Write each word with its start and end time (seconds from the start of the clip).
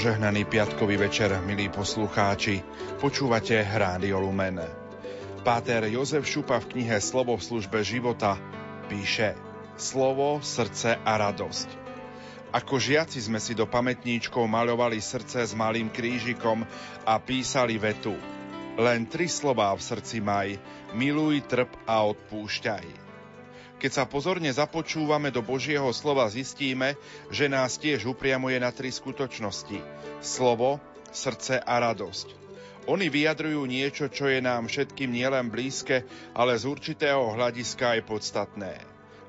Požehnaný 0.00 0.48
piatkový 0.48 0.96
večer, 0.96 1.28
milí 1.44 1.68
poslucháči. 1.68 2.64
Počúvate 3.04 3.60
Rádio 3.60 4.24
Lumen. 4.24 4.56
Páter 5.44 5.92
Jozef 5.92 6.24
Šupa 6.24 6.56
v 6.56 6.72
knihe 6.72 6.96
Slovo 7.04 7.36
v 7.36 7.44
službe 7.44 7.84
života 7.84 8.40
píše 8.88 9.36
Slovo, 9.76 10.40
srdce 10.40 10.96
a 11.04 11.12
radosť. 11.20 11.68
Ako 12.48 12.80
žiaci 12.80 13.20
sme 13.20 13.36
si 13.36 13.52
do 13.52 13.68
pamätníčkov 13.68 14.40
maľovali 14.48 15.04
srdce 15.04 15.44
s 15.44 15.52
malým 15.52 15.92
krížikom 15.92 16.64
a 17.04 17.20
písali 17.20 17.76
vetu. 17.76 18.16
Len 18.80 19.04
tri 19.04 19.28
slová 19.28 19.68
v 19.76 19.84
srdci 19.84 20.24
maj, 20.24 20.56
miluj, 20.96 21.44
trp 21.44 21.76
a 21.84 22.08
odpúšťaj. 22.08 23.09
Keď 23.80 23.92
sa 23.96 24.04
pozorne 24.04 24.52
započúvame 24.52 25.32
do 25.32 25.40
Božieho 25.40 25.88
slova, 25.96 26.28
zistíme, 26.28 27.00
že 27.32 27.48
nás 27.48 27.80
tiež 27.80 28.12
upriamuje 28.12 28.60
na 28.60 28.68
tri 28.68 28.92
skutočnosti. 28.92 29.80
Slovo, 30.20 30.84
srdce 31.08 31.56
a 31.64 31.80
radosť. 31.80 32.28
Oni 32.92 33.08
vyjadrujú 33.08 33.64
niečo, 33.64 34.12
čo 34.12 34.28
je 34.28 34.44
nám 34.44 34.68
všetkým 34.68 35.08
nielen 35.08 35.48
blízke, 35.48 36.04
ale 36.36 36.60
z 36.60 36.68
určitého 36.68 37.32
hľadiska 37.32 37.96
aj 37.96 38.00
podstatné. 38.04 38.72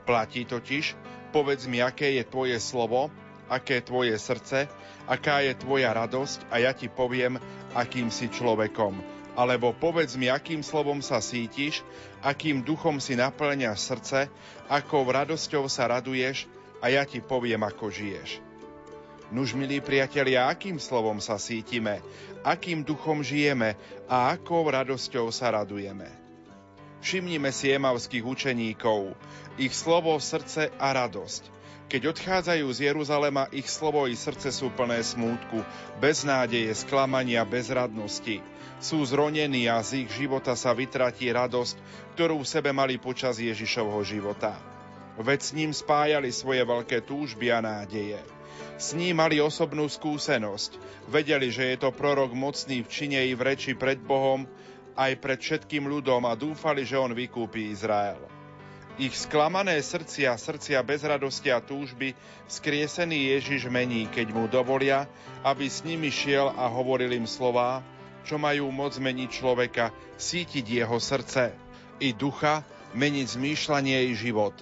Platí 0.04 0.44
totiž, 0.44 1.00
povedz 1.32 1.72
mi, 1.72 1.80
aké 1.80 2.20
je 2.20 2.28
tvoje 2.28 2.60
slovo, 2.60 3.08
aké 3.48 3.80
je 3.80 3.88
tvoje 3.88 4.16
srdce, 4.20 4.68
aká 5.08 5.48
je 5.48 5.56
tvoja 5.56 5.96
radosť 5.96 6.52
a 6.52 6.60
ja 6.60 6.76
ti 6.76 6.92
poviem, 6.92 7.40
akým 7.72 8.12
si 8.12 8.28
človekom 8.28 9.21
alebo 9.36 9.72
povedz 9.72 10.20
mi, 10.20 10.28
akým 10.28 10.60
slovom 10.64 11.00
sa 11.00 11.24
sítiš, 11.24 11.84
akým 12.20 12.64
duchom 12.64 13.00
si 13.00 13.16
naplňaš 13.16 13.80
srdce, 13.80 14.20
akou 14.68 15.08
radosťou 15.08 15.68
sa 15.72 15.88
raduješ 15.88 16.48
a 16.84 16.92
ja 16.92 17.08
ti 17.08 17.24
poviem, 17.24 17.64
ako 17.64 17.88
žiješ. 17.88 18.44
Nuž, 19.32 19.56
milí 19.56 19.80
priatelia, 19.80 20.52
akým 20.52 20.76
slovom 20.76 21.24
sa 21.24 21.40
sítime, 21.40 22.04
akým 22.44 22.84
duchom 22.84 23.24
žijeme 23.24 23.80
a 24.12 24.36
akou 24.36 24.68
radosťou 24.68 25.32
sa 25.32 25.56
radujeme. 25.56 26.12
Všimnime 27.00 27.50
si 27.56 27.72
emavských 27.72 28.28
učeníkov, 28.28 29.16
ich 29.56 29.72
slovo, 29.72 30.14
srdce 30.20 30.70
a 30.76 30.88
radosť– 30.92 31.44
keď 31.92 32.16
odchádzajú 32.16 32.72
z 32.72 32.80
Jeruzalema, 32.88 33.52
ich 33.52 33.68
slovo 33.68 34.08
i 34.08 34.16
srdce 34.16 34.48
sú 34.56 34.72
plné 34.72 35.04
smútku, 35.04 35.60
beznádeje, 36.00 36.72
sklamania, 36.72 37.44
bezradnosti. 37.44 38.40
Sú 38.82 39.06
zronení 39.06 39.70
a 39.70 39.78
z 39.86 40.04
ich 40.04 40.10
života 40.10 40.58
sa 40.58 40.74
vytratí 40.74 41.30
radosť, 41.30 41.78
ktorú 42.18 42.42
v 42.42 42.50
sebe 42.50 42.74
mali 42.74 42.98
počas 42.98 43.38
Ježišovho 43.38 44.02
života. 44.02 44.58
Veď 45.22 45.40
s 45.40 45.52
ním 45.54 45.70
spájali 45.70 46.34
svoje 46.34 46.66
veľké 46.66 47.06
túžby 47.06 47.54
a 47.54 47.62
nádeje. 47.62 48.18
S 48.82 48.98
ním 48.98 49.22
mali 49.22 49.38
osobnú 49.38 49.86
skúsenosť. 49.86 50.82
Vedeli, 51.06 51.54
že 51.54 51.70
je 51.70 51.78
to 51.78 51.94
prorok 51.94 52.34
mocný 52.34 52.82
v 52.82 52.90
čine 52.90 53.22
i 53.22 53.38
v 53.38 53.54
reči 53.54 53.78
pred 53.78 54.02
Bohom, 54.02 54.50
aj 54.98 55.14
pred 55.22 55.38
všetkým 55.38 55.86
ľudom 55.86 56.26
a 56.26 56.34
dúfali, 56.34 56.82
že 56.82 56.98
on 56.98 57.14
vykúpi 57.14 57.70
Izrael. 57.70 58.18
Ich 58.98 59.14
sklamané 59.14 59.78
srdcia, 59.78 60.34
srdcia 60.42 60.82
bez 60.82 61.06
radosti 61.06 61.54
a 61.54 61.62
túžby 61.62 62.18
skriesený 62.50 63.38
Ježiš 63.38 63.70
mení, 63.70 64.10
keď 64.10 64.34
mu 64.34 64.50
dovolia, 64.50 65.06
aby 65.46 65.70
s 65.70 65.86
nimi 65.86 66.10
šiel 66.10 66.50
a 66.50 66.66
hovoril 66.66 67.14
im 67.14 67.30
slová, 67.30 67.86
čo 68.26 68.42
majú 68.42 68.70
moc 68.70 68.96
meniť 68.98 69.30
človeka, 69.30 69.94
sítiť 70.18 70.66
jeho 70.86 70.98
srdce 70.98 71.54
i 72.02 72.14
ducha, 72.18 72.66
meniť 72.98 73.38
zmýšľanie 73.38 74.10
i 74.10 74.14
život. 74.18 74.56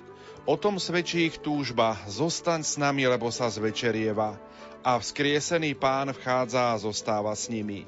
O 0.50 0.58
tom 0.58 0.81
svedčí 0.81 1.30
ich 1.30 1.38
túžba, 1.40 1.94
zostaň 2.09 2.66
s 2.66 2.75
nami, 2.81 3.06
lebo 3.06 3.30
sa 3.30 3.48
zvečerieva. 3.52 4.34
A 4.81 4.98
vzkriesený 4.98 5.75
pán 5.75 6.09
vchádza 6.16 6.74
a 6.74 6.80
zostáva 6.80 7.36
s 7.36 7.52
nimi. 7.52 7.86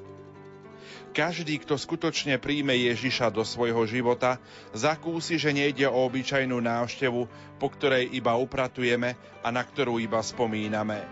Každý, 1.12 1.60
kto 1.60 1.76
skutočne 1.76 2.40
príjme 2.40 2.72
Ježiša 2.72 3.28
do 3.28 3.44
svojho 3.44 3.84
života, 3.84 4.40
zakúsi, 4.72 5.36
že 5.36 5.52
nejde 5.52 5.84
o 5.84 6.08
obyčajnú 6.08 6.56
návštevu, 6.56 7.28
po 7.60 7.68
ktorej 7.68 8.08
iba 8.16 8.32
upratujeme 8.40 9.20
a 9.44 9.48
na 9.52 9.60
ktorú 9.60 10.00
iba 10.00 10.24
spomíname. 10.24 11.04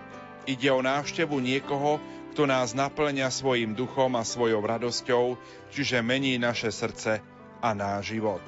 Ide 0.49 0.73
o 0.73 0.81
návštevu 0.81 1.37
niekoho, 1.37 2.01
kto 2.31 2.47
nás 2.47 2.73
naplňa 2.73 3.27
svojim 3.29 3.75
duchom 3.75 4.15
a 4.15 4.23
svojou 4.23 4.63
radosťou, 4.63 5.35
čiže 5.75 5.99
mení 6.01 6.39
naše 6.39 6.71
srdce 6.71 7.19
a 7.59 7.69
náš 7.75 8.15
život. 8.17 8.43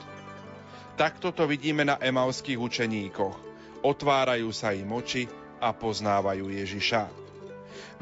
Takto 0.94 1.34
to 1.34 1.50
vidíme 1.50 1.82
na 1.82 1.98
emauských 1.98 2.60
učeníkoch. 2.60 3.36
Otvárajú 3.82 4.54
sa 4.54 4.70
im 4.70 4.86
oči 4.94 5.26
a 5.58 5.74
poznávajú 5.74 6.46
Ježiša. 6.52 7.22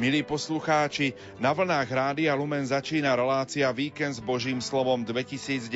Milí 0.01 0.25
poslucháči, 0.25 1.13
na 1.37 1.53
vlnách 1.53 1.89
Rádia 1.89 2.33
Lumen 2.33 2.65
začína 2.65 3.12
relácia 3.12 3.69
Víkend 3.69 4.17
s 4.17 4.21
Božím 4.25 4.65
slovom 4.65 5.05
2019. 5.05 5.69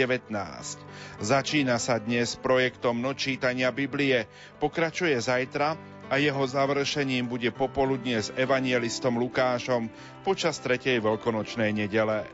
Začína 1.20 1.76
sa 1.76 2.00
dnes 2.00 2.32
projektom 2.40 3.04
Nočítania 3.04 3.68
Biblie, 3.68 4.24
pokračuje 4.60 5.12
zajtra 5.20 5.93
a 6.08 6.20
jeho 6.20 6.44
završením 6.44 7.26
bude 7.26 7.48
popoludne 7.50 8.20
s 8.20 8.28
evanielistom 8.36 9.16
Lukášom 9.16 9.88
počas 10.22 10.60
tretej 10.60 11.00
veľkonočnej 11.00 11.72
nedele. 11.72 12.28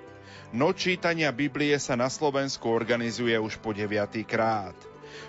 Noč 0.51 0.91
čítania 0.91 1.31
Biblie 1.31 1.79
sa 1.79 1.95
na 1.95 2.11
Slovensku 2.11 2.67
organizuje 2.67 3.39
už 3.39 3.63
po 3.63 3.71
deviatý 3.71 4.27
krát. 4.27 4.75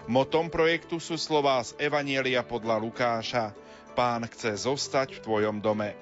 Motom 0.09 0.49
projektu 0.49 0.97
sú 0.97 1.13
slová 1.13 1.61
z 1.61 1.77
Evanielia 1.77 2.41
podľa 2.41 2.81
Lukáša. 2.81 3.53
Pán 3.93 4.25
chce 4.25 4.57
zostať 4.65 5.19
v 5.19 5.23
tvojom 5.23 5.61
dome. 5.61 5.93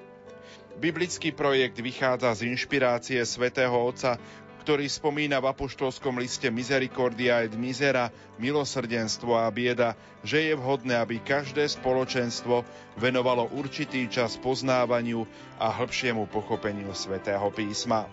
Biblický 0.80 1.36
projekt 1.36 1.76
vychádza 1.76 2.40
z 2.40 2.48
inšpirácie 2.48 3.20
svätého 3.28 3.76
Otca, 3.76 4.16
ktorý 4.60 4.84
spomína 4.86 5.40
v 5.40 5.50
apoštolskom 5.56 6.20
liste 6.20 6.52
Misericordia 6.52 7.40
et 7.40 7.56
Misera, 7.56 8.12
milosrdenstvo 8.36 9.32
a 9.34 9.48
bieda, 9.48 9.96
že 10.20 10.52
je 10.52 10.54
vhodné, 10.54 11.00
aby 11.00 11.24
každé 11.24 11.64
spoločenstvo 11.64 12.62
venovalo 13.00 13.48
určitý 13.56 14.04
čas 14.12 14.36
poznávaniu 14.36 15.24
a 15.56 15.72
hĺbšiemu 15.72 16.28
pochopeniu 16.28 16.92
svätého 16.92 17.48
písma. 17.48 18.04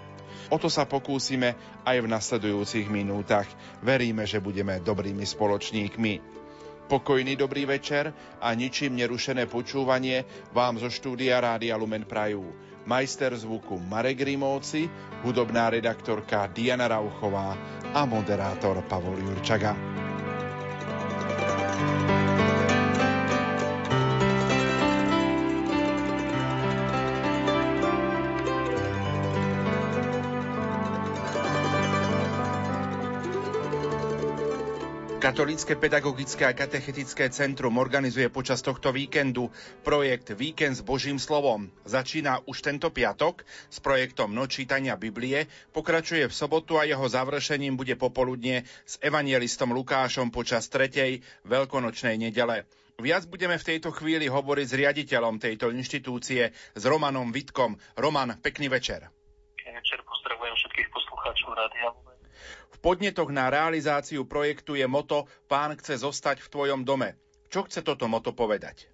O 0.48 0.56
to 0.56 0.72
sa 0.72 0.88
pokúsime 0.88 1.60
aj 1.84 2.00
v 2.00 2.08
nasledujúcich 2.08 2.88
minútach. 2.88 3.48
Veríme, 3.84 4.24
že 4.24 4.40
budeme 4.40 4.80
dobrými 4.80 5.28
spoločníkmi. 5.28 6.40
Pokojný 6.88 7.36
dobrý 7.36 7.68
večer 7.68 8.16
a 8.40 8.56
ničím 8.56 8.96
nerušené 8.96 9.52
počúvanie 9.52 10.24
vám 10.56 10.80
zo 10.80 10.88
štúdia 10.88 11.44
Rádia 11.44 11.76
Lumen 11.76 12.08
Prajú. 12.08 12.48
Majster 12.88 13.36
zvuku 13.36 13.80
Marek 13.84 14.24
Rimovci, 14.24 14.88
hudobná 15.24 15.70
redaktorka 15.70 16.48
Diana 16.48 16.88
Rauchová 16.88 17.58
a 17.94 18.06
moderátor 18.08 18.80
Pavol 18.88 19.20
Jurčaga. 19.20 19.76
Katolícke 35.18 35.74
pedagogické 35.74 36.46
a 36.46 36.54
katechetické 36.54 37.34
centrum 37.34 37.82
organizuje 37.82 38.30
počas 38.30 38.62
tohto 38.62 38.94
víkendu 38.94 39.50
projekt 39.82 40.30
Víkend 40.30 40.78
s 40.78 40.86
Božím 40.86 41.18
slovom. 41.18 41.74
Začína 41.90 42.46
už 42.46 42.62
tento 42.62 42.94
piatok 42.94 43.42
s 43.66 43.82
projektom 43.82 44.30
Nočítania 44.30 44.94
Biblie, 44.94 45.50
pokračuje 45.74 46.30
v 46.30 46.38
sobotu 46.38 46.78
a 46.78 46.86
jeho 46.86 47.02
završením 47.10 47.74
bude 47.74 47.98
popoludne 47.98 48.70
s 48.86 49.02
evanielistom 49.02 49.74
Lukášom 49.74 50.30
počas 50.30 50.70
tretej 50.70 51.26
veľkonočnej 51.50 52.22
nedele. 52.22 52.70
Viac 53.02 53.26
budeme 53.26 53.58
v 53.58 53.68
tejto 53.74 53.90
chvíli 53.90 54.30
hovoriť 54.30 54.66
s 54.70 54.78
riaditeľom 54.78 55.42
tejto 55.42 55.74
inštitúcie, 55.74 56.54
s 56.54 56.84
Romanom 56.86 57.34
Vitkom. 57.34 57.74
Roman, 57.98 58.38
pekný 58.38 58.70
večer. 58.70 59.10
Pekný 59.58 59.82
večer, 59.82 59.98
pozdravujem 60.06 60.54
všetkých 60.62 60.88
poslucháčov 60.94 61.58
Rádia 61.58 61.90
v 62.78 62.86
podnetoch 62.86 63.34
na 63.34 63.50
realizáciu 63.50 64.30
projektu 64.30 64.78
je 64.78 64.86
moto 64.86 65.26
Pán 65.50 65.74
chce 65.82 65.98
zostať 65.98 66.46
v 66.46 66.52
tvojom 66.54 66.86
dome. 66.86 67.18
Čo 67.50 67.66
chce 67.66 67.82
toto 67.82 68.06
moto 68.06 68.38
povedať? 68.38 68.86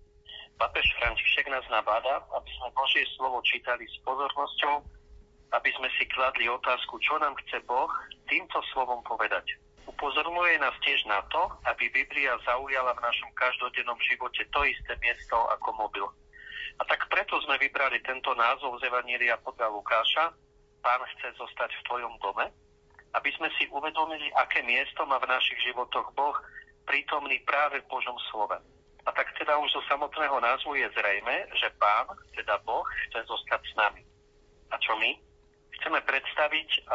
Papež 0.55 0.87
František 1.03 1.51
nás 1.51 1.67
nabáda, 1.67 2.23
aby 2.31 2.47
sme 2.47 2.71
Božie 2.71 3.03
slovo 3.19 3.43
čítali 3.43 3.83
s 3.83 3.99
pozornosťou, 4.07 4.87
aby 5.51 5.69
sme 5.75 5.91
si 5.99 6.07
kladli 6.07 6.47
otázku, 6.47 6.95
čo 7.03 7.19
nám 7.19 7.35
chce 7.43 7.59
Boh 7.67 7.91
týmto 8.31 8.63
slovom 8.71 9.03
povedať. 9.03 9.59
Upozorňuje 9.83 10.63
nás 10.63 10.79
tiež 10.79 11.03
na 11.11 11.19
to, 11.27 11.51
aby 11.67 11.91
Biblia 11.91 12.39
zaujala 12.47 12.95
v 12.95 13.03
našom 13.03 13.35
každodennom 13.35 13.99
živote 13.99 14.47
to 14.47 14.63
isté 14.63 14.95
miesto 15.03 15.35
ako 15.59 15.75
mobil. 15.75 16.07
A 16.79 16.87
tak 16.87 17.03
preto 17.11 17.35
sme 17.43 17.59
vybrali 17.59 17.99
tento 17.99 18.31
názov 18.31 18.79
z 18.79 18.87
Evanília 18.87 19.35
podľa 19.43 19.75
Lukáša. 19.75 20.31
Pán 20.79 21.03
chce 21.19 21.35
zostať 21.35 21.75
v 21.75 21.85
tvojom 21.91 22.15
dome, 22.23 22.47
aby 23.13 23.29
sme 23.37 23.49
si 23.57 23.69
uvedomili, 23.69 24.29
aké 24.33 24.65
miesto 24.65 25.05
má 25.05 25.21
v 25.21 25.29
našich 25.29 25.57
životoch 25.69 26.13
Boh 26.17 26.37
prítomný 26.83 27.39
práve 27.45 27.79
v 27.85 27.89
Božom 27.89 28.17
slove. 28.33 28.57
A 29.03 29.09
tak 29.11 29.29
teda 29.35 29.59
už 29.59 29.69
zo 29.71 29.81
samotného 29.91 30.39
názvu 30.39 30.79
je 30.79 30.87
zrejme, 30.95 31.47
že 31.59 31.69
Pán, 31.75 32.07
teda 32.33 32.57
Boh, 32.63 32.87
chce 33.07 33.19
zostať 33.27 33.61
s 33.67 33.73
nami. 33.75 34.01
A 34.71 34.79
čo 34.79 34.95
my? 34.95 35.11
Chceme 35.79 35.99
predstaviť 36.07 36.87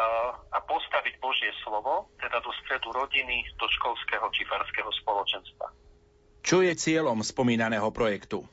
a 0.55 0.59
postaviť 0.65 1.15
Božie 1.21 1.53
slovo, 1.61 2.09
teda 2.17 2.41
do 2.41 2.49
stredu 2.65 2.89
rodiny, 2.97 3.45
do 3.61 3.69
školského 3.69 4.25
či 4.33 4.49
farského 4.49 4.89
spoločenstva. 5.05 5.67
Čo 6.41 6.65
je 6.65 6.73
cieľom 6.73 7.21
spomínaného 7.21 7.93
projektu? 7.93 8.49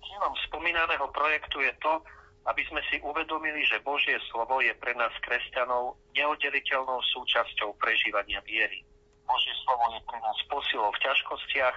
Cieľom 0.00 0.32
spomínaného 0.48 1.04
projektu 1.12 1.60
je 1.60 1.72
to, 1.84 2.00
aby 2.44 2.62
sme 2.68 2.80
si 2.92 3.00
uvedomili, 3.00 3.64
že 3.64 3.80
Božie 3.80 4.20
slovo 4.28 4.60
je 4.60 4.72
pre 4.76 4.92
nás 4.92 5.12
kresťanov 5.24 5.96
neoddeliteľnou 6.12 7.00
súčasťou 7.16 7.72
prežívania 7.80 8.44
viery. 8.44 8.84
Božie 9.24 9.54
slovo 9.64 9.96
je 9.96 10.00
pre 10.04 10.18
nás 10.20 10.38
posilou 10.52 10.92
v 10.92 11.00
ťažkostiach, 11.00 11.76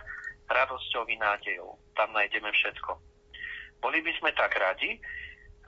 radosťou 0.51 1.07
i 1.07 1.15
nádejou. 1.15 1.75
Tam 1.95 2.11
nájdeme 2.11 2.51
všetko. 2.51 2.99
Boli 3.79 3.99
by 4.03 4.11
sme 4.19 4.31
tak 4.35 4.55
radi, 4.59 4.99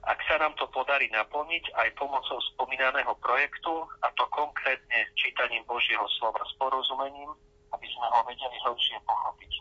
ak 0.08 0.20
sa 0.28 0.40
nám 0.40 0.56
to 0.56 0.68
podarí 0.72 1.12
naplniť 1.12 1.76
aj 1.76 1.96
pomocou 2.00 2.40
spomínaného 2.56 3.12
projektu, 3.20 3.84
a 4.04 4.08
to 4.16 4.24
konkrétne 4.32 5.00
čítaním 5.20 5.64
Božieho 5.68 6.08
slova 6.20 6.40
s 6.48 6.56
porozumením, 6.56 7.32
aby 7.76 7.88
sme 7.88 8.08
ho 8.08 8.20
vedeli 8.24 8.58
hlbšie 8.64 8.98
pochopiť. 9.04 9.52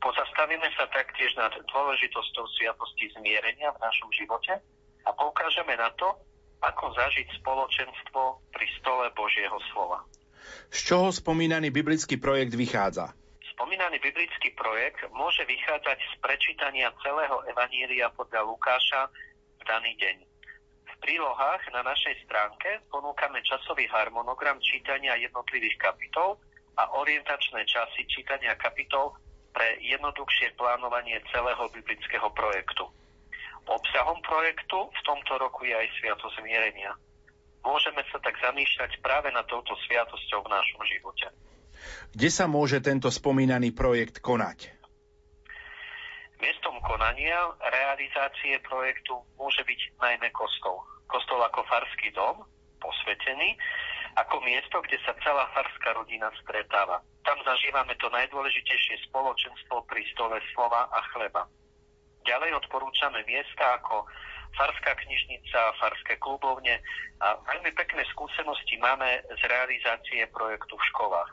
Pozastavíme 0.00 0.64
sa 0.80 0.88
taktiež 0.88 1.36
nad 1.36 1.52
dôležitosťou 1.52 2.44
sviatosti 2.56 3.12
zmierenia 3.20 3.68
v 3.76 3.82
našom 3.84 4.08
živote 4.16 4.56
a 5.04 5.10
poukážeme 5.12 5.76
na 5.76 5.92
to, 6.00 6.08
ako 6.64 6.92
zažiť 6.96 7.28
spoločenstvo 7.40 8.40
pri 8.52 8.66
stole 8.80 9.12
Božieho 9.12 9.60
slova. 9.72 10.00
Z 10.72 10.78
čoho 10.88 11.08
spomínaný 11.12 11.68
biblický 11.68 12.16
projekt 12.16 12.56
vychádza? 12.56 13.12
Spomínaný 13.56 14.00
biblický 14.00 14.56
projekt 14.56 15.04
môže 15.12 15.44
vychádzať 15.44 15.98
z 16.00 16.14
prečítania 16.24 16.88
celého 17.04 17.44
Evanília 17.52 18.08
podľa 18.16 18.48
Lukáša 18.48 19.12
v 19.60 19.62
daný 19.68 19.92
deň. 20.00 20.16
V 20.88 20.94
prílohách 21.04 21.60
na 21.76 21.84
našej 21.84 22.24
stránke 22.24 22.80
ponúkame 22.88 23.44
časový 23.44 23.84
harmonogram 23.92 24.56
čítania 24.64 25.12
jednotlivých 25.20 25.76
kapitol 25.76 26.40
a 26.80 26.88
orientačné 26.96 27.68
časy 27.68 28.08
čítania 28.08 28.56
kapitol 28.56 29.12
pre 29.50 29.78
jednoduchšie 29.82 30.54
plánovanie 30.54 31.18
celého 31.34 31.64
biblického 31.74 32.28
projektu. 32.32 32.86
Obsahom 33.70 34.18
projektu 34.24 34.90
v 34.90 35.00
tomto 35.06 35.38
roku 35.38 35.66
je 35.66 35.74
aj 35.74 35.88
Sviato 36.00 36.26
zmierenia. 36.40 36.94
Môžeme 37.60 38.00
sa 38.08 38.18
tak 38.24 38.40
zamýšľať 38.40 39.04
práve 39.04 39.28
na 39.30 39.44
touto 39.44 39.76
sviatosťou 39.86 40.48
v 40.48 40.52
našom 40.52 40.82
živote. 40.88 41.28
Kde 42.16 42.28
sa 42.32 42.48
môže 42.48 42.80
tento 42.80 43.12
spomínaný 43.12 43.76
projekt 43.76 44.24
konať? 44.24 44.72
Miestom 46.40 46.80
konania 46.80 47.52
realizácie 47.60 48.56
projektu 48.64 49.20
môže 49.36 49.60
byť 49.60 49.80
najmä 50.00 50.32
kostol. 50.32 50.80
Kostol 51.04 51.36
ako 51.44 51.60
farský 51.68 52.08
dom, 52.16 52.40
posvetený, 52.80 53.60
ako 54.16 54.40
miesto, 54.40 54.80
kde 54.80 54.96
sa 55.04 55.12
celá 55.20 55.52
farská 55.52 55.92
rodina 55.92 56.32
stretáva. 56.40 57.04
Tam 57.24 57.38
zažívame 57.44 57.92
to 58.00 58.08
najdôležitejšie 58.08 59.04
spoločenstvo 59.12 59.84
pri 59.84 60.02
stole 60.12 60.40
slova 60.56 60.88
a 60.88 61.00
chleba. 61.12 61.44
Ďalej 62.24 62.64
odporúčame 62.64 63.24
miesta 63.28 63.80
ako 63.80 64.04
farská 64.56 64.92
knižnica, 64.98 65.78
farské 65.78 66.18
klubovne 66.18 66.80
a 67.22 67.38
veľmi 67.38 67.70
pekné 67.76 68.02
skúsenosti 68.12 68.76
máme 68.82 69.22
z 69.36 69.42
realizácie 69.46 70.26
projektu 70.32 70.74
v 70.76 70.86
školách. 70.94 71.30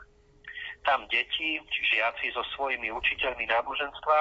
Tam 0.86 1.04
deti, 1.10 1.58
žiaci 1.66 2.30
so 2.32 2.46
svojimi 2.54 2.88
učiteľmi 2.94 3.44
náboženstva 3.50 4.18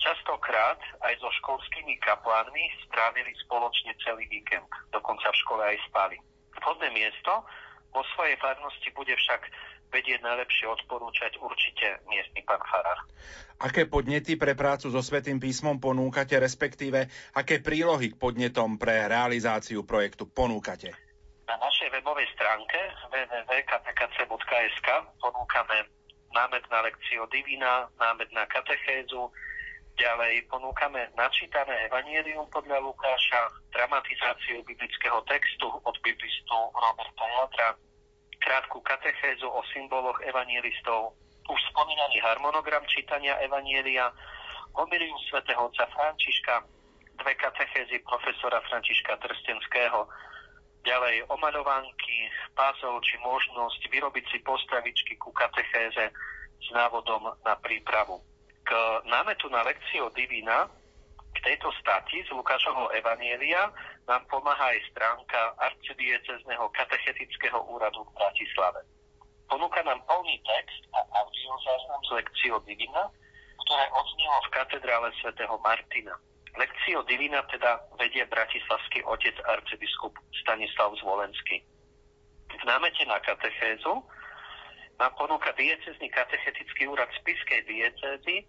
častokrát 0.00 0.80
aj 1.04 1.14
so 1.20 1.28
školskými 1.42 1.98
kaplánmi 2.00 2.64
strávili 2.88 3.34
spoločne 3.44 3.92
celý 4.02 4.24
víkend. 4.30 4.66
Dokonca 4.94 5.28
v 5.28 5.40
škole 5.44 5.62
aj 5.74 5.78
spali. 5.90 6.16
Vhodné 6.62 6.88
miesto 6.94 7.44
vo 7.92 8.02
svojej 8.16 8.38
farnosti 8.40 8.88
bude 8.94 9.14
však 9.14 9.42
vedieť 9.88 10.20
najlepšie 10.20 10.66
odporúčať 10.68 11.40
určite 11.40 12.00
miestny 12.08 12.44
pán 12.44 12.60
Farár. 12.64 13.00
Aké 13.58 13.90
podnety 13.90 14.38
pre 14.38 14.54
prácu 14.54 14.92
so 14.92 15.02
Svetým 15.02 15.42
písmom 15.42 15.82
ponúkate, 15.82 16.38
respektíve 16.38 17.10
aké 17.34 17.58
prílohy 17.58 18.14
k 18.14 18.20
podnetom 18.20 18.78
pre 18.78 19.10
realizáciu 19.10 19.82
projektu 19.82 20.30
ponúkate? 20.30 20.94
Na 21.48 21.56
našej 21.58 21.88
webovej 21.90 22.28
stránke 22.36 22.78
www.kpkc.sk 23.08 24.88
ponúkame 25.18 25.76
námed 26.30 26.64
na 26.68 26.84
lekciu 26.84 27.24
Divina, 27.32 27.88
námed 27.96 28.28
na 28.36 28.44
katechézu, 28.46 29.32
ďalej 29.98 30.46
ponúkame 30.46 31.10
načítané 31.18 31.90
Evangelium 31.90 32.46
podľa 32.54 32.78
Lukáša, 32.78 33.42
dramatizáciu 33.74 34.62
biblického 34.62 35.18
textu 35.26 35.66
od 35.66 35.96
biblistu 36.06 36.58
Roberta 36.70 37.26
Jadra, 37.26 37.68
krátku 38.48 38.80
katechézu 38.80 39.44
o 39.44 39.60
symboloch 39.76 40.16
evangelistov, 40.24 41.12
už 41.52 41.60
spomínaný 41.68 42.16
harmonogram 42.24 42.80
čítania 42.88 43.36
Evanielia, 43.44 44.08
homilium 44.72 45.20
svätého 45.28 45.68
otca 45.68 45.84
Františka, 45.92 46.64
dve 47.20 47.36
katechézy 47.36 48.00
profesora 48.08 48.64
Františka 48.64 49.20
Trstenského, 49.20 50.08
ďalej 50.80 51.28
omaľovánky, 51.28 52.32
pásov 52.56 53.04
či 53.04 53.20
možnosť 53.20 53.84
vyrobiť 53.92 54.24
si 54.32 54.38
postavičky 54.40 55.20
ku 55.20 55.28
katechéze 55.36 56.08
s 56.56 56.68
návodom 56.72 57.28
na 57.44 57.52
prípravu. 57.60 58.24
K 58.64 58.72
námetu 59.04 59.52
na 59.52 59.60
lekciu 59.60 60.08
Divina 60.16 60.64
k 61.36 61.38
tejto 61.44 61.68
stati 61.84 62.24
z 62.24 62.32
Lukášovho 62.32 62.96
Evanielia 62.96 63.68
nám 64.08 64.24
pomáha 64.32 64.72
aj 64.72 64.80
stránka 64.88 65.52
arcidiecezného 65.60 66.64
katechetického 66.72 67.60
úradu 67.68 68.08
v 68.08 68.14
Bratislave. 68.16 68.80
Ponúka 69.48 69.84
nám 69.84 70.00
plný 70.08 70.40
text 70.44 70.82
a 70.96 71.00
audiozáznam 71.24 72.00
z 72.08 72.10
lekciou 72.24 72.58
Divina, 72.64 73.04
ktoré 73.64 73.84
odznelo 73.92 74.38
v 74.48 74.52
katedrále 74.56 75.08
svätého 75.20 75.54
Martina. 75.60 76.16
Lekcio 76.56 77.04
Divina 77.04 77.44
teda 77.52 77.84
vedie 78.00 78.24
bratislavský 78.24 79.04
otec 79.04 79.36
arcibiskup 79.44 80.16
Stanislav 80.40 80.96
Zvolenský. 81.04 81.60
V 82.48 82.64
námete 82.64 83.04
na 83.04 83.20
katechézu 83.20 84.00
nám 84.98 85.12
ponúka 85.20 85.52
diecezný 85.52 86.08
katechetický 86.10 86.88
úrad 86.88 87.12
Spiskej 87.20 87.60
diecézy 87.68 88.48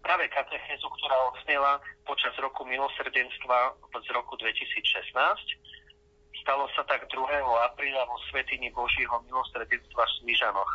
práve 0.00 0.26
katechézu, 0.32 0.86
ktorá 0.88 1.16
odznela 1.32 1.80
počas 2.04 2.34
roku 2.40 2.64
milosrdenstva 2.66 3.78
z 4.00 4.08
roku 4.12 4.36
2016. 4.40 5.14
Stalo 6.40 6.64
sa 6.72 6.82
tak 6.88 7.04
2. 7.12 7.20
apríla 7.72 8.02
vo 8.08 8.16
Svetini 8.32 8.72
Božího 8.72 9.12
milosrdenstva 9.28 10.02
v 10.02 10.12
Smižanoch. 10.24 10.72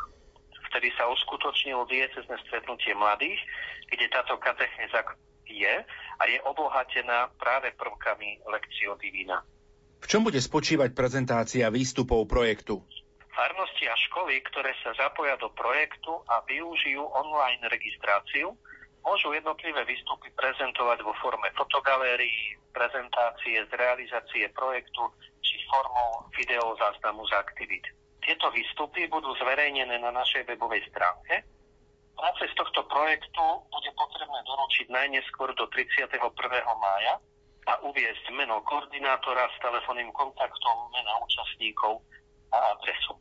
Vtedy 0.71 0.93
sa 0.93 1.09
uskutočnilo 1.09 1.87
diecezne 1.89 2.37
stretnutie 2.45 2.93
mladých, 2.93 3.39
kde 3.89 4.05
táto 4.11 4.37
katechéza 4.37 5.01
je 5.45 5.75
a 6.19 6.23
je 6.25 6.37
obohatená 6.45 7.29
práve 7.37 7.73
prvkami 7.77 8.45
Lekcio 8.49 8.97
Divina. 8.97 9.41
V 10.01 10.05
čom 10.09 10.21
bude 10.21 10.37
spočívať 10.37 10.93
prezentácia 10.93 11.65
výstupov 11.73 12.29
projektu? 12.29 12.85
Farnosti 13.33 13.85
a 13.89 13.95
školy, 14.09 14.39
ktoré 14.47 14.71
sa 14.79 14.95
zapoja 14.95 15.35
do 15.41 15.51
projektu 15.51 16.23
a 16.29 16.39
využijú 16.45 17.03
online 17.03 17.67
registráciu, 17.67 18.55
môžu 19.05 19.31
jednotlivé 19.37 19.85
výstupy 19.85 20.33
prezentovať 20.33 21.05
vo 21.05 21.13
forme 21.21 21.45
fotogalérií, 21.53 22.57
prezentácie 22.73 23.61
z 23.69 23.71
realizácie 23.77 24.49
projektu 24.51 25.05
či 25.45 25.61
formou 25.69 26.25
videozáznamu 26.33 27.21
z 27.29 27.33
aktivít. 27.37 27.85
Tieto 28.25 28.49
výstupy 28.49 29.05
budú 29.05 29.29
zverejnené 29.37 30.01
na 30.01 30.09
našej 30.09 30.49
webovej 30.49 30.81
stránke. 30.89 31.45
Práce 32.17 32.43
z 32.49 32.55
tohto 32.57 32.81
projektu 32.89 33.45
bude 33.69 33.91
potrebné 33.93 34.39
doručiť 34.49 34.87
najneskôr 34.89 35.53
do 35.53 35.69
31. 35.69 36.09
mája 36.81 37.13
a 37.69 37.73
uviezť 37.85 38.25
meno 38.33 38.65
koordinátora 38.65 39.45
s 39.53 39.57
telefónnym 39.61 40.09
kontaktom, 40.13 40.75
mena 40.89 41.13
účastníkov 41.21 42.01
a 42.49 42.57
adresu. 42.73 43.13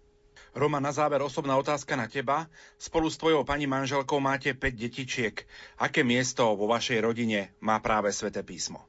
Roma, 0.54 0.78
na 0.78 0.94
záver 0.94 1.18
osobná 1.18 1.58
otázka 1.58 1.98
na 1.98 2.06
teba. 2.06 2.46
Spolu 2.78 3.10
s 3.10 3.18
tvojou 3.18 3.42
pani 3.42 3.66
manželkou 3.66 4.22
máte 4.22 4.54
5 4.54 4.62
detičiek. 4.78 5.42
Aké 5.82 6.06
miesto 6.06 6.46
vo 6.54 6.70
vašej 6.70 7.02
rodine 7.02 7.50
má 7.58 7.82
práve 7.82 8.14
Sveté 8.14 8.46
písmo? 8.46 8.86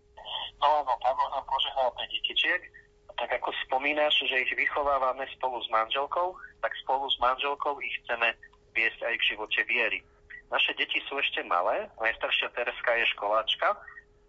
No, 0.61 0.85
no, 0.85 0.93
pán 1.01 1.17
Boh 1.17 1.29
nám 1.33 1.41
požehnal 1.49 1.89
5 1.97 2.15
detičiek. 2.21 2.61
Tak 3.17 3.29
ako 3.41 3.49
spomínaš, 3.65 4.13
že 4.29 4.45
ich 4.45 4.53
vychovávame 4.53 5.25
spolu 5.33 5.57
s 5.65 5.67
manželkou, 5.73 6.37
tak 6.61 6.69
spolu 6.85 7.09
s 7.09 7.17
manželkou 7.17 7.81
ich 7.81 7.97
chceme 8.05 8.37
viesť 8.77 9.01
aj 9.01 9.15
v 9.17 9.27
živote 9.33 9.61
viery. 9.65 9.99
Naše 10.53 10.77
deti 10.77 11.01
sú 11.09 11.17
ešte 11.17 11.41
malé, 11.49 11.89
najstaršia 11.97 12.53
Tereska 12.53 12.93
je 12.93 13.09
školáčka, 13.17 13.73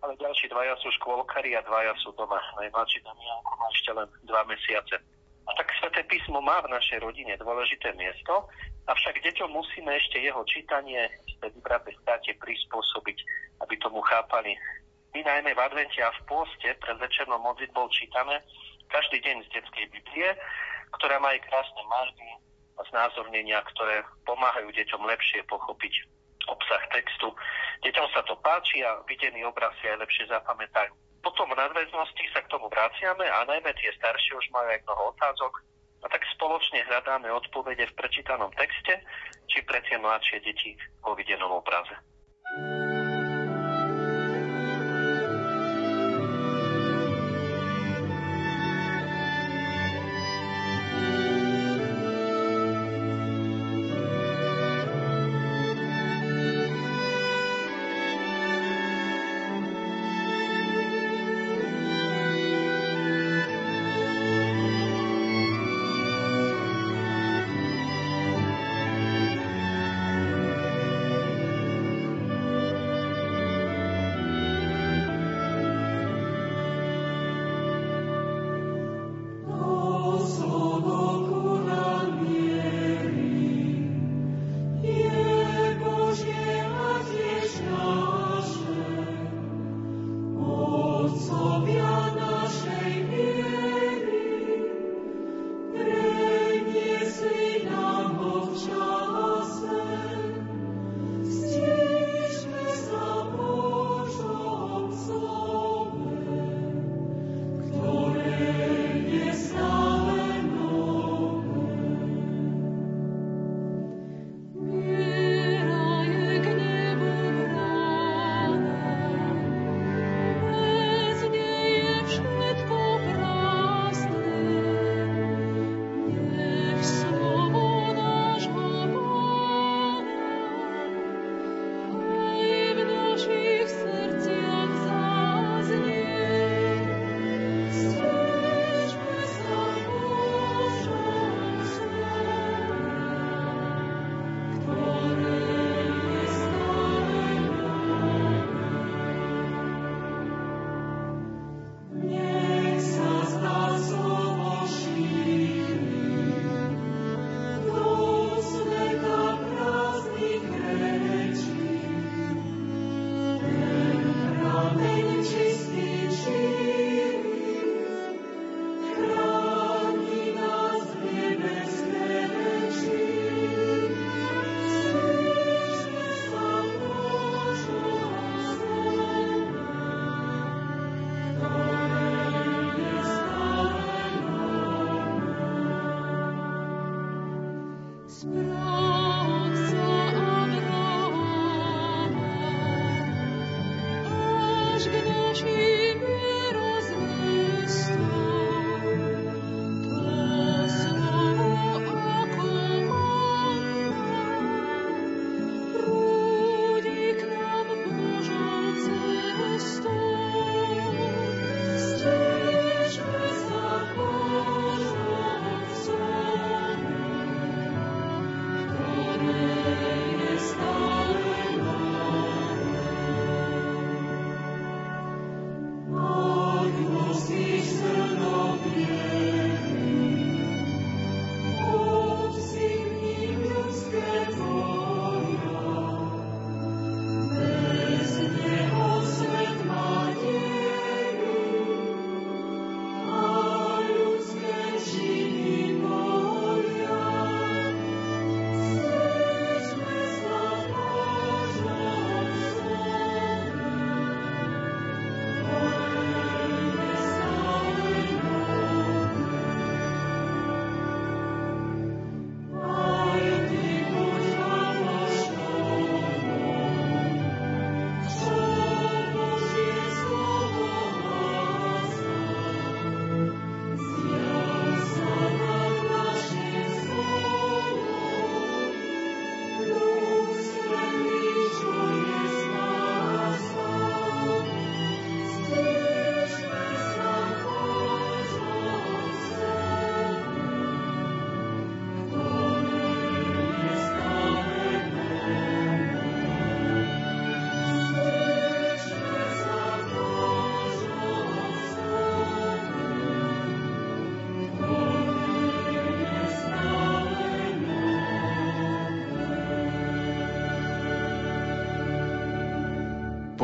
ale 0.01 0.17
ďalší 0.17 0.49
dvaja 0.49 0.73
sú 0.81 0.89
škôlkari 0.97 1.53
a 1.53 1.67
dvaja 1.67 1.93
sú 2.01 2.17
doma. 2.17 2.41
Najmladší 2.57 3.05
Damianko 3.05 3.53
má 3.61 3.67
ešte 3.77 3.91
len 3.93 4.09
dva 4.25 4.43
mesiace. 4.49 4.97
A 5.47 5.51
tak 5.55 5.71
Sveté 5.79 6.03
písmo 6.11 6.43
má 6.43 6.59
v 6.67 6.75
našej 6.75 6.99
rodine 7.07 7.39
dôležité 7.39 7.95
miesto, 7.95 8.51
avšak 8.91 9.23
deťom 9.23 9.51
musíme 9.55 9.95
ešte 9.95 10.19
jeho 10.19 10.43
čítanie 10.47 11.07
tej 11.39 11.51
vybraté 11.55 11.95
státe 12.03 12.35
prispôsobiť, 12.43 13.19
aby 13.63 13.75
tomu 13.79 14.03
chápali. 14.03 14.59
My 15.15 15.23
najmä 15.23 15.55
v 15.55 15.65
advente 15.65 16.03
a 16.03 16.11
v 16.13 16.21
pôste 16.29 16.69
pred 16.83 16.97
večernou 16.99 17.39
modlitbou 17.41 17.89
čítame 17.95 18.43
každý 18.91 19.23
deň 19.23 19.37
z 19.47 19.49
detskej 19.59 19.87
Biblie, 19.91 20.29
ktorá 20.99 21.19
má 21.23 21.35
aj 21.35 21.45
krásne 21.47 21.83
malby 21.87 22.29
a 22.77 22.83
znázornenia, 22.93 23.63
ktoré 23.75 24.05
pomáhajú 24.29 24.69
deťom 24.75 25.03
lepšie 25.09 25.41
pochopiť 25.49 25.95
obsah 26.47 26.83
textu. 26.95 27.33
Deťom 27.83 28.07
sa 28.15 28.23
to 28.27 28.39
páči 28.43 28.83
a 28.87 29.03
videný 29.07 29.43
obraz 29.47 29.75
si 29.83 29.91
aj 29.91 30.03
lepšie 30.03 30.31
zapamätajú. 30.31 31.06
Potom 31.27 31.51
v 31.51 31.59
nadväznosti 31.59 32.23
sa 32.31 32.39
k 32.39 32.51
tomu 32.55 32.71
vraciame 32.71 33.27
a 33.27 33.43
najmä 33.51 33.75
tie 33.75 33.91
staršie 33.99 34.39
už 34.39 34.47
majú 34.55 34.71
aj 34.71 34.79
mnoho 34.87 35.11
otázok 35.11 35.59
a 36.03 36.07
tak 36.07 36.23
spoločne 36.39 36.87
hľadáme 36.87 37.27
odpovede 37.35 37.83
v 37.83 37.97
prečítanom 37.99 38.55
texte 38.55 39.03
či 39.51 39.59
pre 39.67 39.83
tie 39.91 39.99
mladšie 39.99 40.39
deti 40.47 40.79
vo 41.03 41.19
videnom 41.19 41.51
obraze. 41.51 41.99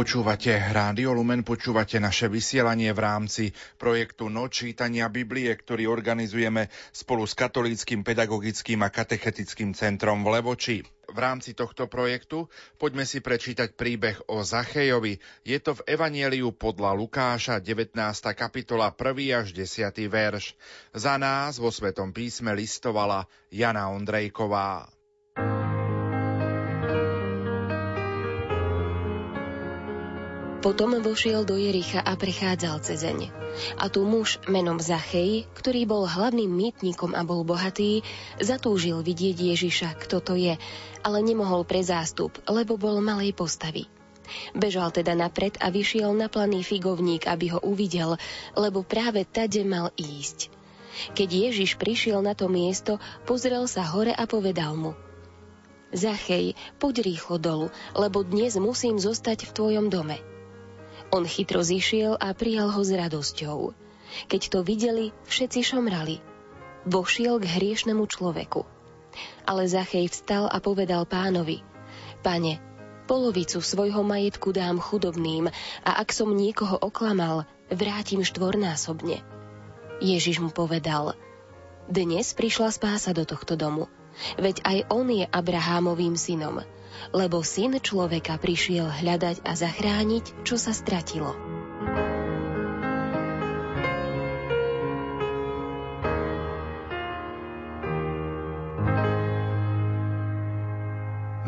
Počúvate 0.02 0.50
Rádio 0.58 1.14
Lumen, 1.14 1.46
počúvate 1.46 2.02
naše 2.02 2.26
vysielanie 2.26 2.90
v 2.90 3.06
rámci 3.06 3.54
projektu 3.78 4.26
Noč 4.26 4.66
čítania 4.66 5.06
Biblie, 5.06 5.46
ktorý 5.54 5.86
organizujeme 5.86 6.74
spolu 6.90 7.22
s 7.22 7.38
Katolíckým 7.38 8.02
pedagogickým 8.02 8.82
a 8.82 8.90
katechetickým 8.90 9.78
centrom 9.78 10.26
v 10.26 10.34
Levoči. 10.34 10.82
V 11.06 11.18
rámci 11.22 11.54
tohto 11.54 11.86
projektu 11.86 12.50
poďme 12.82 13.06
si 13.06 13.22
prečítať 13.22 13.78
príbeh 13.78 14.26
o 14.26 14.42
Zachejovi. 14.42 15.22
Je 15.46 15.62
to 15.62 15.78
v 15.78 15.94
Evanieliu 15.94 16.50
podľa 16.50 16.98
Lukáša, 16.98 17.62
19. 17.62 17.94
kapitola, 18.34 18.90
1. 18.90 19.06
až 19.38 19.54
10. 19.54 19.86
verš. 20.10 20.58
Za 20.98 21.14
nás 21.14 21.62
vo 21.62 21.70
Svetom 21.70 22.10
písme 22.10 22.50
listovala 22.58 23.30
Jana 23.54 23.86
Ondrejková. 23.94 24.82
Potom 30.62 30.94
vošiel 31.02 31.42
do 31.42 31.58
Jericha 31.58 31.98
a 31.98 32.14
prechádzal 32.14 32.86
cezeň. 32.86 33.34
A 33.82 33.90
tu 33.90 34.06
muž 34.06 34.38
menom 34.46 34.78
Zachej, 34.78 35.50
ktorý 35.58 35.90
bol 35.90 36.06
hlavným 36.06 36.46
mýtnikom 36.46 37.18
a 37.18 37.26
bol 37.26 37.42
bohatý, 37.42 38.06
zatúžil 38.38 39.02
vidieť 39.02 39.34
Ježiša, 39.42 39.98
kto 40.06 40.22
to 40.22 40.38
je, 40.38 40.54
ale 41.02 41.18
nemohol 41.18 41.66
pre 41.66 41.82
zástup, 41.82 42.38
lebo 42.46 42.78
bol 42.78 43.02
malej 43.02 43.34
postavy. 43.34 43.90
Bežal 44.54 44.94
teda 44.94 45.18
napred 45.18 45.58
a 45.58 45.66
vyšiel 45.66 46.14
na 46.14 46.30
planý 46.30 46.62
figovník, 46.62 47.26
aby 47.26 47.50
ho 47.50 47.58
uvidel, 47.58 48.14
lebo 48.54 48.86
práve 48.86 49.26
tade 49.26 49.66
mal 49.66 49.90
ísť. 49.98 50.46
Keď 51.18 51.28
Ježiš 51.50 51.74
prišiel 51.74 52.22
na 52.22 52.38
to 52.38 52.46
miesto, 52.46 53.02
pozrel 53.26 53.66
sa 53.66 53.82
hore 53.82 54.14
a 54.14 54.30
povedal 54.30 54.78
mu 54.78 54.94
Zachej, 55.90 56.54
poď 56.78 57.02
rýchlo 57.02 57.36
dolu, 57.42 57.66
lebo 57.98 58.22
dnes 58.22 58.54
musím 58.62 58.96
zostať 59.02 59.50
v 59.50 59.54
tvojom 59.58 59.90
dome. 59.90 60.31
On 61.12 61.28
chytro 61.28 61.60
zišiel 61.60 62.16
a 62.16 62.32
prijal 62.32 62.72
ho 62.72 62.80
s 62.80 62.88
radosťou. 62.88 63.76
Keď 64.32 64.42
to 64.48 64.64
videli, 64.64 65.12
všetci 65.28 65.60
šomrali. 65.60 66.24
Vošiel 66.88 67.36
k 67.36 67.52
hriešnemu 67.52 68.00
človeku. 68.08 68.64
Ale 69.44 69.68
Zachej 69.68 70.08
vstal 70.08 70.48
a 70.48 70.56
povedal 70.56 71.04
pánovi, 71.04 71.60
Pane, 72.24 72.56
polovicu 73.04 73.60
svojho 73.60 74.00
majetku 74.00 74.56
dám 74.56 74.80
chudobným 74.80 75.52
a 75.84 75.90
ak 76.00 76.16
som 76.16 76.32
niekoho 76.32 76.80
oklamal, 76.80 77.44
vrátim 77.68 78.24
štvornásobne. 78.24 79.20
Ježiš 80.00 80.40
mu 80.40 80.48
povedal, 80.48 81.12
dnes 81.92 82.32
prišla 82.32 82.72
spása 82.72 83.12
do 83.12 83.28
tohto 83.28 83.52
domu, 83.52 83.92
veď 84.40 84.64
aj 84.64 84.78
on 84.88 85.12
je 85.12 85.28
Abrahámovým 85.28 86.16
synom– 86.16 86.64
lebo 87.14 87.44
syn 87.44 87.78
človeka 87.78 88.38
prišiel 88.38 88.88
hľadať 88.88 89.44
a 89.44 89.52
zachrániť, 89.52 90.46
čo 90.46 90.56
sa 90.56 90.70
stratilo. 90.70 91.34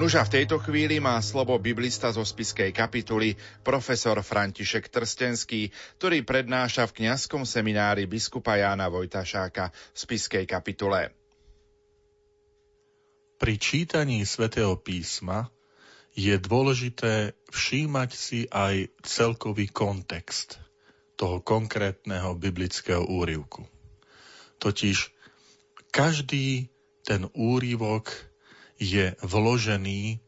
Nuža 0.04 0.20
v 0.28 0.37
tejto 0.37 0.61
chvíli 0.61 1.00
má 1.00 1.16
slovo 1.24 1.57
biblista 1.57 2.12
zo 2.12 2.20
spiskej 2.20 2.76
kapituly 2.76 3.40
profesor 3.64 4.20
František 4.20 4.92
Trstenský, 4.92 5.72
ktorý 5.96 6.20
prednáša 6.20 6.85
v 6.92 7.00
kňazskom 7.00 7.48
seminári 7.48 8.04
biskupa 8.04 8.61
Jána 8.61 8.92
Vojtašáka 8.92 9.72
v 9.72 9.96
spiskej 9.96 10.44
kapitule. 10.44 11.24
Pri 13.44 13.61
čítaní 13.61 14.24
svätého 14.24 14.72
písma 14.80 15.52
je 16.16 16.33
dôležité 16.40 17.37
všímať 17.52 18.11
si 18.16 18.48
aj 18.48 18.88
celkový 19.04 19.68
kontext 19.68 20.57
toho 21.20 21.44
konkrétneho 21.44 22.33
biblického 22.40 23.04
úrivku. 23.04 23.68
Totiž 24.57 25.12
každý 25.92 26.72
ten 27.04 27.28
úrivok 27.37 28.16
je 28.80 29.12
vložený 29.20 30.24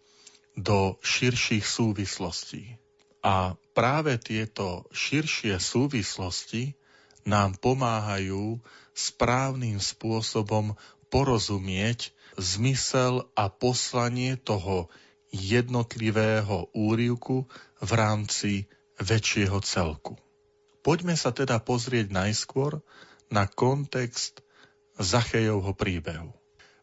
do 0.52 1.00
širších 1.00 1.64
súvislostí. 1.64 2.76
A 3.24 3.57
práve 3.72 4.20
tieto 4.20 4.85
širšie 4.92 5.57
súvislosti 5.57 6.76
nám 7.24 7.57
pomáhajú 7.64 8.61
správnym 8.92 9.81
spôsobom 9.81 10.76
porozumieť 11.09 12.12
zmysel 12.38 13.29
a 13.37 13.49
poslanie 13.53 14.37
toho 14.37 14.88
jednotlivého 15.35 16.70
úrivku 16.72 17.51
v 17.83 17.90
rámci 17.92 18.53
väčšieho 18.96 19.61
celku. 19.61 20.16
Poďme 20.81 21.18
sa 21.18 21.35
teda 21.35 21.59
pozrieť 21.61 22.14
najskôr 22.14 22.81
na 23.29 23.51
kontext 23.51 24.40
Zachejovho 24.96 25.77
príbehu. 25.77 26.33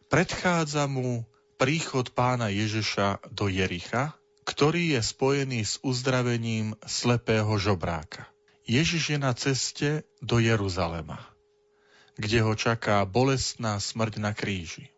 Predchádza 0.06 0.86
mu 0.86 1.26
príchod 1.58 2.06
pána 2.14 2.52
Ježiša 2.52 3.32
do 3.32 3.50
Jericha, 3.50 4.14
ktorý 4.44 4.94
je 4.94 5.00
spojený 5.00 5.64
s 5.64 5.80
uzdravením 5.80 6.76
slepého 6.84 7.50
žobráka. 7.56 8.28
Ježiš 8.68 9.16
je 9.16 9.18
na 9.18 9.32
ceste 9.32 10.04
do 10.20 10.38
Jeruzalema, 10.38 11.20
kde 12.20 12.44
ho 12.44 12.52
čaká 12.54 13.02
bolestná 13.08 13.80
smrť 13.80 14.20
na 14.20 14.32
kríži. 14.36 14.93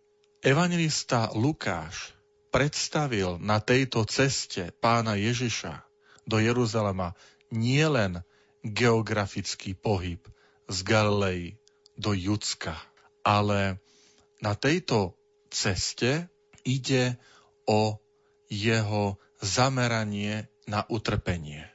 Evangelista 0.47 1.35
Lukáš 1.35 2.15
predstavil 2.55 3.43
na 3.43 3.59
tejto 3.59 4.07
ceste 4.07 4.71
pána 4.79 5.19
Ježiša 5.19 5.83
do 6.23 6.39
Jeruzalema 6.39 7.19
nielen 7.51 8.23
geografický 8.63 9.75
pohyb 9.75 10.23
z 10.71 10.79
Galilei 10.87 11.59
do 11.99 12.15
Judska, 12.15 12.79
ale 13.27 13.83
na 14.39 14.55
tejto 14.55 15.19
ceste 15.51 16.31
ide 16.63 17.19
o 17.67 17.99
jeho 18.47 19.19
zameranie 19.43 20.47
na 20.71 20.87
utrpenie. 20.87 21.67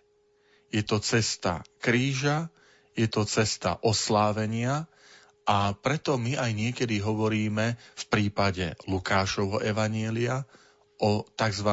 Je 0.72 0.80
to 0.88 1.04
cesta 1.04 1.60
kríža, 1.84 2.48
je 2.96 3.12
to 3.12 3.28
cesta 3.28 3.84
oslávenia 3.84 4.88
a 5.46 5.74
preto 5.74 6.22
my 6.22 6.38
aj 6.38 6.52
niekedy 6.54 7.02
hovoríme 7.02 7.74
v 7.76 8.04
prípade 8.08 8.78
Lukášovho 8.86 9.62
evanielia 9.66 10.46
o 11.02 11.26
tzv. 11.34 11.70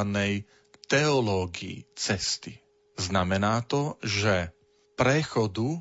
teológii 0.89 1.85
cesty. 1.93 2.57
Znamená 2.97 3.61
to, 3.69 4.01
že 4.01 4.51
prechodu 4.97 5.79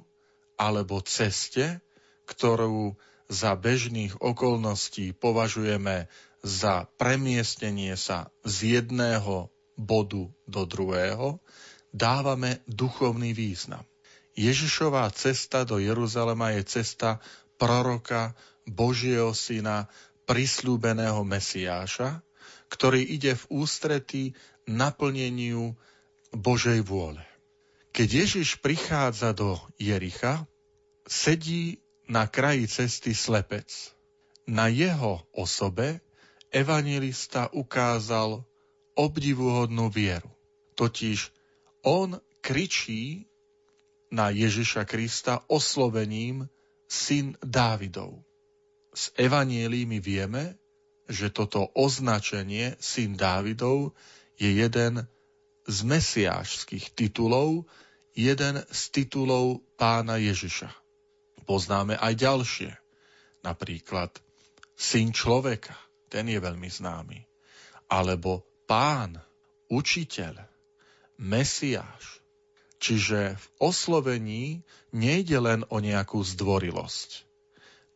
alebo 0.60 1.00
ceste, 1.02 1.80
ktorú 2.28 3.00
za 3.32 3.56
bežných 3.56 4.19
okolností 4.19 5.15
považujeme 5.15 6.12
za 6.43 6.88
premiestnenie 7.00 7.95
sa 7.97 8.30
z 8.43 8.80
jedného 8.80 9.50
bodu 9.76 10.30
do 10.45 10.62
druhého, 10.63 11.39
dávame 11.91 12.62
duchovný 12.67 13.32
význam. 13.34 13.84
Ježišová 14.38 15.10
cesta 15.17 15.65
do 15.65 15.82
Jeruzalema 15.82 16.54
je 16.54 16.63
cesta 16.69 17.17
proroka, 17.57 18.37
Božieho 18.67 19.33
syna, 19.33 19.89
prislúbeného 20.27 21.23
Mesiáša, 21.23 22.21
ktorý 22.67 22.99
ide 22.99 23.35
v 23.35 23.63
ústretí 23.63 24.23
naplneniu 24.67 25.73
Božej 26.35 26.83
vôle. 26.83 27.23
Keď 27.95 28.07
Ježiš 28.27 28.59
prichádza 28.59 29.31
do 29.31 29.57
Jericha, 29.79 30.45
sedí 31.07 31.79
na 32.11 32.27
kraji 32.27 32.67
cesty 32.67 33.15
slepec. 33.15 33.67
Na 34.47 34.71
jeho 34.71 35.23
osobe 35.35 35.99
evangelista 36.51 37.51
ukázal 37.51 38.47
obdivuhodnú 38.95 39.91
vieru. 39.91 40.31
Totiž 40.79 41.31
on 41.83 42.19
kričí 42.39 43.27
na 44.07 44.31
Ježiša 44.31 44.87
Krista 44.87 45.43
oslovením 45.51 46.47
syn 46.88 47.36
Dávidov. 47.43 48.23
Z 48.95 49.13
evanielí 49.19 49.86
my 49.86 50.00
vieme, 50.02 50.58
že 51.08 51.30
toto 51.32 51.69
označenie 51.76 52.76
syn 52.80 53.15
Dávidov 53.15 53.95
je 54.36 54.50
jeden 54.52 55.08
z 55.67 55.78
mesiášských 55.84 56.95
titulov, 56.95 57.67
jeden 58.15 58.63
z 58.71 58.82
titulov 58.91 59.62
pána 59.76 60.17
Ježiša. 60.17 60.71
Poznáme 61.47 61.95
aj 61.95 62.13
ďalšie, 62.17 62.71
napríklad 63.43 64.12
syn 64.76 65.15
človeka, 65.15 65.76
ten 66.12 66.28
je 66.28 66.39
veľmi 66.39 66.67
známy, 66.67 67.23
alebo 67.88 68.43
pán, 68.67 69.15
učiteľ, 69.71 70.43
mesiáš, 71.19 72.19
Čiže 72.77 73.35
v 73.35 73.45
oslovení 73.57 74.61
nejde 74.93 75.37
len 75.41 75.61
o 75.73 75.81
nejakú 75.81 76.21
zdvorilosť. 76.21 77.25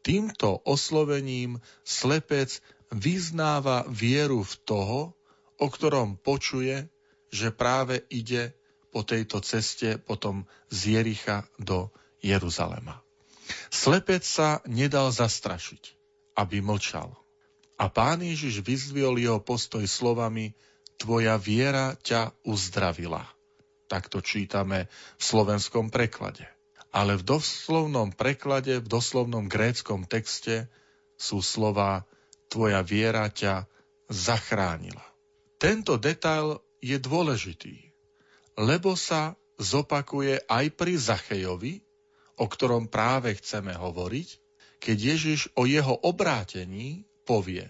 Týmto 0.01 0.57
oslovením 0.65 1.61
slepec 1.85 2.57
vyznáva 2.89 3.85
vieru 3.85 4.41
v 4.41 4.53
toho, 4.65 4.99
o 5.61 5.67
ktorom 5.69 6.17
počuje, 6.17 6.89
že 7.29 7.53
práve 7.53 8.01
ide 8.09 8.57
po 8.89 9.05
tejto 9.05 9.39
ceste 9.45 10.01
potom 10.01 10.49
z 10.73 10.97
Jericha 10.97 11.45
do 11.61 11.93
Jeruzalema. 12.19 12.99
Slepec 13.69 14.25
sa 14.25 14.59
nedal 14.65 15.13
zastrašiť, 15.13 15.95
aby 16.35 16.59
mlčal. 16.59 17.13
A 17.77 17.89
pán 17.89 18.21
Ježiš 18.21 18.61
vyzviol 18.61 19.17
jeho 19.17 19.39
postoj 19.41 19.85
slovami 19.85 20.53
Tvoja 21.01 21.33
viera 21.41 21.97
ťa 21.97 22.29
uzdravila. 22.45 23.25
Tak 23.91 24.07
to 24.07 24.23
čítame 24.23 24.87
v 25.19 25.23
slovenskom 25.23 25.91
preklade. 25.91 26.47
Ale 26.95 27.19
v 27.19 27.27
doslovnom 27.27 28.15
preklade, 28.15 28.79
v 28.79 28.87
doslovnom 28.87 29.51
gréckom 29.51 30.07
texte 30.07 30.71
sú 31.19 31.43
slova 31.43 32.07
Tvoja 32.47 32.79
viera 32.87 33.27
ťa 33.27 33.67
zachránila. 34.07 35.03
Tento 35.59 35.99
detail 35.99 36.63
je 36.79 36.95
dôležitý, 36.99 37.91
lebo 38.59 38.95
sa 38.95 39.35
zopakuje 39.59 40.39
aj 40.47 40.65
pri 40.75 40.93
Zachejovi, 40.95 41.83
o 42.39 42.47
ktorom 42.47 42.87
práve 42.87 43.35
chceme 43.39 43.75
hovoriť, 43.75 44.29
keď 44.81 44.97
Ježiš 44.97 45.53
o 45.53 45.69
jeho 45.69 45.93
obrátení 46.01 47.05
povie, 47.23 47.69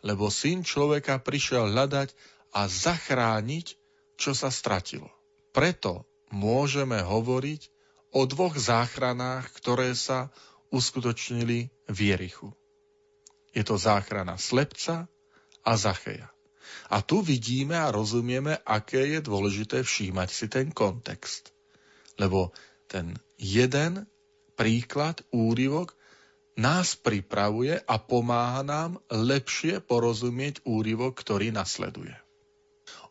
lebo 0.00 0.32
syn 0.32 0.64
človeka 0.64 1.20
prišiel 1.20 1.70
hľadať 1.74 2.16
a 2.56 2.64
zachrániť, 2.64 3.76
čo 4.16 4.32
sa 4.32 4.48
stratilo. 4.48 5.15
Preto 5.56 6.04
môžeme 6.28 7.00
hovoriť 7.00 7.72
o 8.12 8.28
dvoch 8.28 8.60
záchranách, 8.60 9.48
ktoré 9.56 9.96
sa 9.96 10.28
uskutočnili 10.68 11.72
v 11.88 11.98
Jerichu. 12.12 12.52
Je 13.56 13.64
to 13.64 13.80
záchrana 13.80 14.36
slepca 14.36 15.08
a 15.64 15.72
Zacheja. 15.80 16.28
A 16.92 17.00
tu 17.00 17.24
vidíme 17.24 17.72
a 17.72 17.88
rozumieme, 17.88 18.60
aké 18.68 19.16
je 19.16 19.24
dôležité 19.24 19.80
všímať 19.80 20.28
si 20.28 20.46
ten 20.52 20.68
kontext. 20.68 21.56
Lebo 22.20 22.52
ten 22.84 23.16
jeden 23.40 24.04
príklad, 24.60 25.24
úryvok, 25.32 25.96
nás 26.60 27.00
pripravuje 27.00 27.80
a 27.80 27.96
pomáha 27.96 28.60
nám 28.60 29.00
lepšie 29.08 29.80
porozumieť 29.80 30.60
úryvok, 30.68 31.16
ktorý 31.16 31.48
nasleduje. 31.48 32.12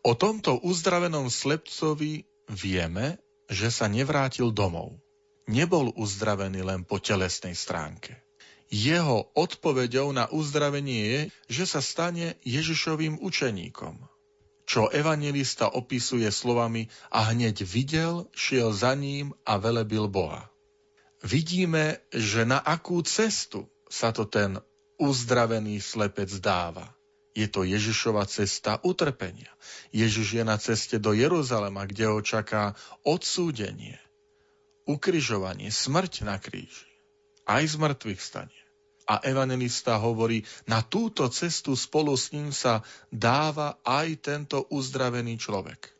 O 0.05 0.13
tomto 0.13 0.61
uzdravenom 0.61 1.33
slepcovi 1.33 2.29
vieme, 2.49 3.19
že 3.49 3.69
sa 3.69 3.85
nevrátil 3.85 4.49
domov. 4.49 4.97
Nebol 5.45 5.93
uzdravený 5.93 6.65
len 6.65 6.81
po 6.81 6.97
telesnej 6.97 7.53
stránke. 7.53 8.17
Jeho 8.73 9.29
odpoveďou 9.37 10.09
na 10.09 10.25
uzdravenie 10.33 11.01
je, 11.05 11.19
že 11.61 11.65
sa 11.69 11.81
stane 11.85 12.33
Ježišovým 12.41 13.21
učeníkom. 13.21 14.01
Čo 14.65 14.89
evangelista 14.89 15.69
opisuje 15.69 16.25
slovami 16.33 16.89
a 17.13 17.29
hneď 17.29 17.61
videl, 17.61 18.25
šiel 18.33 18.73
za 18.73 18.97
ním 18.97 19.37
a 19.45 19.61
velebil 19.61 20.09
Boha. 20.09 20.49
Vidíme, 21.21 22.01
že 22.09 22.41
na 22.49 22.57
akú 22.57 23.05
cestu 23.05 23.69
sa 23.85 24.09
to 24.09 24.25
ten 24.25 24.57
uzdravený 24.97 25.77
slepec 25.77 26.33
dáva. 26.41 26.94
Je 27.35 27.51
to 27.51 27.67
Ježišova 27.67 28.23
cesta 28.31 28.79
utrpenia. 28.81 29.51
Ježiš 29.91 30.39
je 30.39 30.43
na 30.47 30.55
ceste 30.55 30.97
do 30.97 31.11
Jeruzalema, 31.11 31.83
kde 31.83 32.07
ho 32.07 32.23
čaká 32.23 32.79
odsúdenie, 33.03 33.99
ukrižovanie, 34.87 35.67
smrť 35.67 36.23
na 36.23 36.39
kríži 36.39 36.95
aj 37.45 37.63
z 37.63 37.75
mŕtvych 37.77 38.21
stane. 38.21 38.57
A 39.05 39.21
evangelista 39.21 40.01
hovorí, 40.01 40.41
na 40.65 40.81
túto 40.81 41.29
cestu 41.29 41.77
spolu 41.77 42.17
s 42.17 42.33
ním 42.33 42.49
sa 42.49 42.81
dáva 43.13 43.77
aj 43.85 44.07
tento 44.17 44.65
uzdravený 44.73 45.37
človek. 45.37 45.93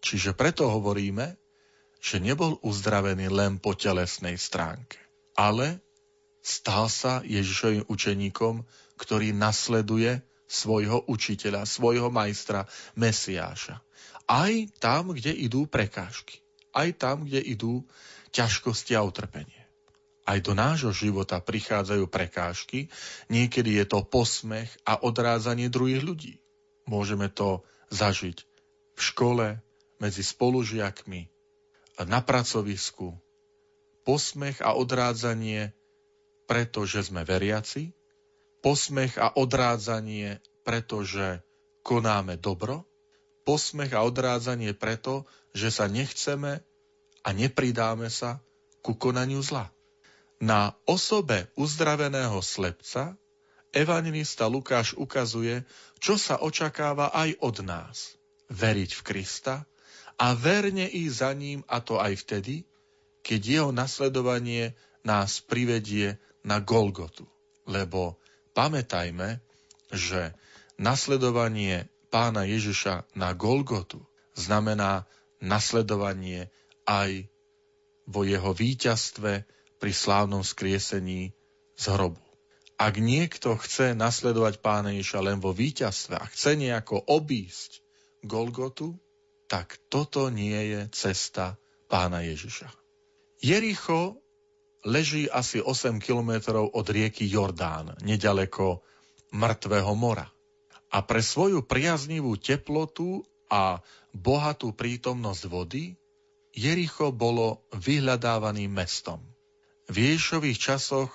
Čiže 0.00 0.32
preto 0.32 0.64
hovoríme, 0.72 1.36
že 2.00 2.16
nebol 2.16 2.56
uzdravený 2.64 3.28
len 3.28 3.60
po 3.60 3.76
telesnej 3.76 4.40
stránke, 4.40 4.96
ale 5.36 5.84
stal 6.40 6.88
sa 6.88 7.20
Ježišovým 7.28 7.92
učeníkom, 7.92 8.64
ktorý 8.96 9.36
nasleduje 9.36 10.24
svojho 10.46 11.04
učiteľa, 11.10 11.66
svojho 11.66 12.10
majstra, 12.10 12.64
Mesiáša. 12.94 13.82
Aj 14.26 14.52
tam, 14.82 15.14
kde 15.14 15.34
idú 15.34 15.66
prekážky. 15.70 16.42
Aj 16.74 16.90
tam, 16.94 17.26
kde 17.26 17.42
idú 17.42 17.86
ťažkosti 18.34 18.98
a 18.98 19.02
utrpenie. 19.06 19.66
Aj 20.26 20.42
do 20.42 20.58
nášho 20.58 20.90
života 20.90 21.38
prichádzajú 21.38 22.10
prekážky, 22.10 22.90
niekedy 23.30 23.78
je 23.78 23.86
to 23.86 24.02
posmech 24.02 24.68
a 24.82 24.98
odrádzanie 24.98 25.70
druhých 25.70 26.02
ľudí. 26.02 26.34
Môžeme 26.90 27.30
to 27.30 27.62
zažiť 27.94 28.42
v 28.98 29.00
škole, 29.00 29.46
medzi 29.96 30.20
spolužiakmi, 30.20 31.30
na 32.04 32.20
pracovisku. 32.20 33.16
Posmech 34.04 34.60
a 34.60 34.76
odrádzanie, 34.76 35.72
pretože 36.44 37.08
sme 37.08 37.24
veriaci, 37.24 37.95
posmech 38.66 39.14
a 39.22 39.30
odrádzanie, 39.38 40.42
pretože 40.66 41.38
konáme 41.86 42.34
dobro, 42.34 42.82
posmech 43.46 43.94
a 43.94 44.02
odrádzanie 44.02 44.74
preto, 44.74 45.22
že 45.54 45.70
sa 45.70 45.86
nechceme 45.86 46.66
a 47.22 47.28
nepridáme 47.30 48.10
sa 48.10 48.42
ku 48.82 48.98
konaniu 48.98 49.38
zla. 49.38 49.70
Na 50.42 50.74
osobe 50.82 51.46
uzdraveného 51.54 52.42
slepca 52.42 53.14
evangelista 53.70 54.50
Lukáš 54.50 54.98
ukazuje, 54.98 55.62
čo 56.02 56.18
sa 56.18 56.42
očakáva 56.42 57.14
aj 57.14 57.38
od 57.38 57.62
nás. 57.62 58.18
Veriť 58.50 58.90
v 58.98 59.02
Krista 59.06 59.62
a 60.18 60.34
verne 60.34 60.90
ísť 60.90 61.14
za 61.14 61.30
ním 61.38 61.62
a 61.70 61.78
to 61.78 62.02
aj 62.02 62.18
vtedy, 62.18 62.66
keď 63.22 63.40
jeho 63.46 63.70
nasledovanie 63.70 64.74
nás 65.06 65.38
privedie 65.38 66.18
na 66.42 66.58
Golgotu. 66.58 67.30
Lebo 67.62 68.18
pamätajme, 68.56 69.44
že 69.92 70.32
nasledovanie 70.80 71.92
pána 72.08 72.48
Ježiša 72.48 73.12
na 73.12 73.36
Golgotu 73.36 74.00
znamená 74.32 75.04
nasledovanie 75.44 76.48
aj 76.88 77.28
vo 78.08 78.24
jeho 78.24 78.56
víťazstve 78.56 79.44
pri 79.76 79.92
slávnom 79.92 80.40
skriesení 80.40 81.36
z 81.76 81.84
hrobu. 81.92 82.22
Ak 82.76 82.96
niekto 83.00 83.56
chce 83.56 83.92
nasledovať 83.96 84.64
pána 84.64 84.92
Ježiša 84.96 85.20
len 85.20 85.38
vo 85.40 85.52
víťazstve 85.52 86.14
a 86.16 86.24
chce 86.28 86.56
nejako 86.56 87.00
obísť 87.08 87.84
Golgotu, 88.24 88.96
tak 89.48 89.80
toto 89.92 90.28
nie 90.32 90.76
je 90.76 90.80
cesta 90.92 91.56
pána 91.88 92.24
Ježiša. 92.24 92.68
Jericho 93.40 94.25
leží 94.86 95.26
asi 95.26 95.58
8 95.58 95.98
kilometrov 95.98 96.70
od 96.70 96.86
rieky 96.86 97.26
Jordán, 97.26 97.98
nedaleko 98.06 98.86
Mŕtvého 99.34 99.92
mora. 99.98 100.30
A 100.94 101.02
pre 101.02 101.18
svoju 101.18 101.66
priaznivú 101.66 102.38
teplotu 102.38 103.26
a 103.50 103.82
bohatú 104.14 104.70
prítomnosť 104.70 105.42
vody 105.50 105.98
Jericho 106.54 107.10
bolo 107.10 107.66
vyhľadávaným 107.74 108.70
mestom– 108.70 109.18
v 109.86 109.96
Ježišových 110.12 110.58
časoch 110.58 111.10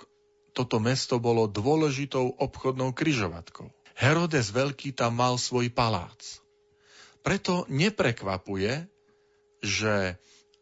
toto 0.56 0.80
mesto 0.80 1.20
bolo 1.20 1.48
dôležitou 1.48 2.40
obchodnou 2.40 2.96
kryžovatkou. 2.96 3.68
Herodes 4.00 4.52
Veľký 4.52 4.96
tam 4.96 5.20
mal 5.20 5.36
svoj 5.36 5.72
palác. 5.72 6.40
Preto 7.20 7.68
neprekvapuje, 7.68 8.88
že 9.60 10.18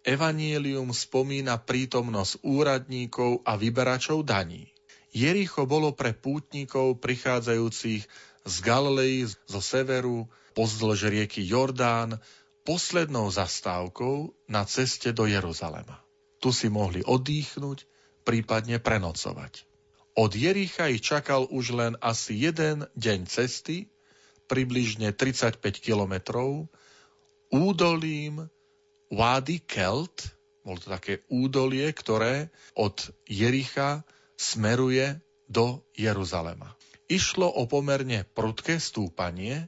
Evanielium 0.10 0.90
spomína 0.90 1.62
prítomnosť 1.62 2.42
úradníkov 2.42 3.46
a 3.46 3.54
vyberačov 3.54 4.26
daní. 4.26 4.66
Jericho 5.14 5.70
bolo 5.70 5.94
pre 5.94 6.18
pútnikov 6.18 6.98
prichádzajúcich 6.98 8.10
z 8.42 8.56
Galilei, 8.66 9.30
zo 9.30 9.62
severu, 9.62 10.26
pozdĺž 10.58 11.14
rieky 11.14 11.46
Jordán, 11.46 12.18
poslednou 12.66 13.30
zastávkou 13.30 14.34
na 14.50 14.66
ceste 14.66 15.14
do 15.14 15.30
Jeruzalema. 15.30 16.02
Tu 16.42 16.50
si 16.58 16.74
mohli 16.74 17.06
odýchnuť, 17.06 17.86
prípadne 18.26 18.82
prenocovať. 18.82 19.70
Od 20.18 20.32
Jericha 20.34 20.90
ich 20.90 21.06
čakal 21.06 21.46
už 21.54 21.78
len 21.78 21.94
asi 22.02 22.34
jeden 22.34 22.90
deň 22.98 23.30
cesty, 23.30 23.94
približne 24.50 25.14
35 25.14 25.62
kilometrov, 25.78 26.66
údolím 27.54 28.50
Wadi 29.10 29.66
Kelt, 29.66 30.38
bolo 30.62 30.78
to 30.78 30.94
také 30.94 31.26
údolie, 31.34 31.90
ktoré 31.90 32.54
od 32.78 33.10
Jericha 33.26 34.06
smeruje 34.38 35.18
do 35.50 35.82
Jeruzalema. 35.98 36.78
Išlo 37.10 37.50
o 37.50 37.66
pomerne 37.66 38.22
prudké 38.38 38.78
stúpanie, 38.78 39.66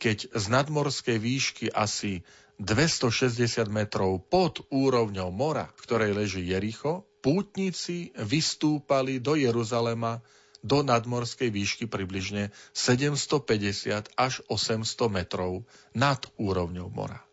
keď 0.00 0.32
z 0.32 0.44
nadmorskej 0.48 1.20
výšky 1.20 1.66
asi 1.68 2.24
260 2.58 3.68
metrov 3.68 4.24
pod 4.24 4.64
úrovňou 4.72 5.28
mora, 5.30 5.68
v 5.76 5.80
ktorej 5.84 6.10
leží 6.16 6.42
Jericho, 6.48 7.04
pútnici 7.20 8.10
vystúpali 8.16 9.20
do 9.20 9.36
Jeruzalema 9.36 10.24
do 10.58 10.82
nadmorskej 10.82 11.54
výšky 11.54 11.84
približne 11.86 12.50
750 12.74 14.16
až 14.18 14.42
800 14.50 14.82
metrov 15.06 15.62
nad 15.94 16.18
úrovňou 16.34 16.90
mora. 16.90 17.27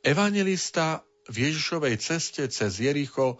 Evangelista 0.00 1.04
v 1.28 1.50
Ježišovej 1.50 2.00
ceste 2.00 2.48
cez 2.48 2.72
Jericho 2.80 3.36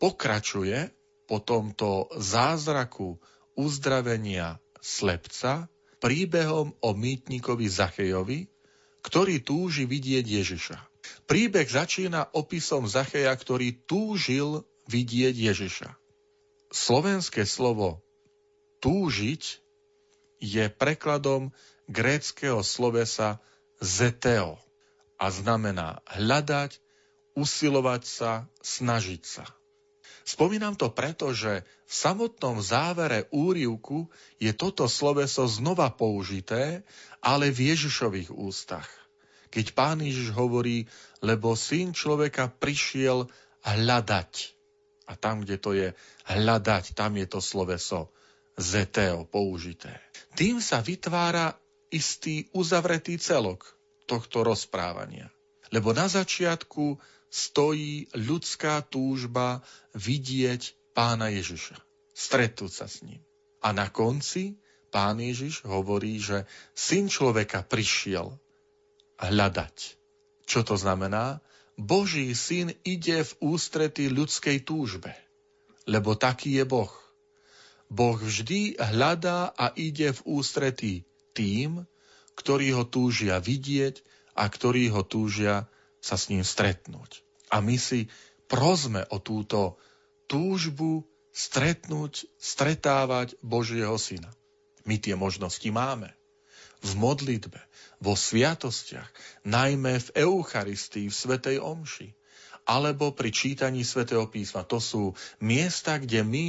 pokračuje 0.00 0.88
po 1.28 1.36
tomto 1.44 2.08
zázraku 2.16 3.20
uzdravenia 3.52 4.56
slepca 4.80 5.68
príbehom 6.00 6.72
o 6.80 6.90
mýtnikovi 6.96 7.68
Zachejovi, 7.68 8.48
ktorý 9.04 9.44
túži 9.44 9.84
vidieť 9.84 10.24
Ježiša. 10.24 10.78
Príbeh 11.28 11.68
začína 11.68 12.24
opisom 12.32 12.88
Zacheja, 12.88 13.36
ktorý 13.36 13.84
túžil 13.84 14.64
vidieť 14.88 15.36
Ježiša. 15.36 15.90
Slovenské 16.72 17.44
slovo 17.44 18.00
túžiť 18.80 19.60
je 20.40 20.64
prekladom 20.72 21.52
gréckého 21.84 22.64
slovesa 22.64 23.44
zeteo 23.78 24.56
a 25.22 25.30
znamená 25.30 26.02
hľadať, 26.10 26.82
usilovať 27.38 28.02
sa, 28.02 28.50
snažiť 28.58 29.22
sa. 29.22 29.46
Spomínam 30.26 30.74
to 30.74 30.90
preto, 30.90 31.30
že 31.30 31.62
v 31.62 31.94
samotnom 31.94 32.58
závere 32.58 33.30
úrivku 33.30 34.10
je 34.42 34.50
toto 34.50 34.90
sloveso 34.90 35.46
znova 35.46 35.94
použité, 35.94 36.82
ale 37.22 37.54
v 37.54 37.70
Ježišových 37.70 38.34
ústach. 38.34 38.90
Keď 39.54 39.78
pán 39.78 40.02
Ježiš 40.02 40.34
hovorí, 40.34 40.90
lebo 41.22 41.54
syn 41.54 41.94
človeka 41.94 42.50
prišiel 42.50 43.30
hľadať. 43.62 44.32
A 45.06 45.14
tam, 45.14 45.46
kde 45.46 45.56
to 45.58 45.70
je 45.74 45.88
hľadať, 46.26 46.98
tam 46.98 47.14
je 47.18 47.26
to 47.30 47.38
sloveso 47.38 48.10
zeteo 48.58 49.26
použité. 49.26 50.02
Tým 50.34 50.58
sa 50.58 50.82
vytvára 50.82 51.54
istý 51.90 52.46
uzavretý 52.54 53.18
celok 53.18 53.81
tohto 54.06 54.46
rozprávania. 54.46 55.30
Lebo 55.72 55.96
na 55.96 56.06
začiatku 56.06 57.00
stojí 57.32 58.12
ľudská 58.12 58.84
túžba 58.84 59.64
vidieť 59.96 60.92
pána 60.92 61.32
Ježiša, 61.32 61.80
stretnúť 62.12 62.72
sa 62.72 62.86
s 62.86 63.00
ním. 63.00 63.24
A 63.64 63.72
na 63.72 63.88
konci 63.88 64.60
pán 64.92 65.16
Ježiš 65.16 65.64
hovorí, 65.64 66.20
že 66.20 66.44
syn 66.76 67.08
človeka 67.08 67.64
prišiel 67.64 68.36
hľadať. 69.16 69.76
Čo 70.44 70.60
to 70.66 70.76
znamená? 70.76 71.40
Boží 71.80 72.28
syn 72.36 72.76
ide 72.84 73.24
v 73.24 73.56
ústrety 73.56 74.12
ľudskej 74.12 74.68
túžbe, 74.68 75.16
lebo 75.88 76.12
taký 76.12 76.60
je 76.60 76.64
Boh. 76.68 76.92
Boh 77.88 78.20
vždy 78.20 78.76
hľadá 78.76 79.56
a 79.56 79.72
ide 79.72 80.12
v 80.12 80.20
ústretí 80.28 81.08
tým, 81.32 81.88
ktorí 82.38 82.72
ho 82.72 82.84
túžia 82.88 83.38
vidieť 83.38 84.00
a 84.36 84.48
ktorí 84.48 84.88
ho 84.92 85.04
túžia 85.04 85.68
sa 86.02 86.16
s 86.18 86.32
ním 86.32 86.42
stretnúť. 86.42 87.22
A 87.52 87.60
my 87.60 87.76
si 87.76 88.08
prosme 88.48 89.04
o 89.12 89.20
túto 89.20 89.76
túžbu 90.26 91.04
stretnúť, 91.32 92.28
stretávať 92.36 93.36
Božieho 93.40 93.96
Syna. 93.96 94.32
My 94.84 95.00
tie 95.00 95.16
možnosti 95.16 95.64
máme. 95.72 96.12
V 96.82 96.98
modlitbe, 96.98 97.62
vo 98.02 98.18
sviatostiach, 98.18 99.06
najmä 99.46 100.02
v 100.02 100.08
Eucharistii, 100.26 101.06
v 101.06 101.14
Svetej 101.14 101.56
Omši, 101.62 102.10
alebo 102.66 103.14
pri 103.14 103.30
čítaní 103.30 103.86
Svetého 103.86 104.26
písma. 104.26 104.66
To 104.66 104.82
sú 104.82 105.14
miesta, 105.38 106.02
kde 106.02 106.26
my 106.26 106.46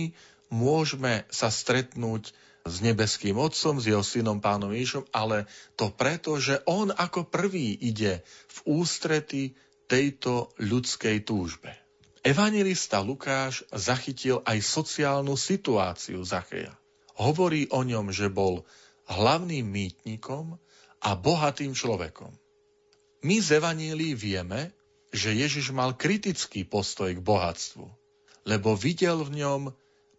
môžeme 0.49 1.25
sa 1.29 1.53
stretnúť 1.53 2.33
s 2.63 2.79
nebeským 2.79 3.35
Otcom, 3.35 3.75
s 3.75 3.91
jeho 3.91 3.99
synom 3.99 4.39
Pánom 4.39 4.71
Ježišom, 4.71 5.11
ale 5.11 5.51
to 5.75 5.91
preto, 5.91 6.39
že 6.39 6.63
on 6.63 6.95
ako 6.95 7.27
prvý 7.27 7.75
ide 7.75 8.23
v 8.47 8.57
ústrety 8.79 9.51
tejto 9.91 10.55
ľudskej 10.63 11.27
túžbe. 11.27 11.75
Evangelista 12.23 13.03
Lukáš 13.03 13.67
zachytil 13.75 14.39
aj 14.47 14.63
sociálnu 14.63 15.35
situáciu 15.35 16.23
Zacheja. 16.23 16.71
Hovorí 17.19 17.67
o 17.67 17.83
ňom, 17.83 18.15
že 18.15 18.31
bol 18.31 18.63
hlavným 19.11 19.67
mýtnikom 19.67 20.55
a 21.03 21.09
bohatým 21.19 21.75
človekom. 21.75 22.31
My 23.27 23.43
z 23.43 23.59
Evanílii 23.59 24.15
vieme, 24.15 24.71
že 25.11 25.35
Ježiš 25.35 25.75
mal 25.75 25.99
kritický 25.99 26.63
postoj 26.63 27.11
k 27.11 27.19
bohatstvu, 27.19 27.91
lebo 28.47 28.71
videl 28.79 29.19
v 29.27 29.43
ňom 29.43 29.61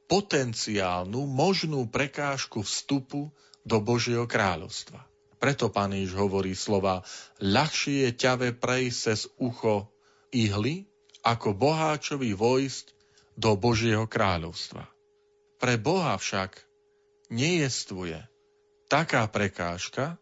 potenciálnu, 0.08 1.24
možnú 1.28 1.88
prekážku 1.88 2.64
vstupu 2.64 3.32
do 3.64 3.80
Božieho 3.80 4.28
kráľovstva. 4.28 5.00
Preto 5.36 5.68
pán 5.68 5.92
Ježiš 5.92 6.16
hovorí 6.16 6.56
slova 6.56 7.04
ľahšie 7.40 8.08
je 8.08 8.10
ťave 8.16 8.56
prejsť 8.56 8.96
cez 8.96 9.20
ucho 9.36 9.92
ihly, 10.32 10.88
ako 11.20 11.52
boháčovi 11.52 12.32
vojsť 12.32 12.86
do 13.36 13.52
Božieho 13.56 14.08
kráľovstva. 14.08 14.88
Pre 15.60 15.74
Boha 15.80 16.16
však 16.16 16.60
nejestvuje 17.28 18.20
taká 18.88 19.28
prekážka, 19.28 20.16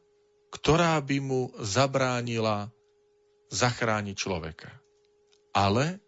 ktorá 0.51 0.99
by 1.01 1.19
mu 1.23 1.41
zabránila 1.63 2.75
zachrániť 3.55 4.17
človeka. 4.19 4.71
Ale 5.55 6.02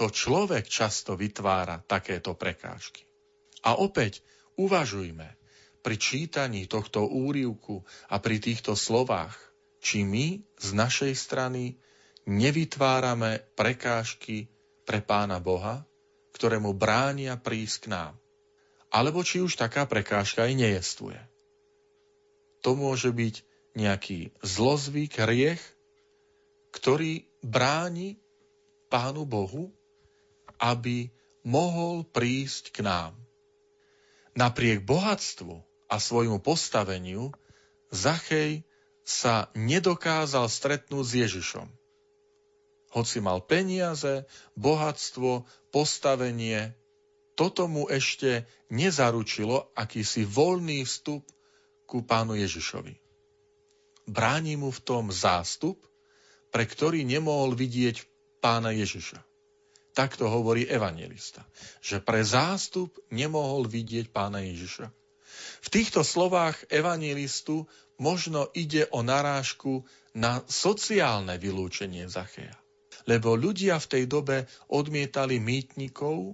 to 0.00 0.08
človek 0.08 0.64
často 0.64 1.12
vytvára 1.12 1.84
takéto 1.84 2.32
prekážky. 2.32 3.04
A 3.68 3.76
opäť 3.76 4.24
uvažujme 4.56 5.36
pri 5.84 5.96
čítaní 6.00 6.64
tohto 6.64 7.04
úrivku 7.04 7.84
a 8.08 8.16
pri 8.16 8.40
týchto 8.40 8.72
slovách, 8.72 9.36
či 9.84 10.08
my 10.08 10.40
z 10.56 10.68
našej 10.72 11.12
strany 11.12 11.76
nevytvárame 12.24 13.44
prekážky 13.52 14.48
pre 14.88 15.04
Pána 15.04 15.36
Boha, 15.36 15.84
ktoré 16.32 16.56
mu 16.56 16.72
bránia 16.72 17.36
prísť 17.36 17.84
k 17.84 17.86
nám. 17.92 18.14
Alebo 18.88 19.20
či 19.20 19.44
už 19.44 19.60
taká 19.60 19.84
prekážka 19.84 20.48
aj 20.48 20.56
nejestvuje. 20.56 21.20
To 22.64 22.72
môže 22.72 23.12
byť 23.12 23.44
nejaký 23.76 24.32
zlozvyk, 24.40 25.20
hriech, 25.20 25.60
ktorý 26.72 27.28
bráni 27.44 28.16
Pánu 28.88 29.28
Bohu 29.28 29.76
aby 30.60 31.08
mohol 31.42 32.04
prísť 32.04 32.76
k 32.76 32.78
nám. 32.84 33.16
Napriek 34.36 34.84
bohatstvu 34.84 35.58
a 35.90 35.96
svojmu 35.98 36.38
postaveniu 36.38 37.34
Zachej 37.90 38.62
sa 39.02 39.50
nedokázal 39.58 40.46
stretnúť 40.46 41.02
s 41.02 41.12
Ježišom. 41.18 41.66
Hoci 42.94 43.18
mal 43.18 43.42
peniaze, 43.42 44.26
bohatstvo, 44.54 45.46
postavenie, 45.74 46.74
toto 47.34 47.66
mu 47.66 47.86
ešte 47.90 48.46
nezaručilo 48.70 49.74
akýsi 49.74 50.26
voľný 50.26 50.86
vstup 50.86 51.26
ku 51.86 52.02
pánu 52.06 52.38
Ježišovi. 52.38 52.94
Bráni 54.10 54.58
mu 54.58 54.74
v 54.74 54.80
tom 54.82 55.10
zástup, 55.10 55.78
pre 56.50 56.66
ktorý 56.66 57.06
nemohol 57.06 57.54
vidieť 57.54 58.02
pána 58.42 58.74
Ježiša. 58.74 59.29
Takto 60.00 60.32
hovorí 60.32 60.64
evangelista, 60.64 61.44
že 61.84 62.00
pre 62.00 62.24
zástup 62.24 62.96
nemohol 63.12 63.68
vidieť 63.68 64.08
pána 64.08 64.40
Ježiša. 64.40 64.88
V 65.60 65.68
týchto 65.68 66.00
slovách 66.00 66.56
evangelistu 66.72 67.68
možno 68.00 68.48
ide 68.56 68.88
o 68.96 69.04
narážku 69.04 69.84
na 70.16 70.40
sociálne 70.48 71.36
vylúčenie 71.36 72.08
Zacheja. 72.08 72.56
Lebo 73.04 73.36
ľudia 73.36 73.76
v 73.76 73.90
tej 73.92 74.04
dobe 74.08 74.48
odmietali 74.72 75.36
mýtnikov, 75.36 76.32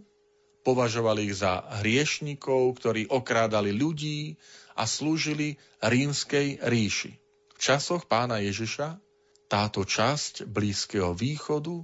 považovali 0.63 1.27
ich 1.27 1.43
za 1.43 1.67
hriešnikov, 1.83 2.71
ktorí 2.79 3.11
okrádali 3.11 3.75
ľudí 3.75 4.39
a 4.79 4.87
slúžili 4.87 5.59
rímskej 5.83 6.63
ríši. 6.63 7.19
V 7.51 7.59
časoch 7.59 8.07
pána 8.07 8.39
Ježiša 8.39 9.03
táto 9.51 9.83
časť 9.83 10.47
Blízkeho 10.47 11.19
východu 11.19 11.83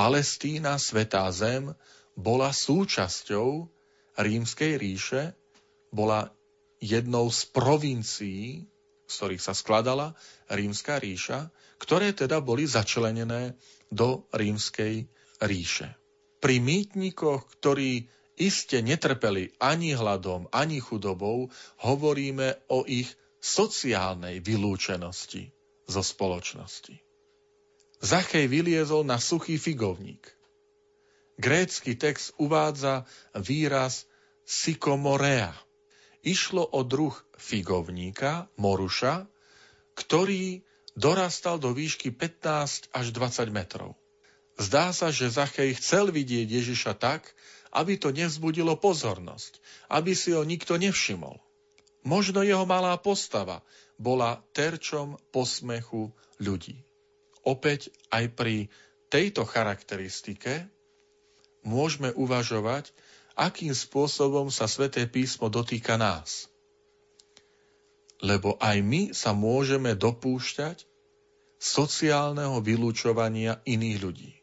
Palestína, 0.00 0.80
Svetá 0.80 1.28
zem, 1.28 1.76
bola 2.16 2.56
súčasťou 2.56 3.68
rímskej 4.16 4.80
ríše, 4.80 5.36
bola 5.92 6.32
jednou 6.80 7.28
z 7.28 7.44
provincií, 7.52 8.64
z 9.04 9.12
ktorých 9.12 9.44
sa 9.44 9.52
skladala 9.52 10.16
rímska 10.48 10.96
ríša, 10.96 11.52
ktoré 11.76 12.16
teda 12.16 12.40
boli 12.40 12.64
začlenené 12.64 13.60
do 13.92 14.24
rímskej 14.32 15.04
ríše. 15.44 15.92
Pri 16.40 16.64
mýtnikoch, 16.64 17.60
ktorí 17.60 18.08
iste 18.40 18.80
netrpeli 18.80 19.52
ani 19.60 19.92
hladom, 19.92 20.48
ani 20.48 20.80
chudobou, 20.80 21.52
hovoríme 21.84 22.72
o 22.72 22.88
ich 22.88 23.12
sociálnej 23.36 24.40
vylúčenosti 24.40 25.52
zo 25.84 26.00
spoločnosti. 26.00 27.09
Zachej 28.00 28.48
vyliezol 28.48 29.04
na 29.04 29.20
suchý 29.20 29.60
figovník. 29.60 30.24
Grécky 31.36 31.96
text 31.96 32.32
uvádza 32.40 33.04
výraz 33.36 34.08
sykomorea. 34.48 35.52
Išlo 36.24 36.64
o 36.64 36.80
druh 36.80 37.12
figovníka, 37.36 38.48
moruša, 38.56 39.28
ktorý 39.96 40.64
dorastal 40.96 41.60
do 41.60 41.76
výšky 41.76 42.12
15 42.12 42.92
až 42.92 43.06
20 43.12 43.52
metrov. 43.52 43.96
Zdá 44.56 44.92
sa, 44.92 45.08
že 45.12 45.32
Zachej 45.32 45.76
chcel 45.76 46.12
vidieť 46.12 46.44
Ježiša 46.44 46.96
tak, 46.96 47.32
aby 47.72 47.96
to 47.96 48.12
nevzbudilo 48.12 48.76
pozornosť, 48.76 49.60
aby 49.88 50.12
si 50.12 50.32
ho 50.36 50.44
nikto 50.44 50.76
nevšimol. 50.76 51.40
Možno 52.04 52.40
jeho 52.40 52.64
malá 52.64 52.96
postava 52.96 53.60
bola 54.00 54.40
terčom 54.56 55.20
posmechu 55.32 56.12
ľudí. 56.40 56.80
Opäť 57.46 57.92
aj 58.12 58.24
pri 58.36 58.56
tejto 59.08 59.48
charakteristike 59.48 60.68
môžeme 61.64 62.12
uvažovať, 62.12 62.92
akým 63.36 63.72
spôsobom 63.72 64.52
sa 64.52 64.68
sväté 64.68 65.08
písmo 65.08 65.48
dotýka 65.48 65.96
nás. 65.96 66.48
Lebo 68.20 68.60
aj 68.60 68.76
my 68.84 69.02
sa 69.16 69.32
môžeme 69.32 69.96
dopúšťať 69.96 70.84
sociálneho 71.56 72.60
vylúčovania 72.60 73.64
iných 73.64 73.98
ľudí 74.00 74.40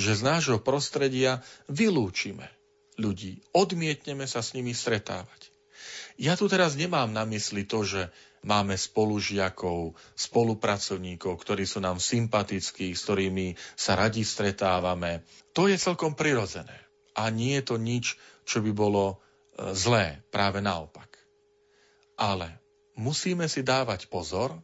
že 0.00 0.16
z 0.16 0.22
nášho 0.22 0.58
prostredia 0.62 1.42
vylúčime 1.66 2.46
ľudí, 3.00 3.42
odmietneme 3.56 4.28
sa 4.28 4.44
s 4.44 4.54
nimi 4.54 4.76
stretávať. 4.76 5.50
Ja 6.20 6.36
tu 6.36 6.48
teraz 6.52 6.76
nemám 6.76 7.12
na 7.12 7.24
mysli 7.24 7.64
to, 7.64 7.84
že 7.84 8.12
máme 8.40 8.76
spolužiakov, 8.76 9.92
spolupracovníkov, 10.16 11.36
ktorí 11.36 11.68
sú 11.68 11.84
nám 11.84 12.00
sympatickí, 12.00 12.96
s 12.96 13.04
ktorými 13.04 13.52
sa 13.76 14.00
radi 14.00 14.24
stretávame. 14.24 15.24
To 15.52 15.68
je 15.68 15.76
celkom 15.76 16.16
prirodzené. 16.16 16.76
A 17.12 17.28
nie 17.28 17.58
je 17.60 17.64
to 17.68 17.76
nič, 17.76 18.16
čo 18.48 18.64
by 18.64 18.72
bolo 18.72 19.04
e, 19.12 19.16
zlé, 19.76 20.24
práve 20.32 20.64
naopak. 20.64 21.10
Ale 22.16 22.48
musíme 22.96 23.44
si 23.48 23.60
dávať 23.60 24.08
pozor, 24.08 24.56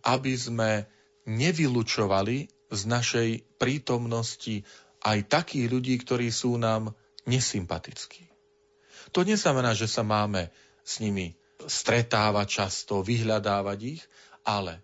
aby 0.00 0.32
sme 0.32 0.88
nevylučovali 1.28 2.48
z 2.72 2.82
našej 2.88 3.30
prítomnosti 3.60 4.64
aj 5.04 5.18
takých 5.28 5.66
ľudí, 5.68 5.94
ktorí 6.00 6.32
sú 6.32 6.56
nám 6.56 6.92
nesympatickí. 7.28 8.28
To 9.12 9.26
neznamená, 9.26 9.76
že 9.76 9.90
sa 9.90 10.06
máme 10.06 10.48
s 10.84 11.00
nimi 11.02 11.39
stretávať 11.66 12.46
často, 12.64 13.04
vyhľadávať 13.04 13.78
ich, 13.98 14.02
ale 14.46 14.80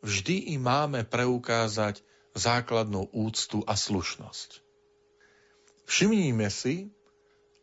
vždy 0.00 0.56
im 0.56 0.64
máme 0.64 1.04
preukázať 1.04 2.00
základnú 2.34 3.08
úctu 3.14 3.62
a 3.64 3.78
slušnosť. 3.78 4.64
Všimnime 5.84 6.48
si, 6.48 6.90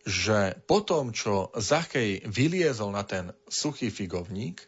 že 0.06 0.58
po 0.66 0.82
tom, 0.82 1.14
čo 1.14 1.54
Zachej 1.54 2.26
vyliezol 2.26 2.94
na 2.94 3.06
ten 3.06 3.34
suchý 3.46 3.94
figovník, 3.94 4.62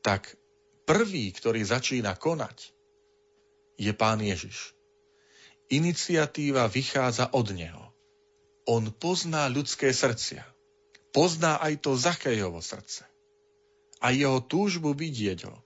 tak 0.00 0.36
prvý, 0.88 1.28
ktorý 1.32 1.60
začína 1.60 2.16
konať, 2.16 2.72
je 3.76 3.92
Pán 3.92 4.20
Ježiš. 4.20 4.72
Iniciatíva 5.70 6.66
vychádza 6.66 7.30
od 7.32 7.52
Neho. 7.52 7.84
On 8.68 8.84
pozná 8.92 9.48
ľudské 9.48 9.94
srdcia. 9.94 10.44
Pozná 11.10 11.58
aj 11.58 11.82
to 11.82 11.98
Zachejovo 11.98 12.62
srdce. 12.62 13.06
A 14.00 14.14
jeho 14.14 14.40
túžbu 14.40 14.94
vidieť 14.96 15.50
ho. 15.50 15.56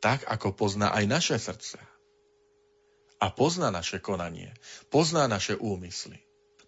Tak, 0.00 0.26
ako 0.26 0.52
pozná 0.56 0.92
aj 0.92 1.04
naše 1.06 1.36
srdce. 1.38 1.78
A 3.20 3.28
pozná 3.28 3.68
naše 3.68 4.00
konanie. 4.00 4.52
Pozná 4.88 5.28
naše 5.28 5.56
úmysly. 5.56 6.20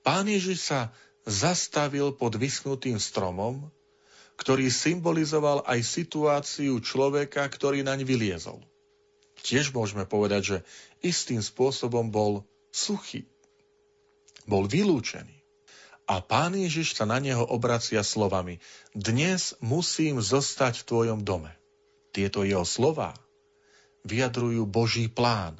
Pán 0.04 0.28
Ježiš 0.28 0.68
sa 0.68 0.80
zastavil 1.24 2.12
pod 2.12 2.36
vyschnutým 2.36 3.00
stromom, 3.00 3.72
ktorý 4.36 4.68
symbolizoval 4.68 5.64
aj 5.64 5.80
situáciu 5.84 6.80
človeka, 6.82 7.46
ktorý 7.46 7.84
naň 7.86 8.02
vyliezol 8.02 8.60
tiež 9.42 9.74
môžeme 9.74 10.06
povedať, 10.06 10.42
že 10.42 10.56
istým 11.02 11.42
spôsobom 11.42 12.08
bol 12.08 12.46
suchý. 12.70 13.26
Bol 14.46 14.70
vylúčený. 14.70 15.41
A 16.12 16.20
pán 16.20 16.52
Ježiš 16.52 16.92
sa 16.92 17.08
na 17.08 17.16
neho 17.16 17.40
obracia 17.40 18.04
slovami 18.04 18.60
Dnes 18.92 19.56
musím 19.64 20.20
zostať 20.20 20.84
v 20.84 20.88
tvojom 20.92 21.20
dome. 21.24 21.56
Tieto 22.12 22.44
jeho 22.44 22.68
slová 22.68 23.16
vyjadrujú 24.04 24.68
Boží 24.68 25.08
plán. 25.08 25.56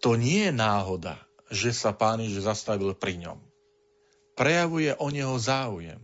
To 0.00 0.16
nie 0.16 0.48
je 0.48 0.56
náhoda, 0.56 1.20
že 1.52 1.76
sa 1.76 1.92
pán 1.92 2.24
Ježiš 2.24 2.48
zastavil 2.48 2.96
pri 2.96 3.20
ňom. 3.28 3.36
Prejavuje 4.32 4.96
o 4.96 5.12
neho 5.12 5.36
záujem 5.36 6.00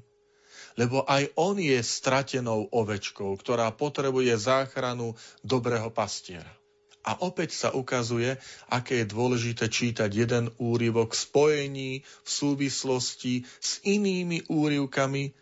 lebo 0.75 1.07
aj 1.07 1.31
on 1.39 1.55
je 1.55 1.79
stratenou 1.79 2.67
ovečkou, 2.67 3.31
ktorá 3.39 3.71
potrebuje 3.71 4.35
záchranu 4.35 5.15
dobrého 5.47 5.87
pastiera. 5.95 6.51
A 7.05 7.21
opäť 7.21 7.53
sa 7.53 7.69
ukazuje, 7.77 8.41
aké 8.73 9.05
je 9.05 9.13
dôležité 9.13 9.69
čítať 9.69 10.09
jeden 10.09 10.49
úryvok 10.57 11.13
v 11.13 11.21
spojení, 11.21 11.91
v 12.01 12.29
súvislosti 12.29 13.45
s 13.61 13.85
inými 13.85 14.49
úryvkami, 14.49 15.37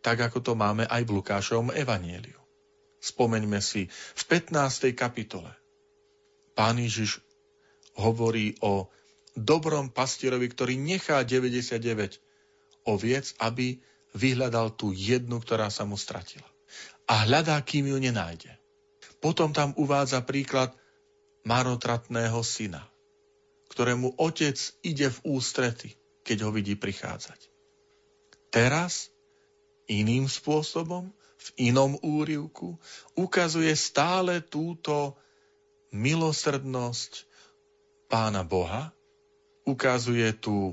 tak 0.00 0.20
ako 0.20 0.40
to 0.40 0.52
máme 0.56 0.88
aj 0.88 1.04
v 1.04 1.14
Lukášovom 1.20 1.76
evanieliu. 1.76 2.40
Spomeňme 3.04 3.60
si 3.60 3.84
v 3.92 4.22
15. 4.32 4.96
kapitole. 4.96 5.52
Pán 6.56 6.80
Ježiš 6.80 7.20
hovorí 8.00 8.56
o 8.64 8.88
dobrom 9.36 9.92
pastierovi, 9.92 10.48
ktorý 10.48 10.80
nechá 10.80 11.20
99 11.20 12.16
oviec, 12.88 13.36
aby 13.44 13.76
vyhľadal 14.16 14.72
tú 14.72 14.94
jednu, 14.94 15.42
ktorá 15.42 15.68
sa 15.68 15.84
mu 15.84 16.00
stratila. 16.00 16.46
A 17.04 17.28
hľadá, 17.28 17.60
kým 17.60 17.92
ju 17.92 17.98
nenájde. 18.00 18.56
Potom 19.20 19.52
tam 19.52 19.76
uvádza 19.76 20.24
príklad 20.24 20.72
marotratného 21.44 22.40
syna, 22.40 22.82
ktorému 23.68 24.16
otec 24.16 24.56
ide 24.80 25.12
v 25.12 25.18
ústrety, 25.36 25.92
keď 26.24 26.48
ho 26.48 26.50
vidí 26.50 26.74
prichádzať. 26.74 27.52
Teraz 28.48 29.12
iným 29.88 30.24
spôsobom, 30.24 31.12
v 31.44 31.48
inom 31.68 32.00
úrivku, 32.00 32.80
ukazuje 33.12 33.68
stále 33.76 34.40
túto 34.40 35.12
milosrdnosť 35.92 37.28
pána 38.08 38.40
Boha, 38.40 38.96
ukazuje 39.68 40.32
tú 40.40 40.72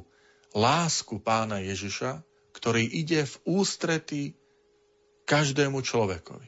lásku 0.56 1.20
pána 1.20 1.60
Ježiša, 1.60 2.24
ktorý 2.56 2.84
ide 2.88 3.28
v 3.28 3.36
ústrety 3.44 4.22
každému 5.28 5.84
človekovi. 5.84 6.48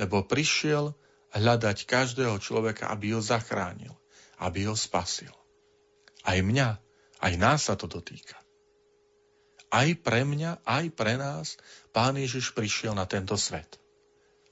Lebo 0.00 0.24
prišiel 0.24 0.96
hľadať 1.34 1.86
každého 1.86 2.36
človeka, 2.42 2.90
aby 2.90 3.14
ho 3.14 3.22
zachránil, 3.22 3.94
aby 4.42 4.66
ho 4.66 4.74
spasil. 4.74 5.30
Aj 6.26 6.38
mňa, 6.42 6.78
aj 7.22 7.32
nás 7.38 7.70
sa 7.70 7.74
to 7.78 7.86
dotýka. 7.86 8.36
Aj 9.70 9.86
pre 9.94 10.26
mňa, 10.26 10.66
aj 10.66 10.84
pre 10.98 11.14
nás 11.14 11.54
Pán 11.94 12.18
Ježiš 12.18 12.50
prišiel 12.50 12.98
na 12.98 13.06
tento 13.06 13.38
svet. 13.38 13.78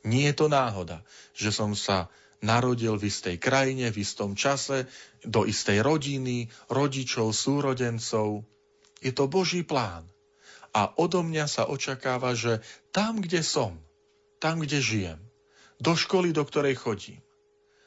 Nie 0.07 0.31
je 0.31 0.39
to 0.39 0.47
náhoda, 0.47 1.03
že 1.35 1.51
som 1.51 1.75
sa 1.75 2.07
narodil 2.39 2.95
v 2.95 3.11
istej 3.11 3.37
krajine, 3.43 3.91
v 3.91 4.07
istom 4.07 4.39
čase, 4.39 4.87
do 5.27 5.43
istej 5.43 5.83
rodiny, 5.83 6.47
rodičov, 6.71 7.35
súrodencov. 7.35 8.47
Je 9.03 9.11
to 9.11 9.27
Boží 9.27 9.67
plán. 9.67 10.07
A 10.71 10.95
odo 10.95 11.27
mňa 11.27 11.51
sa 11.51 11.67
očakáva, 11.67 12.39
že 12.39 12.63
tam, 12.95 13.19
kde 13.19 13.43
som, 13.43 13.75
tam, 14.39 14.63
kde 14.63 14.79
žijem, 14.79 15.19
do 15.79 15.95
školy, 15.95 16.35
do 16.35 16.43
ktorej 16.43 16.75
chodím, 16.79 17.23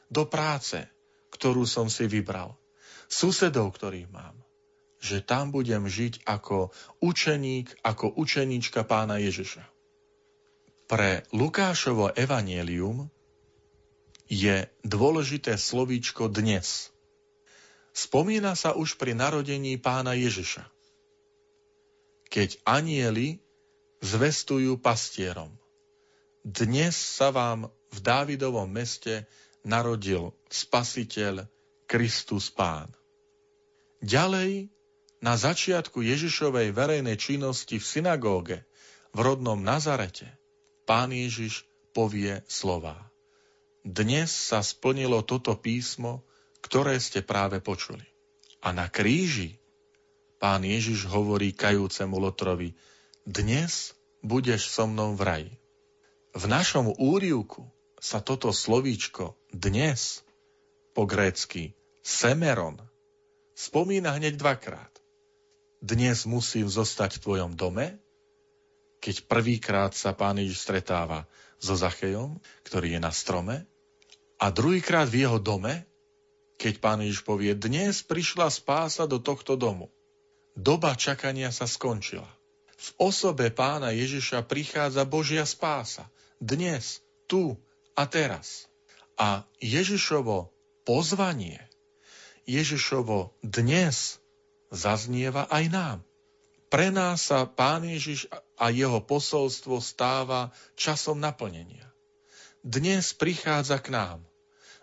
do 0.08 0.24
práce, 0.24 0.80
ktorú 1.32 1.64
som 1.68 1.88
si 1.88 2.08
vybral, 2.08 2.56
susedov, 3.08 3.72
ktorých 3.76 4.08
mám, 4.08 4.36
že 5.02 5.20
tam 5.20 5.50
budem 5.52 5.84
žiť 5.88 6.24
ako 6.24 6.72
učeník, 7.02 7.84
ako 7.84 8.12
učeníčka 8.16 8.86
pána 8.86 9.18
Ježiša. 9.20 9.64
Pre 10.86 11.24
Lukášovo 11.32 12.12
evanielium 12.12 13.08
je 14.28 14.68
dôležité 14.84 15.58
slovíčko 15.60 16.28
dnes. 16.32 16.92
Spomína 17.92 18.56
sa 18.56 18.72
už 18.72 18.96
pri 18.96 19.12
narodení 19.12 19.76
pána 19.76 20.16
Ježiša, 20.16 20.64
keď 22.32 22.56
anieli 22.64 23.44
zvestujú 24.00 24.80
pastierom. 24.80 25.52
Dnes 26.40 26.96
sa 26.96 27.28
vám 27.28 27.68
v 27.92 27.98
Dávidovom 28.00 28.66
meste 28.66 29.28
narodil 29.62 30.32
Spasiteľ 30.48 31.46
Kristus 31.84 32.48
Pán. 32.48 32.88
Ďalej, 34.02 34.72
na 35.22 35.38
začiatku 35.38 36.02
Ježišovej 36.02 36.74
verejnej 36.74 37.14
činnosti 37.14 37.78
v 37.78 37.84
synagóge 37.86 38.58
v 39.14 39.18
rodnom 39.22 39.60
Nazarete, 39.60 40.26
pán 40.82 41.14
Ježiš 41.14 41.62
povie 41.94 42.42
slova. 42.50 42.98
Dnes 43.86 44.34
sa 44.34 44.64
splnilo 44.64 45.22
toto 45.22 45.54
písmo, 45.54 46.26
ktoré 46.62 46.98
ste 46.98 47.22
práve 47.22 47.62
počuli. 47.62 48.02
A 48.62 48.74
na 48.74 48.90
kríži 48.90 49.62
pán 50.42 50.66
Ježiš 50.66 51.06
hovorí 51.06 51.54
kajúcemu 51.54 52.16
Lotrovi, 52.18 52.74
dnes 53.22 53.94
budeš 54.22 54.70
so 54.70 54.90
mnou 54.90 55.14
v 55.14 55.22
raji. 55.22 55.52
V 56.34 56.44
našom 56.50 56.90
úrivku 56.98 57.68
sa 58.02 58.18
toto 58.18 58.50
slovíčko 58.50 59.38
dnes 59.54 60.26
po 60.90 61.06
grécky 61.06 61.70
semeron 62.02 62.82
spomína 63.54 64.18
hneď 64.18 64.42
dvakrát. 64.42 64.90
Dnes 65.78 66.26
musím 66.26 66.66
zostať 66.66 67.16
v 67.16 67.22
tvojom 67.22 67.52
dome, 67.54 68.02
keď 68.98 69.22
prvýkrát 69.30 69.94
sa 69.94 70.10
pán 70.18 70.42
Ježiš 70.42 70.66
stretáva 70.66 71.30
so 71.62 71.78
Zachejom, 71.78 72.42
ktorý 72.66 72.98
je 72.98 73.00
na 73.02 73.14
strome, 73.14 73.70
a 74.42 74.50
druhýkrát 74.50 75.06
v 75.06 75.22
jeho 75.22 75.38
dome, 75.38 75.86
keď 76.58 76.82
pán 76.82 77.06
Ježiš 77.06 77.22
povie, 77.22 77.54
dnes 77.54 78.02
prišla 78.02 78.50
spása 78.50 79.06
do 79.06 79.22
tohto 79.22 79.54
domu. 79.54 79.94
Doba 80.58 80.98
čakania 80.98 81.54
sa 81.54 81.70
skončila. 81.70 82.26
V 82.74 82.88
osobe 82.98 83.54
pána 83.54 83.94
Ježiša 83.94 84.42
prichádza 84.42 85.06
Božia 85.06 85.46
spása. 85.46 86.10
Dnes, 86.42 86.98
tu 87.30 87.54
a 87.96 88.02
teraz. 88.08 88.68
A 89.18 89.44
Ježišovo 89.60 90.50
pozvanie, 90.82 91.60
Ježišovo 92.48 93.36
dnes 93.44 94.18
zaznieva 94.72 95.46
aj 95.52 95.64
nám. 95.70 95.98
Pre 96.72 96.88
nás 96.88 97.28
sa 97.28 97.44
Pán 97.44 97.84
Ježiš 97.84 98.26
a 98.56 98.72
jeho 98.72 98.98
posolstvo 99.04 99.78
stáva 99.84 100.50
časom 100.72 101.20
naplnenia. 101.20 101.84
Dnes 102.64 103.12
prichádza 103.12 103.76
k 103.78 103.92
nám 103.92 104.20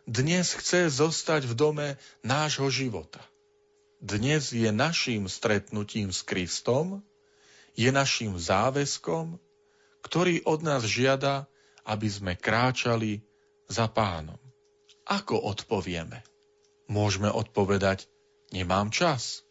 dnes 0.10 0.58
chce 0.58 0.90
zostať 0.90 1.46
v 1.46 1.54
dome 1.54 1.88
nášho 2.26 2.66
života. 2.74 3.22
Dnes 4.02 4.50
je 4.50 4.66
naším 4.74 5.30
stretnutím 5.30 6.10
s 6.10 6.26
Kristom, 6.26 7.06
je 7.78 7.94
našim 7.94 8.34
záväzkom, 8.34 9.38
ktorý 10.02 10.42
od 10.50 10.66
nás 10.66 10.82
žiada, 10.90 11.46
aby 11.90 12.08
sme 12.08 12.34
kráčali 12.38 13.26
za 13.66 13.90
pánom. 13.90 14.38
Ako 15.10 15.42
odpovieme? 15.42 16.22
Môžeme 16.86 17.34
odpovedať, 17.34 18.06
nemám 18.54 18.94
čas. 18.94 19.42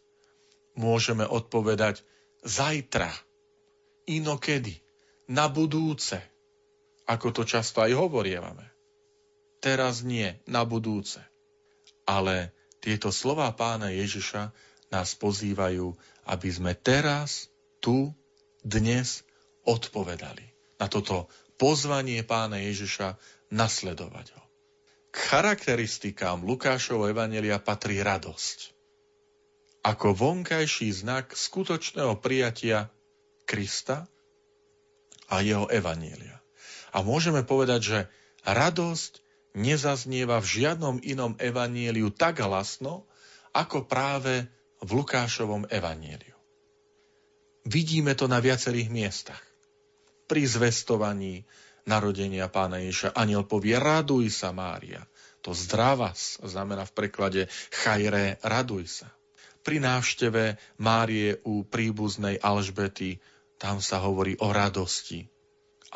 Môžeme 0.79 1.27
odpovedať, 1.27 2.07
zajtra, 2.47 3.11
inokedy, 4.07 4.79
na 5.29 5.51
budúce, 5.51 6.17
ako 7.05 7.35
to 7.35 7.43
často 7.45 7.83
aj 7.85 7.93
hovorievame 7.93 8.79
teraz 9.59 10.07
nie, 10.07 10.39
na 10.47 10.63
budúce. 10.63 11.21
Ale 12.09 12.55
tieto 12.81 13.13
slova 13.13 13.51
pána 13.53 13.93
Ježiša 13.93 14.55
nás 14.89 15.13
pozývajú, 15.19 15.93
aby 16.25 16.49
sme 16.49 16.73
teraz, 16.73 17.53
tu, 17.79 18.11
dnes 18.65 19.23
odpovedali 19.63 20.43
na 20.81 20.91
toto 20.91 21.29
pozvanie 21.59 22.23
pána 22.23 22.63
Ježiša 22.63 23.19
nasledovať 23.51 24.33
ho. 24.33 24.43
K 25.11 25.17
charakteristikám 25.19 26.47
Lukášovho 26.47 27.11
Evanelia 27.11 27.59
patrí 27.59 27.99
radosť. 28.01 28.73
Ako 29.83 30.15
vonkajší 30.15 30.95
znak 31.05 31.35
skutočného 31.35 32.19
prijatia 32.23 32.93
Krista 33.49 34.07
a 35.29 35.41
jeho 35.43 35.67
Evanielia. 35.69 36.39
A 36.93 37.05
môžeme 37.05 37.45
povedať, 37.45 37.81
že 37.83 37.99
radosť 38.47 39.21
nezaznieva 39.57 40.39
v 40.39 40.47
žiadnom 40.47 40.97
inom 41.03 41.35
evanieliu 41.41 42.13
tak 42.13 42.45
hlasno, 42.45 43.09
ako 43.57 43.89
práve 43.89 44.47
v 44.79 44.91
Lukášovom 44.93 45.67
evanieliu. 45.73 46.37
Vidíme 47.69 48.15
to 48.15 48.31
na 48.31 48.39
viacerých 48.39 48.89
miestach. 48.89 49.48
Pri 50.29 50.45
zvestovaní 50.45 51.49
narodenia 51.89 52.53
pána 52.53 52.85
Ježa 52.85 53.09
aniel 53.17 53.49
povie 53.49 53.81
raduj 53.81 54.29
sa 54.29 54.53
Mária. 54.53 55.09
To 55.41 55.57
zdravas 55.57 56.37
znamená 56.45 56.85
v 56.85 56.93
preklade 56.93 57.43
chajre 57.73 58.37
raduj 58.45 59.03
sa. 59.03 59.09
Pri 59.65 59.81
návšteve 59.81 60.61
Márie 60.77 61.41
u 61.49 61.65
príbuznej 61.65 62.37
Alžbety 62.45 63.19
tam 63.57 63.81
sa 63.81 64.05
hovorí 64.05 64.37
o 64.39 64.53
radosti. 64.53 65.27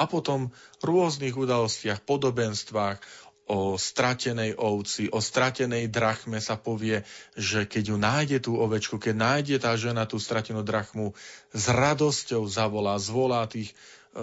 A 0.00 0.08
potom 0.08 0.48
v 0.80 0.84
rôznych 0.88 1.36
udalostiach, 1.36 2.00
podobenstvách, 2.08 3.04
o 3.52 3.76
stratenej 3.76 4.54
ovci, 4.56 5.10
o 5.10 5.18
stratenej 5.18 5.90
drachme 5.90 6.38
sa 6.38 6.54
povie, 6.56 7.02
že 7.34 7.66
keď 7.66 7.84
ju 7.90 7.96
nájde 7.98 8.38
tú 8.48 8.56
ovečku, 8.56 8.96
keď 8.96 9.14
nájde 9.18 9.56
tá 9.60 9.74
žena 9.74 10.06
tú 10.06 10.16
stratenú 10.22 10.62
drachmu, 10.62 11.12
s 11.50 11.64
radosťou 11.68 12.46
zavolá, 12.48 12.96
zvolá 13.02 13.44
tých 13.50 13.74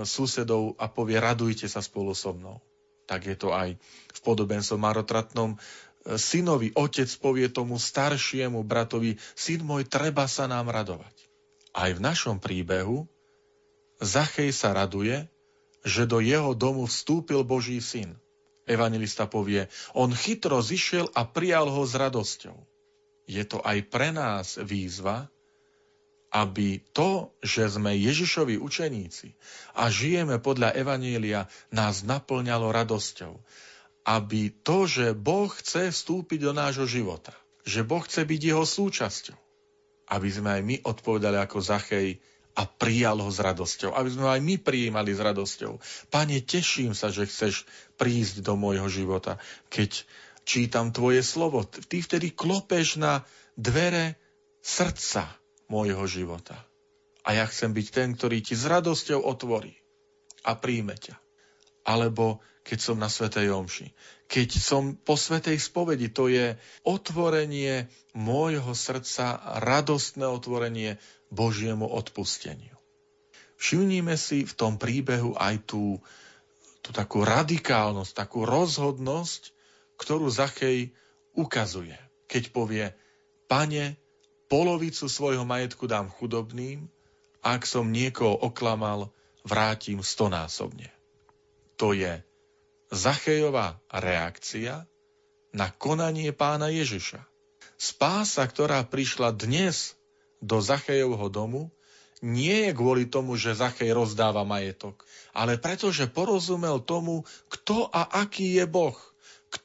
susedov 0.05 0.77
a 0.77 0.85
povie, 0.89 1.17
radujte 1.17 1.65
sa 1.65 1.81
spolu 1.81 2.13
so 2.13 2.33
mnou. 2.33 2.61
Tak 3.09 3.25
je 3.25 3.35
to 3.37 3.49
aj 3.53 3.73
v 4.13 4.19
podobenstve 4.21 4.77
marotratnom 4.77 5.57
synovi. 6.17 6.69
Otec 6.77 7.09
povie 7.17 7.49
tomu 7.49 7.81
staršiemu 7.81 8.61
bratovi, 8.61 9.17
syn 9.33 9.65
môj, 9.65 9.89
treba 9.89 10.29
sa 10.29 10.45
nám 10.45 10.69
radovať. 10.69 11.15
Aj 11.73 11.89
v 11.89 11.99
našom 12.01 12.37
príbehu 12.41 13.05
Zachej 13.99 14.55
sa 14.55 14.71
raduje, 14.71 15.27
že 15.83 16.07
do 16.07 16.23
jeho 16.23 16.55
domu 16.55 16.87
vstúpil 16.87 17.43
Boží 17.43 17.83
syn– 17.83 18.15
Evangelista 18.69 19.25
povie, 19.25 19.65
on 19.97 20.13
chytro 20.13 20.61
zišiel 20.61 21.09
a 21.17 21.25
prijal 21.25 21.73
ho 21.73 21.81
s 21.89 21.97
radosťou. 21.97 22.53
Je 23.25 23.41
to 23.41 23.57
aj 23.65 23.81
pre 23.89 24.13
nás 24.13 24.61
výzva, 24.61 25.25
aby 26.29 26.81
to, 26.93 27.33
že 27.41 27.73
sme 27.73 27.97
Ježišovi 27.97 28.61
učeníci 28.61 29.33
a 29.73 29.89
žijeme 29.89 30.37
podľa 30.37 30.77
Evanielia, 30.77 31.49
nás 31.73 32.05
naplňalo 32.05 32.69
radosťou. 32.69 33.33
Aby 34.05 34.53
to, 34.65 34.89
že 34.89 35.17
Boh 35.17 35.49
chce 35.49 35.93
vstúpiť 35.93 36.49
do 36.49 36.53
nášho 36.53 36.85
života, 36.89 37.33
že 37.65 37.85
Boh 37.85 38.01
chce 38.01 38.25
byť 38.25 38.41
jeho 38.41 38.65
súčasťou, 38.65 39.37
aby 40.09 40.29
sme 40.29 40.49
aj 40.57 40.61
my 40.65 40.75
odpovedali 40.85 41.37
ako 41.37 41.57
Zachej, 41.61 42.17
a 42.59 42.67
prijal 42.67 43.23
ho 43.23 43.31
s 43.31 43.39
radosťou. 43.39 43.95
Aby 43.95 44.09
sme 44.11 44.27
aj 44.27 44.41
my 44.43 44.55
prijímali 44.59 45.15
s 45.15 45.23
radosťou. 45.23 45.79
Pane, 46.11 46.43
teším 46.43 46.91
sa, 46.91 47.07
že 47.07 47.23
chceš 47.23 47.63
prísť 47.95 48.43
do 48.43 48.59
môjho 48.59 48.91
života. 48.91 49.39
Keď 49.71 50.03
čítam 50.43 50.91
tvoje 50.91 51.23
slovo, 51.23 51.63
ty 51.63 52.03
vtedy 52.03 52.35
klopeš 52.35 52.99
na 52.99 53.23
dvere 53.55 54.19
srdca 54.59 55.39
môjho 55.69 56.03
života. 56.09 56.57
A 57.23 57.37
ja 57.37 57.45
chcem 57.45 57.71
byť 57.71 57.87
ten, 57.93 58.09
ktorý 58.17 58.41
ti 58.41 58.57
s 58.57 58.65
radosťou 58.65 59.21
otvorí 59.21 59.77
a 60.43 60.57
príjme 60.57 60.97
ťa. 60.97 61.15
Alebo 61.85 62.41
keď 62.69 62.79
som 62.79 62.97
na 63.01 63.09
Svetej 63.09 63.49
Omši. 63.49 63.87
Keď 64.29 64.49
som 64.61 64.93
po 64.93 65.17
Svetej 65.17 65.57
spovedi, 65.57 66.13
to 66.13 66.29
je 66.29 66.53
otvorenie 66.85 67.89
môjho 68.13 68.77
srdca, 68.77 69.41
radostné 69.57 70.25
otvorenie 70.29 71.01
Božiemu 71.33 71.89
odpusteniu. 71.89 72.77
Všimnime 73.57 74.15
si 74.15 74.45
v 74.45 74.53
tom 74.53 74.77
príbehu 74.77 75.33
aj 75.33 75.65
tú, 75.65 75.97
tú 76.85 76.89
takú 76.93 77.25
radikálnosť, 77.25 78.11
takú 78.13 78.45
rozhodnosť, 78.45 79.51
ktorú 79.97 80.29
Zachej 80.29 80.93
ukazuje, 81.35 81.97
keď 82.29 82.43
povie, 82.55 82.85
pane, 83.49 83.99
polovicu 84.49 85.05
svojho 85.05 85.45
majetku 85.45 85.85
dám 85.85 86.09
chudobným, 86.09 86.89
ak 87.39 87.63
som 87.63 87.87
niekoho 87.87 88.35
oklamal, 88.35 89.13
vrátim 89.47 90.03
stonásobne. 90.03 90.91
To 91.79 91.95
je 91.95 92.19
Zachejová 92.91 93.79
reakcia 93.87 94.83
na 95.55 95.71
konanie 95.71 96.33
pána 96.35 96.67
Ježiša. 96.73 97.23
Spása, 97.79 98.43
ktorá 98.43 98.83
prišla 98.83 99.31
dnes 99.31 99.95
do 100.43 100.59
Zachejovho 100.59 101.31
domu, 101.31 101.71
nie 102.19 102.67
je 102.67 102.71
kvôli 102.75 103.07
tomu, 103.07 103.39
že 103.39 103.55
Zachej 103.55 103.95
rozdáva 103.95 104.43
majetok, 104.43 105.07
ale 105.31 105.55
pretože 105.55 106.11
porozumel 106.11 106.83
tomu, 106.83 107.23
kto 107.47 107.87
a 107.87 108.19
aký 108.19 108.59
je 108.59 108.65
Boh, 108.67 108.97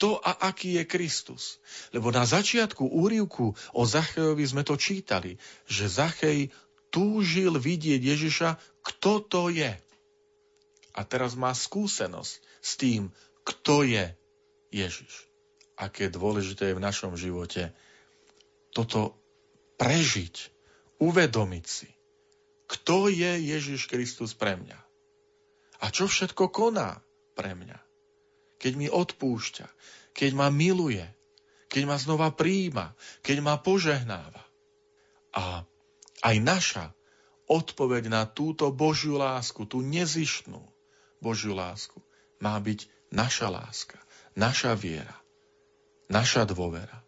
kto 0.04 0.20
a 0.20 0.52
aký 0.52 0.76
je 0.76 0.84
Kristus. 0.84 1.56
Lebo 1.88 2.12
na 2.12 2.28
začiatku 2.28 2.92
úrivku 2.92 3.56
o 3.72 3.82
Zachejovi 3.88 4.44
sme 4.44 4.60
to 4.60 4.76
čítali, 4.76 5.40
že 5.64 5.88
Zachej 5.88 6.52
túžil 6.92 7.56
vidieť 7.56 8.04
Ježiša, 8.04 8.60
kto 8.84 9.24
to 9.24 9.48
je. 9.48 9.72
A 10.92 11.00
teraz 11.08 11.40
má 11.40 11.56
skúsenosť 11.56 12.32
s 12.60 12.72
tým, 12.76 13.08
kto 13.48 13.88
je 13.88 14.04
Ježiš. 14.76 15.24
Aké 15.80 16.12
dôležité 16.12 16.68
je 16.68 16.76
v 16.76 16.84
našom 16.84 17.16
živote 17.16 17.72
toto 18.76 19.16
prežiť, 19.80 20.52
uvedomiť 21.00 21.64
si, 21.64 21.88
kto 22.68 23.08
je 23.08 23.40
Ježiš 23.40 23.88
Kristus 23.88 24.36
pre 24.36 24.60
mňa. 24.60 24.76
A 25.80 25.88
čo 25.88 26.04
všetko 26.04 26.52
koná 26.52 27.00
pre 27.32 27.56
mňa. 27.56 27.83
Keď 28.64 28.72
mi 28.80 28.88
odpúšťa, 28.88 29.68
keď 30.16 30.30
ma 30.32 30.48
miluje, 30.48 31.04
keď 31.68 31.82
ma 31.84 32.00
znova 32.00 32.32
príjima, 32.32 32.96
keď 33.20 33.44
ma 33.44 33.60
požehnáva. 33.60 34.40
A 35.36 35.68
aj 36.24 36.36
naša 36.40 36.86
odpoveď 37.44 38.08
na 38.08 38.24
túto 38.24 38.72
Božiu 38.72 39.20
lásku, 39.20 39.68
tú 39.68 39.84
nezištnú 39.84 40.64
Božiu 41.20 41.52
lásku, 41.52 42.00
má 42.40 42.56
byť 42.56 42.88
naša 43.12 43.52
láska, 43.52 44.00
naša 44.32 44.72
viera, 44.72 45.20
naša 46.08 46.48
dôvera. 46.48 47.04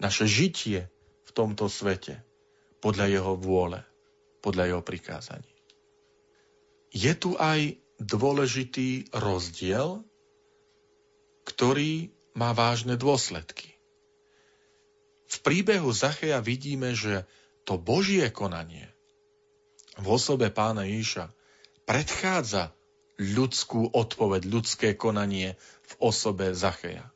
Naše 0.00 0.24
žitie 0.24 0.88
tomto 1.32 1.66
svete 1.66 2.20
podľa 2.84 3.08
jeho 3.08 3.32
vôle, 3.34 3.80
podľa 4.44 4.76
jeho 4.76 4.82
prikázaní. 4.84 5.48
Je 6.92 7.12
tu 7.16 7.34
aj 7.40 7.80
dôležitý 7.96 9.08
rozdiel, 9.16 10.04
ktorý 11.44 12.10
má 12.32 12.56
vážne 12.56 12.96
dôsledky. 12.96 13.76
V 15.28 15.36
príbehu 15.40 15.92
Zacheja 15.92 16.44
vidíme, 16.44 16.92
že 16.92 17.24
to 17.64 17.80
Božie 17.80 18.28
konanie 18.28 18.88
v 19.96 20.06
osobe 20.08 20.48
pána 20.48 20.88
Iša 20.88 21.32
predchádza 21.84 22.72
ľudskú 23.20 23.92
odpoveď, 23.92 24.48
ľudské 24.48 24.88
konanie 24.96 25.60
v 25.84 25.92
osobe 26.00 26.56
Zacheja. 26.56 27.12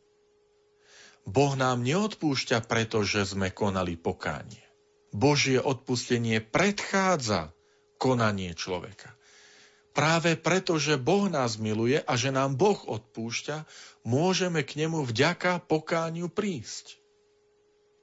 Boh 1.27 1.59
nám 1.59 1.83
neodpúšťa, 1.83 2.63
pretože 2.71 3.27
sme 3.27 3.51
konali 3.51 3.99
pokánie. 3.99 4.63
Božie 5.11 5.59
odpustenie 5.59 6.39
predchádza 6.39 7.51
konanie 7.99 8.55
človeka. 8.55 9.16
Práve 9.97 10.37
preto, 10.37 10.77
že 10.77 11.01
Boh 11.01 11.25
nás 11.33 11.57
miluje 11.57 11.97
a 12.05 12.13
že 12.21 12.29
nám 12.29 12.53
Boh 12.61 12.77
odpúšťa, 12.77 13.65
môžeme 14.05 14.61
k 14.61 14.85
nemu 14.85 15.09
vďaka 15.09 15.65
pokániu 15.65 16.29
prísť. 16.29 17.01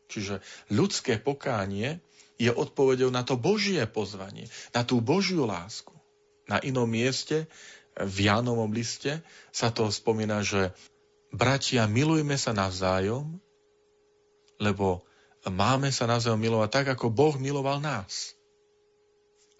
Čiže 0.09 0.41
ľudské 0.73 1.21
pokánie 1.21 2.01
je 2.41 2.49
odpovedou 2.49 3.13
na 3.13 3.21
to 3.21 3.37
Božie 3.37 3.85
pozvanie, 3.85 4.49
na 4.73 4.81
tú 4.81 5.05
Božiu 5.05 5.45
lásku. 5.45 5.93
Na 6.49 6.57
inom 6.65 6.89
mieste, 6.89 7.45
v 7.93 8.25
Jánovom 8.25 8.73
liste, 8.73 9.21
sa 9.53 9.69
to 9.69 9.85
spomína, 9.93 10.41
že 10.41 10.73
bratia, 11.29 11.85
milujme 11.85 12.41
sa 12.41 12.57
navzájom, 12.57 13.37
lebo 14.57 15.05
máme 15.45 15.93
sa 15.93 16.09
navzájom 16.09 16.41
milovať 16.41 16.69
tak, 16.73 16.87
ako 16.97 17.13
Boh 17.13 17.37
miloval 17.37 17.77
nás. 17.77 18.33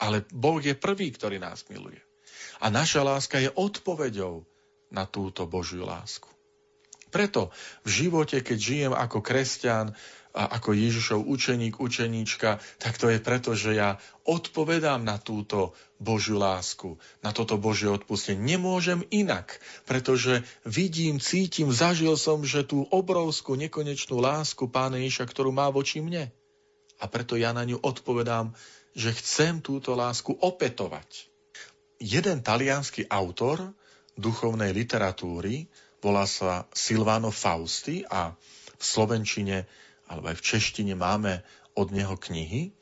Ale 0.02 0.26
Boh 0.34 0.58
je 0.58 0.74
prvý, 0.74 1.14
ktorý 1.14 1.38
nás 1.38 1.62
miluje. 1.70 2.02
A 2.64 2.72
naša 2.72 3.04
láska 3.04 3.44
je 3.44 3.52
odpoveďou 3.52 4.48
na 4.88 5.04
túto 5.04 5.44
Božiu 5.44 5.84
lásku. 5.84 6.32
Preto 7.12 7.52
v 7.84 7.90
živote, 7.92 8.40
keď 8.40 8.58
žijem 8.58 8.94
ako 8.96 9.20
kresťan, 9.20 9.92
a 10.34 10.58
ako 10.58 10.74
Ježišov 10.74 11.30
učeník, 11.30 11.78
učeníčka, 11.78 12.58
tak 12.82 12.98
to 12.98 13.06
je 13.14 13.22
preto, 13.22 13.54
že 13.54 13.78
ja 13.78 14.02
odpovedám 14.26 15.06
na 15.06 15.22
túto 15.22 15.78
Božiu 16.02 16.42
lásku, 16.42 16.98
na 17.22 17.30
toto 17.30 17.62
Božie 17.62 17.86
odpustenie. 17.86 18.42
Nemôžem 18.42 19.06
inak, 19.14 19.62
pretože 19.86 20.42
vidím, 20.66 21.22
cítim, 21.22 21.70
zažil 21.70 22.18
som, 22.18 22.42
že 22.42 22.66
tú 22.66 22.90
obrovskú, 22.90 23.54
nekonečnú 23.54 24.18
lásku 24.18 24.66
Pána 24.74 24.98
Ježiša, 24.98 25.30
ktorú 25.30 25.54
má 25.54 25.70
voči 25.70 26.02
mne. 26.02 26.34
A 26.98 27.06
preto 27.06 27.38
ja 27.38 27.54
na 27.54 27.62
ňu 27.62 27.78
odpovedám, 27.78 28.58
že 28.98 29.14
chcem 29.14 29.62
túto 29.62 29.94
lásku 29.94 30.34
opetovať 30.34 31.33
jeden 32.04 32.44
talianský 32.44 33.08
autor 33.08 33.72
duchovnej 34.20 34.76
literatúry, 34.76 35.72
volá 36.04 36.28
sa 36.28 36.68
Silvano 36.76 37.32
Fausti 37.32 38.04
a 38.04 38.36
v 38.76 38.84
slovenčine 38.84 39.64
alebo 40.12 40.30
aj 40.30 40.36
v 40.36 40.46
češtine 40.46 40.94
máme 41.00 41.40
od 41.80 41.96
neho 41.96 42.20
knihy, 42.20 42.76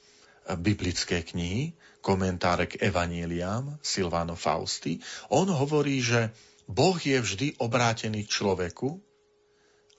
biblické 0.58 1.22
knihy, 1.22 1.78
komentáre 2.02 2.66
k 2.66 2.82
Evangeliám 2.82 3.78
Silvano 3.86 4.34
Fausti. 4.34 4.98
On 5.30 5.46
hovorí, 5.46 6.02
že 6.02 6.34
Boh 6.66 6.98
je 6.98 7.22
vždy 7.22 7.62
obrátený 7.62 8.26
človeku, 8.26 8.98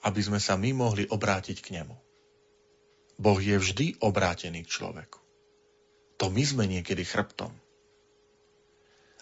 aby 0.03 0.19
sme 0.19 0.43
sa 0.43 0.59
my 0.59 0.75
mohli 0.75 1.07
obrátiť 1.07 1.63
k 1.63 1.79
nemu. 1.79 1.95
Boh 3.15 3.39
je 3.39 3.55
vždy 3.55 4.03
obrátený 4.03 4.67
k 4.67 4.73
človeku. 4.73 5.19
To 6.19 6.27
my 6.27 6.43
sme 6.43 6.67
niekedy 6.67 7.07
chrbtom. 7.07 7.62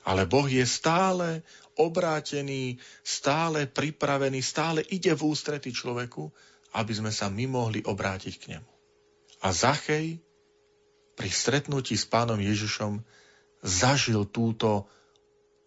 Ale 0.02 0.26
Boh 0.26 0.50
je 0.50 0.66
stále 0.66 1.46
obrátený, 1.78 2.82
stále 3.06 3.70
pripravený, 3.70 4.42
stále 4.42 4.82
ide 4.90 5.14
v 5.14 5.26
ústrety 5.30 5.70
človeku, 5.70 6.30
aby 6.74 6.94
sme 6.96 7.12
sa 7.14 7.30
my 7.30 7.46
mohli 7.46 7.80
obrátiť 7.84 8.34
k 8.38 8.58
nemu. 8.58 8.72
A 9.42 9.48
Zachej 9.54 10.22
pri 11.18 11.30
stretnutí 11.30 11.98
s 11.98 12.08
pánom 12.08 12.40
Ježišom 12.40 13.04
zažil 13.62 14.26
túto 14.30 14.90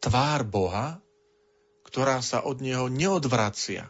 tvár 0.03 0.43
Boha, 0.43 0.99
ktorá 1.87 2.19
sa 2.25 2.43
od 2.43 2.59
neho 2.59 2.91
neodvracia, 2.91 3.87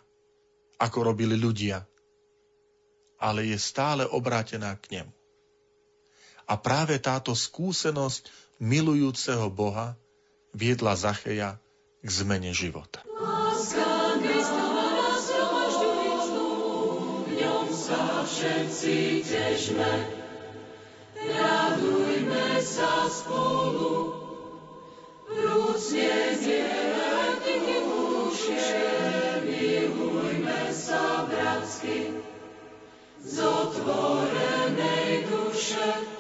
ako 0.77 1.15
robili 1.15 1.41
ľudia, 1.41 1.81
ale 3.17 3.49
je 3.49 3.57
stále 3.57 4.05
obrátená 4.05 4.77
k 4.77 5.01
nemu. 5.01 5.13
A 6.45 6.61
práve 6.61 7.01
táto 7.01 7.33
skúsenosť 7.33 8.29
milujúceho 8.61 9.49
Boha 9.49 9.97
viedla 10.55 10.95
Zacheja 10.95 11.59
k 12.01 12.09
zmene 12.09 12.55
života. 12.55 13.03
všetci 18.25 19.23
težme, 19.25 19.93
radujme 21.23 22.49
sa 22.65 23.07
spolu, 23.07 24.11
vrúcne 25.29 26.15
duše, 28.35 28.89
milujme 29.47 30.63
sa 30.73 31.29
bratsky, 31.31 32.19
z 33.23 33.37
otvorenej 33.39 35.29
duše, 35.31 36.14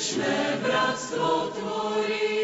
večné 0.00 0.56
bratstvo 0.64 1.52
tvorí. 1.52 2.39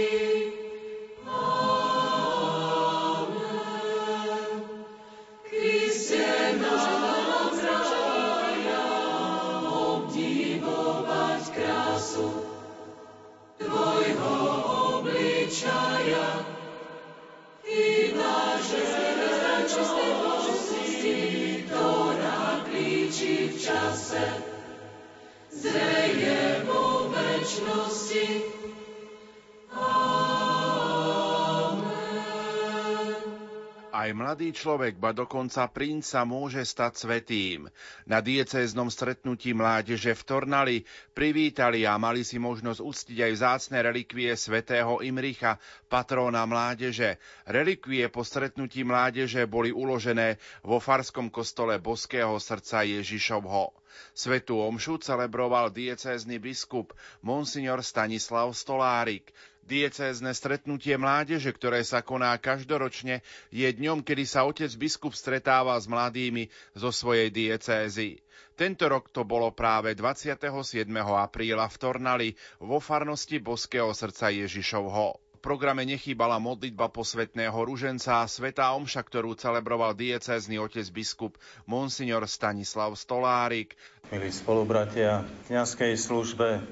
Aj 34.07 34.15
mladý 34.15 34.55
človek, 34.55 35.03
ba 35.03 35.11
dokonca 35.11 35.67
princ 35.67 36.07
sa 36.07 36.23
môže 36.23 36.63
stať 36.63 36.95
svetým. 36.95 37.67
Na 38.07 38.23
diecéznom 38.23 38.87
stretnutí 38.87 39.51
mládeže 39.51 40.15
v 40.15 40.23
Tornali 40.23 40.77
privítali 41.11 41.83
a 41.83 41.99
mali 41.99 42.23
si 42.23 42.39
možnosť 42.39 42.87
uctiť 42.87 43.19
aj 43.27 43.33
vzácne 43.35 43.83
relikvie 43.83 44.31
svätého 44.39 45.03
Imricha, 45.03 45.59
patróna 45.91 46.47
mládeže. 46.47 47.19
Relikvie 47.51 48.07
po 48.07 48.23
stretnutí 48.23 48.87
mládeže 48.87 49.43
boli 49.51 49.75
uložené 49.75 50.39
vo 50.63 50.79
farskom 50.79 51.27
kostole 51.27 51.83
Boského 51.83 52.39
srdca 52.39 52.87
Ježišovho. 52.87 53.75
Svetú 54.15 54.63
omšu 54.63 55.03
celebroval 55.03 55.75
diecézny 55.75 56.39
biskup 56.39 56.95
Monsignor 57.27 57.83
Stanislav 57.83 58.55
Stolárik. 58.55 59.35
Diecézne 59.67 60.31
stretnutie 60.31 60.95
mládeže, 60.95 61.51
ktoré 61.51 61.83
sa 61.83 61.99
koná 61.99 62.39
každoročne, 62.39 63.27
je 63.51 63.67
dňom, 63.67 64.07
kedy 64.07 64.23
sa 64.23 64.47
otec 64.47 64.71
biskup 64.79 65.11
stretáva 65.11 65.75
s 65.75 65.91
mladými 65.91 66.47
zo 66.79 66.95
svojej 66.95 67.35
diecézy. 67.35 68.23
Tento 68.55 68.87
rok 68.87 69.11
to 69.11 69.27
bolo 69.27 69.51
práve 69.51 69.99
27. 69.99 70.87
apríla 71.03 71.67
v 71.67 71.77
Tornali 71.83 72.29
vo 72.63 72.79
farnosti 72.79 73.43
Boského 73.43 73.91
srdca 73.91 74.31
Ježišovho. 74.31 75.19
V 75.37 75.39
programe 75.43 75.83
nechýbala 75.83 76.39
modlitba 76.39 76.87
posvetného 76.87 77.59
ruženca 77.59 78.23
a 78.23 78.31
svetá 78.31 78.71
omša, 78.71 79.03
ktorú 79.03 79.35
celebroval 79.35 79.99
diecézny 79.99 80.63
otec 80.63 80.87
biskup 80.95 81.35
Monsignor 81.67 82.23
Stanislav 82.31 82.95
Stolárik. 82.95 83.75
Milí 84.15 84.31
spolubratia, 84.31 85.27
v 85.27 85.41
kniazkej 85.51 85.99
službe 85.99 86.63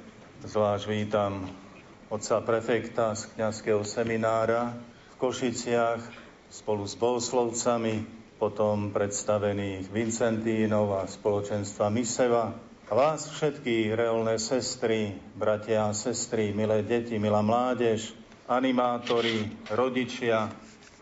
zvlášť 0.46 0.84
vítam 0.86 1.63
otca 2.12 2.40
prefekta 2.44 3.16
z 3.16 3.32
kňazského 3.36 3.84
seminára 3.84 4.76
v 5.12 5.14
Košiciach, 5.16 6.02
spolu 6.52 6.84
s 6.84 6.94
bohoslovcami, 6.94 8.04
potom 8.36 8.92
predstavených 8.92 9.88
Vincentínov 9.88 11.00
a 11.00 11.08
spoločenstva 11.08 11.88
Miseva. 11.88 12.52
A 12.84 12.92
vás 12.92 13.32
všetky 13.32 13.96
reolné 13.96 14.36
sestry, 14.36 15.16
bratia 15.32 15.88
a 15.88 15.96
sestry, 15.96 16.52
milé 16.52 16.84
deti, 16.84 17.16
milá 17.16 17.40
mládež, 17.40 18.12
animátori, 18.44 19.48
rodičia, 19.72 20.52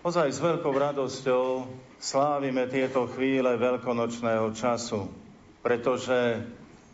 ozaj 0.06 0.30
s 0.30 0.38
veľkou 0.38 0.70
radosťou 0.70 1.66
slávime 1.98 2.70
tieto 2.70 3.10
chvíle 3.10 3.58
veľkonočného 3.58 4.54
času, 4.54 5.10
pretože 5.58 6.46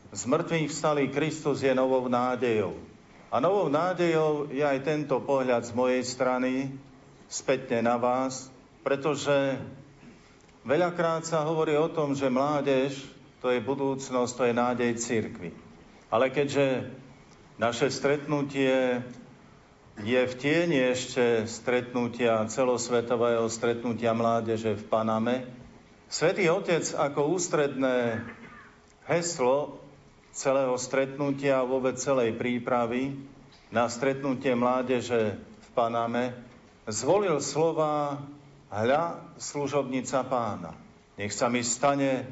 z 0.09 0.23
mŕtvych 0.25 0.73
vstalý 0.73 1.13
Kristus 1.13 1.61
je 1.61 1.77
novou 1.77 2.09
nádejou. 2.09 2.88
A 3.29 3.45
novou 3.45 3.69
nádejou 3.69 4.49
je 4.49 4.65
aj 4.65 4.89
tento 4.89 5.21
pohľad 5.21 5.69
z 5.69 5.77
mojej 5.77 6.01
strany, 6.01 6.73
spätne 7.29 7.85
na 7.85 8.01
vás, 8.01 8.49
pretože 8.81 9.61
veľakrát 10.65 11.29
sa 11.29 11.45
hovorí 11.45 11.77
o 11.77 11.93
tom, 11.93 12.17
že 12.17 12.33
mládež 12.33 12.97
to 13.45 13.53
je 13.53 13.61
budúcnosť, 13.61 14.33
to 14.33 14.43
je 14.49 14.55
nádej 14.57 14.91
církvy. 14.97 15.53
Ale 16.09 16.33
keďže 16.33 16.89
naše 17.61 17.93
stretnutie 17.93 19.05
je 20.01 20.21
v 20.25 20.35
tieni 20.41 20.81
ešte 20.89 21.45
stretnutia, 21.45 22.49
celosvetového 22.49 23.45
stretnutia 23.53 24.17
mládeže 24.17 24.73
v 24.73 24.85
Paname. 24.89 25.45
Svetý 26.09 26.49
Otec 26.49 26.97
ako 26.97 27.37
ústredné 27.37 28.25
heslo 29.05 29.85
celého 30.39 30.79
stretnutia, 30.79 31.67
vôbec 31.67 31.99
celej 31.99 32.39
prípravy 32.39 33.19
na 33.75 33.91
stretnutie 33.91 34.55
mládeže 34.55 35.35
v 35.35 35.69
Paname 35.75 36.31
zvolil 36.87 37.43
slova 37.43 38.23
hľa 38.71 39.35
služobnica 39.43 40.23
pána. 40.31 40.79
Nech 41.19 41.35
sa 41.35 41.51
mi 41.51 41.67
stane 41.67 42.23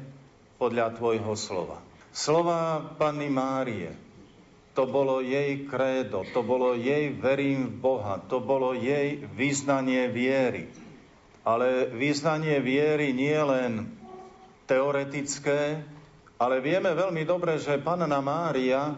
podľa 0.55 0.95
tvojho 0.95 1.35
slova. 1.35 1.83
Slova 2.15 2.79
Panny 2.95 3.27
Márie, 3.27 3.91
to 4.71 4.87
bolo 4.87 5.19
jej 5.19 5.67
krédo, 5.67 6.23
to 6.31 6.41
bolo 6.47 6.79
jej 6.79 7.11
verím 7.11 7.67
v 7.67 7.75
Boha, 7.75 8.23
to 8.23 8.39
bolo 8.39 8.71
jej 8.71 9.19
význanie 9.35 10.07
viery. 10.07 10.71
Ale 11.43 11.91
význanie 11.91 12.63
viery 12.63 13.11
nie 13.11 13.35
len 13.35 13.91
teoretické, 14.65 15.83
ale 16.37 16.61
vieme 16.61 16.93
veľmi 16.93 17.25
dobre, 17.25 17.57
že 17.57 17.81
Panna 17.81 18.21
Mária 18.21 18.93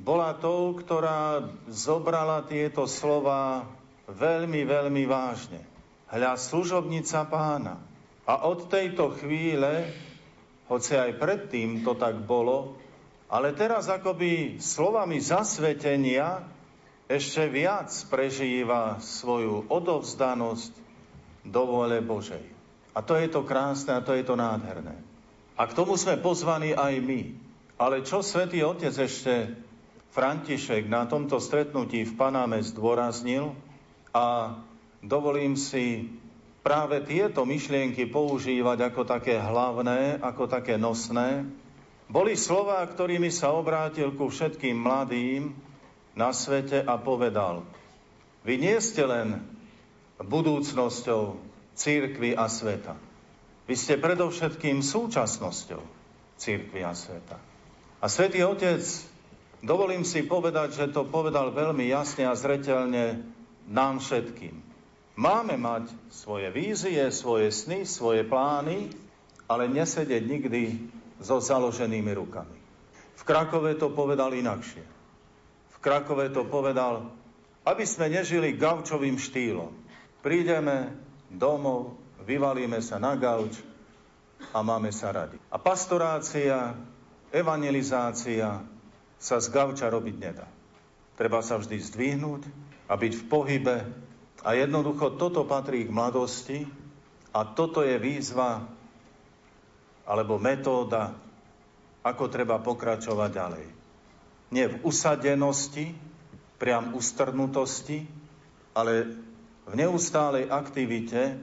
bola 0.00 0.34
tou, 0.34 0.74
ktorá 0.74 1.46
zobrala 1.70 2.42
tieto 2.50 2.90
slova 2.90 3.68
veľmi, 4.10 4.66
veľmi 4.66 5.04
vážne. 5.06 5.62
Hľa 6.10 6.34
služobnica 6.34 7.30
pána. 7.30 7.78
A 8.26 8.46
od 8.50 8.66
tejto 8.66 9.14
chvíle, 9.14 9.90
hoci 10.66 10.98
aj 10.98 11.18
predtým 11.18 11.86
to 11.86 11.94
tak 11.94 12.18
bolo, 12.26 12.74
ale 13.30 13.54
teraz 13.54 13.86
akoby 13.86 14.58
slovami 14.58 15.22
zasvetenia 15.22 16.42
ešte 17.06 17.46
viac 17.46 17.90
prežíva 18.10 18.98
svoju 18.98 19.70
odovzdanosť 19.70 20.72
do 21.46 21.62
vole 21.66 22.02
Božej. 22.02 22.42
A 22.94 23.02
to 23.06 23.14
je 23.14 23.30
to 23.30 23.46
krásne 23.46 23.94
a 23.94 24.02
to 24.02 24.14
je 24.18 24.26
to 24.26 24.34
nádherné. 24.34 25.09
A 25.60 25.68
k 25.68 25.76
tomu 25.76 26.00
sme 26.00 26.16
pozvaní 26.16 26.72
aj 26.72 27.04
my. 27.04 27.36
Ale 27.76 28.00
čo 28.00 28.24
svätý 28.24 28.64
Otec 28.64 28.96
ešte 28.96 29.52
František 30.16 30.88
na 30.88 31.04
tomto 31.04 31.36
stretnutí 31.36 32.08
v 32.08 32.16
Paname 32.16 32.64
zdôraznil 32.64 33.52
a 34.16 34.56
dovolím 35.04 35.60
si 35.60 36.08
práve 36.64 37.04
tieto 37.04 37.44
myšlienky 37.44 38.08
používať 38.08 38.88
ako 38.88 39.04
také 39.04 39.36
hlavné, 39.36 40.16
ako 40.24 40.48
také 40.48 40.80
nosné, 40.80 41.44
boli 42.08 42.40
slova, 42.40 42.80
ktorými 42.80 43.28
sa 43.28 43.52
obrátil 43.52 44.16
ku 44.16 44.32
všetkým 44.32 44.80
mladým 44.80 45.52
na 46.16 46.32
svete 46.32 46.80
a 46.80 46.96
povedal, 46.96 47.68
vy 48.48 48.56
nie 48.56 48.80
ste 48.80 49.04
len 49.04 49.44
budúcnosťou 50.24 51.36
církvy 51.76 52.32
a 52.32 52.48
sveta. 52.48 53.09
Vy 53.70 53.78
ste 53.78 54.02
predovšetkým 54.02 54.82
súčasnosťou 54.82 55.78
církvy 56.34 56.82
a 56.82 56.90
sveta. 56.90 57.38
A 58.02 58.10
Svetý 58.10 58.42
Otec, 58.42 58.82
dovolím 59.62 60.02
si 60.02 60.26
povedať, 60.26 60.74
že 60.74 60.86
to 60.90 61.06
povedal 61.06 61.54
veľmi 61.54 61.86
jasne 61.86 62.26
a 62.26 62.34
zretelne 62.34 63.22
nám 63.70 64.02
všetkým. 64.02 64.58
Máme 65.14 65.54
mať 65.54 65.86
svoje 66.10 66.50
vízie, 66.50 66.98
svoje 67.14 67.54
sny, 67.54 67.86
svoje 67.86 68.26
plány, 68.26 68.90
ale 69.46 69.70
nesedieť 69.70 70.22
nikdy 70.26 70.90
so 71.22 71.38
založenými 71.38 72.10
rukami. 72.10 72.58
V 73.20 73.22
Krakove 73.22 73.78
to 73.78 73.94
povedal 73.94 74.34
inakšie. 74.34 74.82
V 75.70 75.76
Krakove 75.78 76.26
to 76.34 76.42
povedal, 76.42 77.06
aby 77.62 77.86
sme 77.86 78.10
nežili 78.10 78.50
gaučovým 78.58 79.14
štýlom. 79.14 79.70
Prídeme 80.26 80.90
domov, 81.30 81.99
vyvalíme 82.24 82.80
sa 82.84 83.00
na 83.00 83.16
gauč 83.16 83.56
a 84.52 84.64
máme 84.64 84.90
sa 84.90 85.12
radi. 85.12 85.36
A 85.52 85.56
pastorácia, 85.60 86.74
evangelizácia 87.30 88.64
sa 89.20 89.36
z 89.36 89.46
gauča 89.52 89.92
robiť 89.92 90.16
nedá. 90.16 90.48
Treba 91.20 91.44
sa 91.44 91.60
vždy 91.60 91.76
zdvihnúť 91.76 92.42
a 92.88 92.96
byť 92.96 93.12
v 93.12 93.24
pohybe. 93.28 93.76
A 94.40 94.56
jednoducho 94.56 95.20
toto 95.20 95.44
patrí 95.44 95.84
k 95.84 95.92
mladosti 95.92 96.64
a 97.36 97.44
toto 97.44 97.84
je 97.84 98.00
výzva 98.00 98.64
alebo 100.08 100.40
metóda, 100.40 101.12
ako 102.00 102.32
treba 102.32 102.56
pokračovať 102.58 103.30
ďalej. 103.30 103.66
Nie 104.50 104.66
v 104.72 104.80
usadenosti, 104.82 105.92
priam 106.58 106.96
ustrnutosti, 106.96 108.08
ale 108.74 109.14
v 109.68 109.72
neustálej 109.78 110.50
aktivite, 110.50 111.38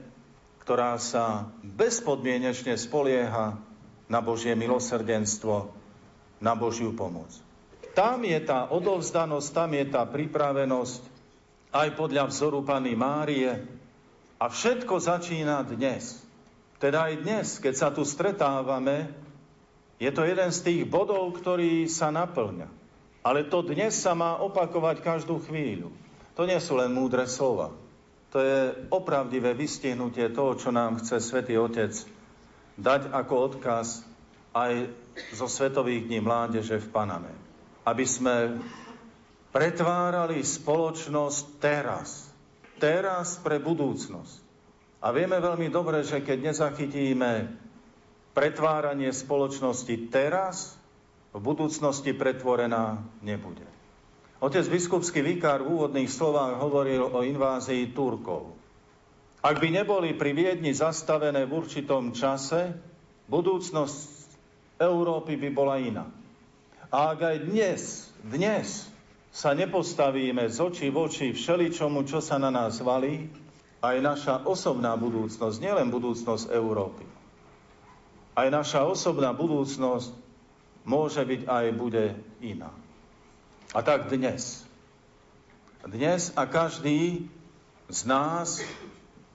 ktorá 0.68 1.00
sa 1.00 1.48
bezpodmienečne 1.64 2.76
spolieha 2.76 3.56
na 4.04 4.20
Božie 4.20 4.52
milosrdenstvo, 4.52 5.72
na 6.44 6.52
Božiu 6.52 6.92
pomoc. 6.92 7.32
Tam 7.96 8.20
je 8.20 8.36
tá 8.44 8.68
odovzdanosť, 8.68 9.48
tam 9.48 9.72
je 9.72 9.88
tá 9.88 10.04
pripravenosť, 10.04 11.00
aj 11.72 11.88
podľa 11.96 12.28
vzoru 12.28 12.60
Pany 12.68 12.92
Márie. 12.92 13.64
A 14.36 14.52
všetko 14.52 15.00
začína 15.00 15.64
dnes. 15.64 16.20
Teda 16.76 17.08
aj 17.08 17.24
dnes, 17.24 17.46
keď 17.56 17.74
sa 17.74 17.88
tu 17.88 18.04
stretávame, 18.04 19.08
je 19.96 20.12
to 20.12 20.20
jeden 20.28 20.52
z 20.52 20.60
tých 20.68 20.82
bodov, 20.84 21.32
ktorý 21.40 21.88
sa 21.88 22.12
naplňa. 22.12 22.68
Ale 23.24 23.48
to 23.48 23.64
dnes 23.64 23.96
sa 23.96 24.12
má 24.12 24.36
opakovať 24.36 25.00
každú 25.00 25.40
chvíľu. 25.48 25.88
To 26.36 26.44
nie 26.44 26.60
sú 26.60 26.76
len 26.76 26.92
múdre 26.92 27.24
slova. 27.24 27.87
To 28.28 28.38
je 28.44 28.76
opravdivé 28.92 29.56
vystihnutie 29.56 30.28
toho, 30.28 30.52
čo 30.54 30.68
nám 30.68 31.00
chce 31.00 31.16
Svetý 31.20 31.56
Otec 31.56 31.96
dať 32.78 33.10
ako 33.10 33.34
odkaz 33.52 34.04
aj 34.52 34.92
zo 35.34 35.48
Svetových 35.50 36.06
dní 36.06 36.20
mládeže 36.20 36.78
v 36.78 36.88
Paname. 36.92 37.32
Aby 37.88 38.04
sme 38.04 38.34
pretvárali 39.50 40.44
spoločnosť 40.44 41.44
teraz. 41.58 42.28
Teraz 42.78 43.40
pre 43.40 43.58
budúcnosť. 43.58 44.46
A 45.02 45.10
vieme 45.10 45.40
veľmi 45.40 45.72
dobre, 45.72 46.04
že 46.06 46.22
keď 46.22 46.52
nezachytíme 46.52 47.50
pretváranie 48.36 49.10
spoločnosti 49.10 50.10
teraz, 50.10 50.78
v 51.34 51.40
budúcnosti 51.42 52.14
pretvorená 52.14 53.02
nebude. 53.22 53.77
Otec 54.38 54.70
biskupský 54.70 55.18
vikár 55.18 55.66
v 55.66 55.74
úvodných 55.74 56.06
slovách 56.06 56.62
hovoril 56.62 57.10
o 57.10 57.26
invázii 57.26 57.90
Turkov. 57.90 58.54
Ak 59.42 59.58
by 59.58 59.82
neboli 59.82 60.14
pri 60.14 60.30
Viedni 60.30 60.70
zastavené 60.70 61.42
v 61.42 61.58
určitom 61.58 62.14
čase, 62.14 62.70
budúcnosť 63.26 64.30
Európy 64.78 65.34
by 65.34 65.50
bola 65.50 65.82
iná. 65.82 66.06
A 66.94 67.12
ak 67.14 67.20
aj 67.22 67.36
dnes, 67.50 67.80
dnes 68.22 68.86
sa 69.34 69.58
nepostavíme 69.58 70.46
z 70.46 70.58
očí 70.62 70.86
v 70.88 70.98
oči 71.10 71.26
všeličomu, 71.34 72.06
čo 72.06 72.22
sa 72.22 72.38
na 72.38 72.54
nás 72.54 72.78
valí, 72.78 73.26
aj 73.82 73.96
naša 74.02 74.34
osobná 74.46 74.94
budúcnosť, 74.94 75.58
nielen 75.62 75.90
budúcnosť 75.90 76.50
Európy, 76.50 77.06
aj 78.38 78.48
naša 78.50 78.86
osobná 78.86 79.30
budúcnosť 79.34 80.14
môže 80.82 81.22
byť 81.22 81.42
aj 81.46 81.64
bude 81.74 82.04
iná. 82.42 82.70
A 83.72 83.80
tak 83.84 84.08
dnes. 84.08 84.64
Dnes 85.84 86.32
a 86.36 86.44
každý 86.44 87.28
z 87.88 88.00
nás, 88.04 88.60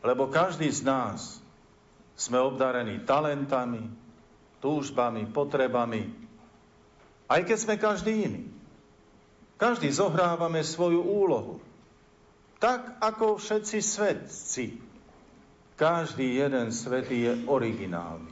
lebo 0.06 0.30
každý 0.30 0.70
z 0.70 0.86
nás 0.86 1.42
sme 2.14 2.38
obdarení 2.38 3.02
talentami, 3.02 3.90
túžbami, 4.62 5.26
potrebami, 5.30 6.14
aj 7.26 7.42
keď 7.48 7.58
sme 7.58 7.76
každý 7.82 8.14
iný. 8.30 8.44
Každý 9.58 9.90
zohrávame 9.90 10.62
svoju 10.62 11.02
úlohu 11.02 11.64
tak 12.64 12.96
ako 13.04 13.44
všetci 13.44 13.78
svetci. 13.84 14.66
Každý 15.76 16.40
jeden 16.40 16.72
svetý 16.72 17.28
je 17.28 17.34
originálny. 17.44 18.32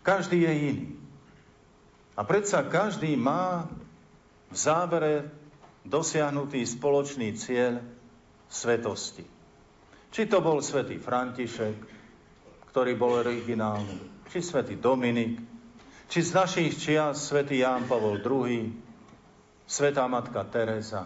Každý 0.00 0.48
je 0.48 0.52
iný. 0.72 0.88
A 2.16 2.24
predsa 2.24 2.64
každý 2.64 3.20
má 3.20 3.68
v 4.48 4.56
závere 4.56 5.28
dosiahnutý 5.84 6.64
spoločný 6.64 7.36
cieľ 7.36 7.80
svetosti. 8.48 9.24
Či 10.08 10.22
to 10.24 10.40
bol 10.40 10.64
svätý 10.64 10.96
František, 10.96 11.76
ktorý 12.72 12.92
bol 12.96 13.20
originálny, 13.20 14.28
či 14.32 14.40
svätý 14.40 14.80
Dominik, 14.80 15.36
či 16.08 16.24
z 16.24 16.30
našich 16.32 16.72
čias 16.80 17.28
svätý 17.28 17.60
Ján 17.60 17.84
Pavol 17.84 18.24
II, 18.24 18.72
svätá 19.68 20.08
matka 20.08 20.40
Teresa. 20.48 21.04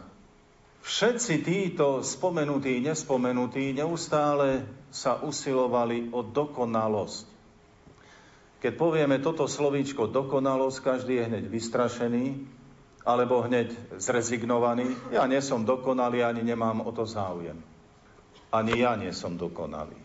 Všetci 0.83 1.47
títo 1.47 2.03
spomenutí, 2.03 2.83
nespomenutí 2.83 3.75
neustále 3.75 4.67
sa 4.91 5.19
usilovali 5.23 6.11
o 6.11 6.27
dokonalosť. 6.27 7.27
Keď 8.63 8.73
povieme 8.79 9.19
toto 9.19 9.51
slovíčko 9.51 10.11
dokonalosť, 10.11 10.79
každý 10.83 11.19
je 11.19 11.27
hneď 11.27 11.45
vystrašený, 11.51 12.27
alebo 13.03 13.43
hneď 13.43 13.75
zrezignovaný. 13.99 14.95
Ja 15.11 15.27
nie 15.27 15.43
som 15.43 15.67
dokonalý, 15.67 16.23
ani 16.23 16.43
nemám 16.47 16.87
o 16.87 16.91
to 16.95 17.03
záujem. 17.03 17.59
Ani 18.55 18.79
ja 18.79 18.95
nie 18.95 19.11
som 19.11 19.35
dokonalý. 19.35 19.97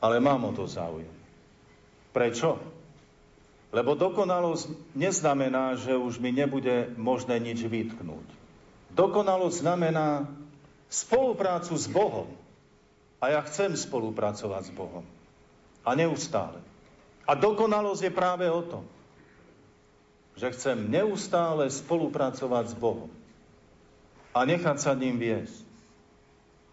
Ale 0.00 0.22
mám 0.22 0.46
o 0.46 0.52
to 0.54 0.64
záujem. 0.70 1.10
Prečo? 2.14 2.58
Lebo 3.70 3.94
dokonalosť 3.94 4.94
neznamená, 4.98 5.78
že 5.78 5.94
už 5.94 6.18
mi 6.18 6.34
nebude 6.34 6.90
možné 6.98 7.38
nič 7.38 7.62
vytknúť. 7.62 8.26
Dokonalosť 8.90 9.62
znamená 9.62 10.26
spoluprácu 10.90 11.78
s 11.78 11.86
Bohom. 11.86 12.26
A 13.22 13.30
ja 13.30 13.40
chcem 13.46 13.76
spolupracovať 13.78 14.70
s 14.70 14.72
Bohom. 14.74 15.06
A 15.86 15.94
neustále. 15.94 16.58
A 17.28 17.38
dokonalosť 17.38 18.10
je 18.10 18.12
práve 18.12 18.46
o 18.50 18.62
tom, 18.66 18.82
že 20.40 20.56
chcem 20.56 20.88
neustále 20.88 21.68
spolupracovať 21.68 22.72
s 22.72 22.74
Bohom 22.80 23.12
a 24.32 24.48
nechať 24.48 24.76
sa 24.80 24.96
ním 24.96 25.20
viesť. 25.20 25.68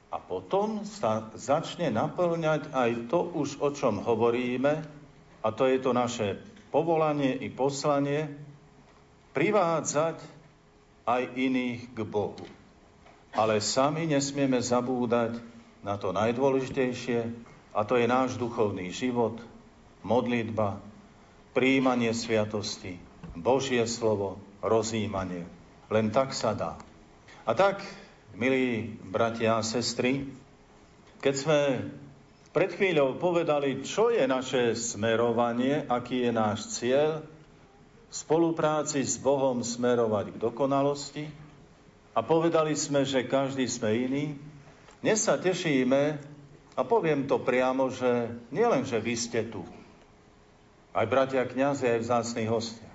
A 0.07 0.23
potom 0.23 0.87
sa 0.87 1.27
začne 1.35 1.91
naplňať 1.91 2.71
aj 2.71 3.11
to 3.11 3.27
už, 3.27 3.59
o 3.59 3.75
čom 3.75 3.99
hovoríme, 3.99 4.87
a 5.43 5.47
to 5.51 5.67
je 5.67 5.83
to 5.83 5.91
naše 5.91 6.39
povolanie 6.71 7.35
i 7.43 7.51
poslanie, 7.51 8.31
privádzať 9.35 10.23
aj 11.03 11.23
iných 11.35 11.91
k 11.91 11.99
Bohu. 12.07 12.47
Ale 13.35 13.59
sami 13.59 14.07
nesmieme 14.07 14.63
zabúdať 14.63 15.43
na 15.83 15.99
to 15.99 16.15
najdôležitejšie, 16.15 17.19
a 17.75 17.83
to 17.83 17.99
je 17.99 18.07
náš 18.07 18.39
duchovný 18.39 18.89
život, 18.95 19.37
modlitba, 20.07 20.79
príjmanie 21.51 22.15
sviatosti, 22.15 23.06
Božie 23.41 23.83
slovo, 23.85 24.41
rozjímanie. 24.61 25.45
Len 25.87 26.11
tak 26.11 26.35
sa 26.35 26.51
dá. 26.57 26.75
A 27.47 27.51
tak, 27.55 27.79
milí 28.35 28.97
bratia 29.07 29.57
a 29.57 29.65
sestry, 29.65 30.27
keď 31.23 31.33
sme 31.33 31.59
pred 32.51 32.73
chvíľou 32.73 33.21
povedali, 33.21 33.85
čo 33.85 34.09
je 34.09 34.25
naše 34.25 34.73
smerovanie, 34.73 35.85
aký 35.85 36.25
je 36.27 36.31
náš 36.33 36.59
cieľ, 36.73 37.21
v 38.07 38.13
spolupráci 38.15 39.03
s 39.03 39.19
Bohom 39.19 39.61
smerovať 39.61 40.33
k 40.33 40.41
dokonalosti 40.41 41.25
a 42.15 42.23
povedali 42.23 42.73
sme, 42.73 43.03
že 43.03 43.27
každý 43.27 43.67
sme 43.67 43.89
iný, 43.93 44.25
dnes 45.03 45.21
sa 45.21 45.37
tešíme 45.37 46.17
a 46.73 46.81
poviem 46.81 47.29
to 47.29 47.37
priamo, 47.37 47.93
že 47.93 48.31
nielen, 48.49 48.87
že 48.87 48.97
vy 48.97 49.13
ste 49.13 49.45
tu, 49.45 49.61
aj 50.97 51.05
bratia 51.05 51.45
kniazy, 51.45 51.85
aj 51.85 51.99
vzácni 52.01 52.49
hostia. 52.49 52.86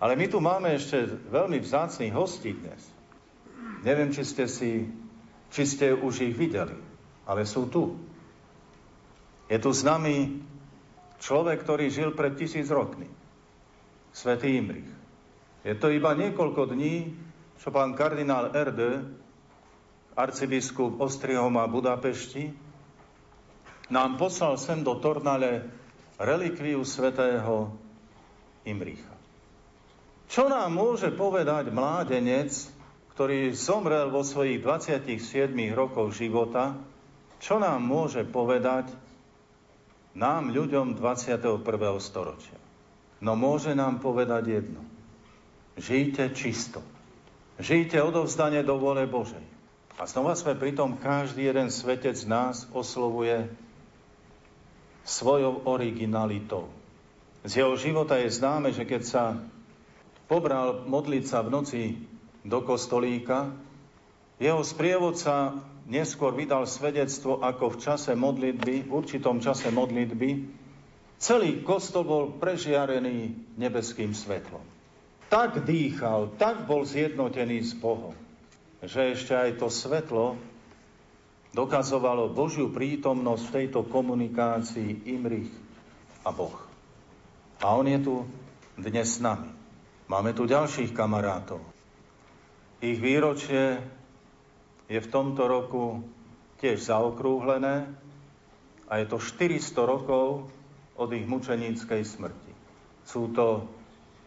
Ale 0.00 0.16
my 0.16 0.26
tu 0.32 0.40
máme 0.40 0.72
ešte 0.72 1.04
veľmi 1.28 1.60
vzácných 1.60 2.16
hostí 2.16 2.56
dnes. 2.56 2.80
Neviem, 3.84 4.16
či 4.16 4.24
ste, 4.24 4.48
si, 4.48 4.88
či 5.52 5.62
ste 5.68 5.92
už 5.92 6.24
ich 6.24 6.34
videli, 6.36 6.76
ale 7.28 7.44
sú 7.44 7.68
tu. 7.68 8.00
Je 9.52 9.60
tu 9.60 9.70
s 9.76 9.84
nami 9.84 10.40
človek, 11.20 11.60
ktorý 11.60 11.92
žil 11.92 12.16
pred 12.16 12.32
tisíc 12.32 12.72
rokmi. 12.72 13.08
Svetý 14.16 14.56
Imrich. 14.56 14.88
Je 15.68 15.76
to 15.76 15.92
iba 15.92 16.16
niekoľko 16.16 16.72
dní, 16.72 17.12
čo 17.60 17.68
pán 17.68 17.92
kardinál 17.92 18.56
Erde, 18.56 19.04
arcibiskup 20.16 20.96
Ostrihom 20.96 21.60
a 21.60 21.68
Budapešti, 21.68 22.48
nám 23.92 24.16
poslal 24.16 24.56
sem 24.56 24.80
do 24.80 24.96
Tornale 24.96 25.68
relikviu 26.16 26.80
svetého 26.88 27.76
Imricha. 28.64 29.09
Čo 30.30 30.46
nám 30.46 30.70
môže 30.70 31.10
povedať 31.10 31.74
mládenec, 31.74 32.54
ktorý 33.18 33.50
zomrel 33.50 34.14
vo 34.14 34.22
svojich 34.22 34.62
27 34.62 35.50
rokoch 35.74 36.14
života, 36.14 36.78
čo 37.42 37.58
nám 37.58 37.82
môže 37.82 38.22
povedať 38.22 38.86
nám, 40.14 40.54
ľuďom 40.54 40.94
21. 40.94 41.66
storočia? 41.98 42.58
No 43.18 43.34
môže 43.34 43.74
nám 43.74 43.98
povedať 43.98 44.62
jedno. 44.62 44.86
Žijte 45.74 46.30
čisto. 46.30 46.78
Žijte 47.58 47.98
odovzdanie 47.98 48.62
do 48.62 48.78
vole 48.78 49.10
Božej. 49.10 49.42
A 49.98 50.06
znova 50.06 50.38
sme 50.38 50.54
pri 50.54 50.78
tom, 50.78 50.96
každý 50.96 51.50
jeden 51.50 51.74
svetec 51.74 52.16
nás 52.24 52.70
oslovuje 52.70 53.50
svojou 55.02 55.66
originalitou. 55.66 56.70
Z 57.42 57.66
jeho 57.66 57.74
života 57.74 58.14
je 58.16 58.30
známe, 58.30 58.70
že 58.70 58.86
keď 58.86 59.02
sa 59.04 59.24
pobral 60.30 60.86
modliť 60.86 61.24
sa 61.26 61.42
v 61.42 61.50
noci 61.50 61.82
do 62.46 62.62
kostolíka, 62.62 63.50
jeho 64.38 64.62
sprievodca 64.62 65.58
neskôr 65.90 66.30
vydal 66.32 66.70
svedectvo, 66.70 67.42
ako 67.42 67.74
v 67.74 67.80
čase 67.82 68.14
modlitby, 68.14 68.86
v 68.86 68.94
určitom 68.94 69.42
čase 69.42 69.74
modlitby, 69.74 70.46
celý 71.18 71.66
kostol 71.66 72.06
bol 72.06 72.24
prežiarený 72.38 73.34
nebeským 73.58 74.14
svetlom. 74.14 74.62
Tak 75.26 75.66
dýchal, 75.66 76.38
tak 76.38 76.64
bol 76.64 76.86
zjednotený 76.86 77.66
s 77.66 77.74
Bohom, 77.74 78.14
že 78.80 79.18
ešte 79.18 79.34
aj 79.34 79.58
to 79.58 79.66
svetlo 79.66 80.38
dokazovalo 81.50 82.30
Božiu 82.30 82.70
prítomnosť 82.70 83.42
v 83.44 83.54
tejto 83.60 83.80
komunikácii 83.90 85.10
Imrich 85.10 85.50
a 86.22 86.30
Boh. 86.30 86.54
A 87.60 87.76
on 87.76 87.84
je 87.84 87.98
tu 87.98 88.14
dnes 88.78 89.04
s 89.04 89.20
nami. 89.20 89.59
Máme 90.10 90.34
tu 90.34 90.42
ďalších 90.42 90.90
kamarátov. 90.90 91.62
Ich 92.82 92.98
výročie 92.98 93.78
je 94.90 94.98
v 94.98 95.06
tomto 95.06 95.46
roku 95.46 96.02
tiež 96.58 96.90
zaokrúhlené 96.90 97.86
a 98.90 98.92
je 98.98 99.06
to 99.06 99.22
400 99.22 99.70
rokov 99.86 100.50
od 100.98 101.08
ich 101.14 101.22
mučeníckej 101.30 102.02
smrti. 102.02 102.52
Sú 103.06 103.30
to 103.30 103.70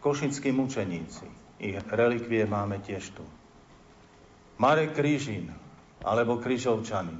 košickí 0.00 0.56
mučeníci. 0.56 1.28
Ich 1.60 1.76
relikvie 1.92 2.48
máme 2.48 2.80
tiež 2.80 3.12
tu. 3.12 3.24
Marek 4.56 4.96
Krížin, 4.96 5.52
alebo 6.00 6.40
Kryžovčany. 6.40 7.12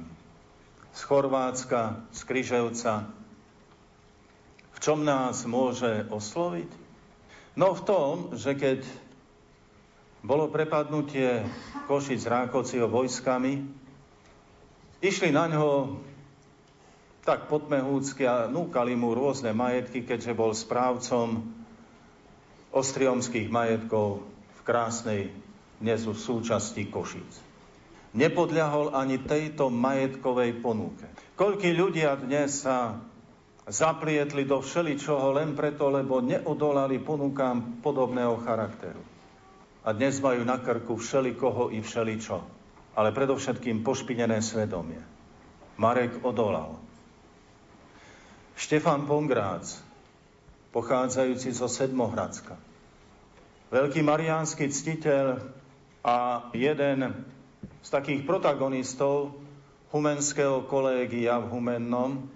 Z 0.89 1.01
Chorvátska, 1.05 2.01
z 2.09 2.19
Kryževca. 2.25 3.13
V 4.73 4.77
čom 4.81 5.05
nás 5.05 5.45
môže 5.45 6.09
osloviť? 6.09 6.84
No 7.55 7.71
v 7.71 7.81
tom, 7.87 8.13
že 8.35 8.51
keď 8.55 8.83
bolo 10.19 10.51
prepadnutie 10.51 11.47
Košic 11.87 12.27
Rákociho 12.27 12.91
vojskami, 12.91 13.63
išli 14.99 15.31
na 15.31 15.47
ňo 15.47 15.95
tak 17.23 17.49
podmehúcky 17.49 18.27
a 18.27 18.45
núkali 18.45 18.93
mu 18.93 19.15
rôzne 19.15 19.55
majetky, 19.55 20.05
keďže 20.05 20.37
bol 20.37 20.53
správcom 20.53 21.41
ostriomských 22.75 23.49
majetkov 23.49 24.21
v 24.27 24.59
krásnej 24.61 25.21
dnes 25.79 26.05
v 26.05 26.13
súčasti 26.13 26.91
Košic 26.91 27.55
nepodľahol 28.15 28.95
ani 28.95 29.19
tejto 29.19 29.67
majetkovej 29.67 30.63
ponuke. 30.63 31.05
Koľkí 31.35 31.75
ľudia 31.75 32.15
dnes 32.15 32.63
sa 32.63 32.95
zaplietli 33.65 34.45
do 34.45 34.61
všeličoho 34.61 35.33
len 35.33 35.57
preto, 35.57 35.89
lebo 35.89 36.21
neodolali 36.21 37.01
ponukám 37.01 37.81
podobného 37.81 38.37
charakteru. 38.45 39.01
A 39.85 39.93
dnes 39.93 40.17
majú 40.21 40.41
na 40.45 40.57
krku 40.61 40.97
všelikoho 40.97 41.73
i 41.73 41.81
všeličo, 41.81 42.37
ale 42.97 43.13
predovšetkým 43.13 43.85
pošpinené 43.85 44.41
svedomie. 44.41 45.01
Marek 45.77 46.21
odolal. 46.25 46.77
Štefan 48.55 49.03
Pongrác, 49.03 49.77
pochádzajúci 50.71 51.51
zo 51.51 51.67
Sedmohradska. 51.67 52.55
Veľký 53.69 53.99
mariánsky 53.99 54.71
ctiteľ 54.71 55.43
a 56.05 56.47
jeden 56.55 57.11
z 57.81 57.89
takých 57.89 58.23
protagonistov 58.23 59.35
Humenského 59.91 60.63
kolégia 60.69 61.41
v 61.43 61.49
Humennom, 61.51 62.34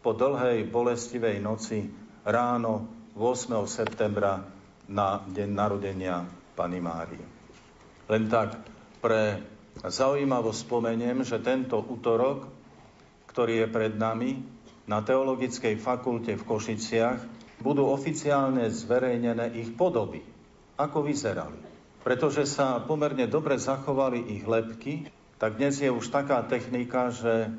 po 0.00 0.16
dlhej 0.16 0.64
bolestivej 0.70 1.42
noci 1.42 1.90
ráno 2.24 2.88
8. 3.18 3.66
septembra 3.68 4.40
na 4.88 5.20
deň 5.28 5.48
narodenia 5.52 6.24
Pany 6.56 6.80
Márie. 6.80 7.39
Len 8.10 8.26
tak 8.26 8.58
pre 8.98 9.38
zaujímavosť 9.86 10.60
spomeniem, 10.66 11.22
že 11.22 11.38
tento 11.38 11.78
útorok 11.78 12.50
ktorý 13.30 13.64
je 13.64 13.68
pred 13.70 13.94
nami, 13.94 14.42
na 14.90 15.06
Teologickej 15.06 15.78
fakulte 15.78 16.34
v 16.34 16.42
Košiciach, 16.42 17.22
budú 17.62 17.86
oficiálne 17.86 18.66
zverejnené 18.66 19.54
ich 19.54 19.70
podoby, 19.78 20.18
ako 20.74 21.06
vyzerali. 21.06 21.62
Pretože 22.02 22.42
sa 22.50 22.82
pomerne 22.82 23.30
dobre 23.30 23.54
zachovali 23.54 24.34
ich 24.34 24.42
lepky, 24.42 25.06
tak 25.38 25.62
dnes 25.62 25.78
je 25.78 25.86
už 25.86 26.10
taká 26.10 26.42
technika, 26.42 27.14
že 27.14 27.54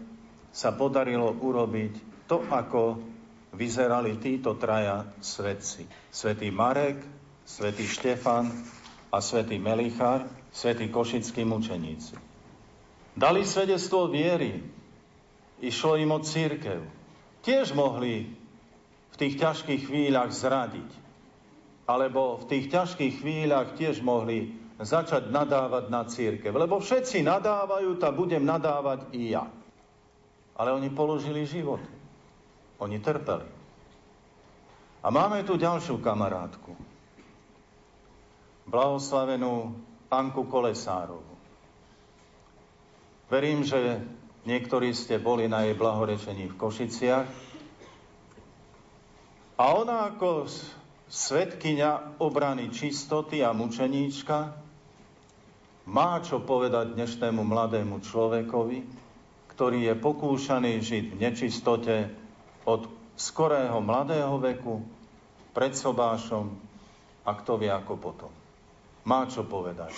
sa 0.51 0.75
podarilo 0.75 1.31
urobiť 1.31 2.27
to, 2.27 2.43
ako 2.51 2.99
vyzerali 3.55 4.19
títo 4.19 4.59
traja 4.59 5.07
svetci. 5.23 5.87
Svetý 6.11 6.51
Marek, 6.51 6.99
svetý 7.47 7.87
Štefan 7.87 8.51
a 9.07 9.23
svetý 9.23 9.55
Melichár, 9.55 10.27
svetí 10.51 10.91
košickí 10.91 11.47
mučeníci. 11.47 12.15
Dali 13.15 13.43
svedectvo 13.43 14.07
viery, 14.07 14.63
išlo 15.59 15.99
im 15.99 16.11
o 16.15 16.19
církev. 16.19 16.79
Tiež 17.43 17.75
mohli 17.75 18.31
v 19.11 19.15
tých 19.19 19.35
ťažkých 19.39 19.81
chvíľach 19.87 20.31
zradiť. 20.31 20.89
Alebo 21.89 22.39
v 22.39 22.45
tých 22.47 22.65
ťažkých 22.71 23.13
chvíľach 23.19 23.75
tiež 23.75 23.99
mohli 23.99 24.55
začať 24.79 25.27
nadávať 25.27 25.85
na 25.91 26.07
církev. 26.07 26.55
Lebo 26.55 26.79
všetci 26.79 27.19
nadávajú, 27.25 27.99
tak 27.99 28.15
budem 28.15 28.45
nadávať 28.45 29.11
i 29.11 29.35
ja. 29.35 29.49
Ale 30.55 30.71
oni 30.71 30.87
položili 30.93 31.43
život. 31.43 31.81
Oni 32.79 32.97
trpeli. 32.97 33.45
A 35.01 35.07
máme 35.09 35.41
tu 35.43 35.57
ďalšiu 35.57 35.97
kamarátku. 35.99 36.77
Blahoslavenú 38.69 39.73
Anku 40.11 40.43
Kolesárovú. 40.45 41.33
Verím, 43.31 43.63
že 43.63 44.03
Niektorí 44.41 44.89
ste 44.97 45.21
boli 45.21 45.45
na 45.45 45.69
jej 45.69 45.77
blahorečení 45.77 46.49
v 46.49 46.57
Košiciach. 46.57 47.29
A 49.61 49.63
ona 49.77 50.09
ako 50.09 50.49
svetkynia 51.05 52.17
obrany 52.17 52.73
čistoty 52.73 53.45
a 53.45 53.53
mučeníčka 53.53 54.57
má 55.85 56.17
čo 56.25 56.41
povedať 56.41 56.97
dnešnému 56.97 57.45
mladému 57.45 58.01
človekovi, 58.01 58.79
ktorý 59.53 59.79
je 59.85 59.95
pokúšaný 60.01 60.81
žiť 60.81 61.05
v 61.13 61.19
nečistote 61.21 61.95
od 62.65 62.89
skorého 63.13 63.77
mladého 63.77 64.41
veku, 64.41 64.81
pred 65.53 65.77
sobášom 65.77 66.57
a 67.27 67.31
kto 67.37 67.61
vie 67.61 67.69
ako 67.69 67.93
potom. 68.01 68.40
Má 69.01 69.25
čo 69.25 69.41
povedať. 69.41 69.93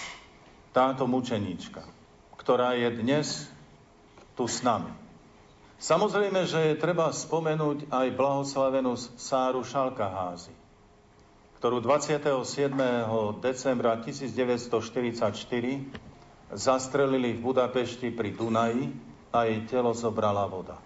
Táto 0.72 1.06
mučeníčka, 1.06 1.84
ktorá 2.40 2.74
je 2.80 2.90
dnes 2.98 3.52
tu 4.34 4.48
s 4.48 4.64
nami. 4.64 4.90
Samozrejme, 5.84 6.48
že 6.48 6.72
je 6.72 6.80
treba 6.80 7.12
spomenúť 7.12 7.92
aj 7.92 8.08
blahoslavenú 8.16 8.96
Sáru 9.20 9.68
Šalkaházy, 9.68 10.56
ktorú 11.60 11.84
27. 11.84 12.72
decembra 13.44 14.00
1944 14.00 14.72
zastrelili 16.56 17.36
v 17.36 17.44
Budapešti 17.44 18.16
pri 18.16 18.32
Dunaji 18.32 18.96
a 19.36 19.44
jej 19.44 19.68
telo 19.68 19.92
zobrala 19.92 20.48
voda. 20.48 20.80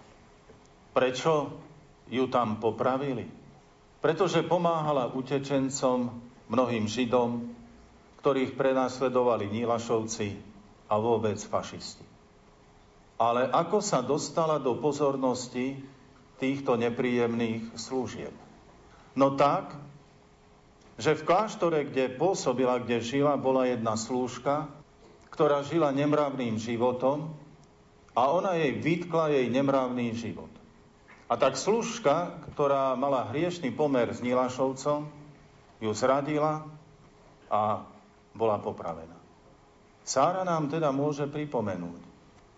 Prečo 0.98 1.54
ju 2.10 2.26
tam 2.34 2.58
popravili? 2.58 3.30
Pretože 4.02 4.42
pomáhala 4.42 5.14
utečencom, 5.14 6.10
mnohým 6.50 6.90
Židom, 6.90 7.57
ktorých 8.28 8.60
prenasledovali 8.60 9.48
Nílašovci 9.48 10.28
a 10.92 11.00
vôbec 11.00 11.40
fašisti 11.40 12.18
ale 13.18 13.50
ako 13.50 13.82
sa 13.82 14.06
dostala 14.06 14.62
do 14.62 14.78
pozornosti 14.78 15.82
týchto 16.38 16.78
nepríjemných 16.78 17.74
služieb. 17.74 18.34
No 19.18 19.34
tak, 19.34 19.74
že 21.02 21.18
v 21.18 21.26
kláštore, 21.26 21.90
kde 21.90 22.14
pôsobila, 22.14 22.78
kde 22.78 23.02
žila, 23.02 23.34
bola 23.38 23.66
jedna 23.66 23.98
slúžka, 23.98 24.70
ktorá 25.34 25.66
žila 25.66 25.90
nemravným 25.90 26.62
životom 26.62 27.34
a 28.14 28.30
ona 28.30 28.54
jej 28.58 28.78
vytkla 28.78 29.34
jej 29.34 29.50
nemravný 29.50 30.14
život. 30.14 30.50
A 31.28 31.36
tak 31.36 31.58
služka, 31.58 32.38
ktorá 32.54 32.94
mala 32.94 33.30
hriešný 33.34 33.74
pomer 33.74 34.14
s 34.14 34.22
Nilašovcom, 34.22 35.10
ju 35.82 35.92
zradila 35.94 36.66
a 37.50 37.86
bola 38.38 38.62
popravená. 38.62 39.18
Sára 40.08 40.46
nám 40.48 40.72
teda 40.72 40.94
môže 40.94 41.28
pripomenúť, 41.28 42.08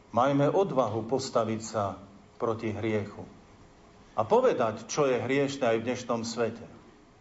Majme 0.10 0.50
odvahu 0.50 1.06
postaviť 1.06 1.62
sa 1.62 1.94
proti 2.42 2.74
hriechu. 2.74 3.22
A 4.18 4.26
povedať, 4.26 4.90
čo 4.90 5.06
je 5.06 5.22
hriešne 5.22 5.70
aj 5.70 5.78
v 5.80 5.86
dnešnom 5.86 6.22
svete. 6.26 6.66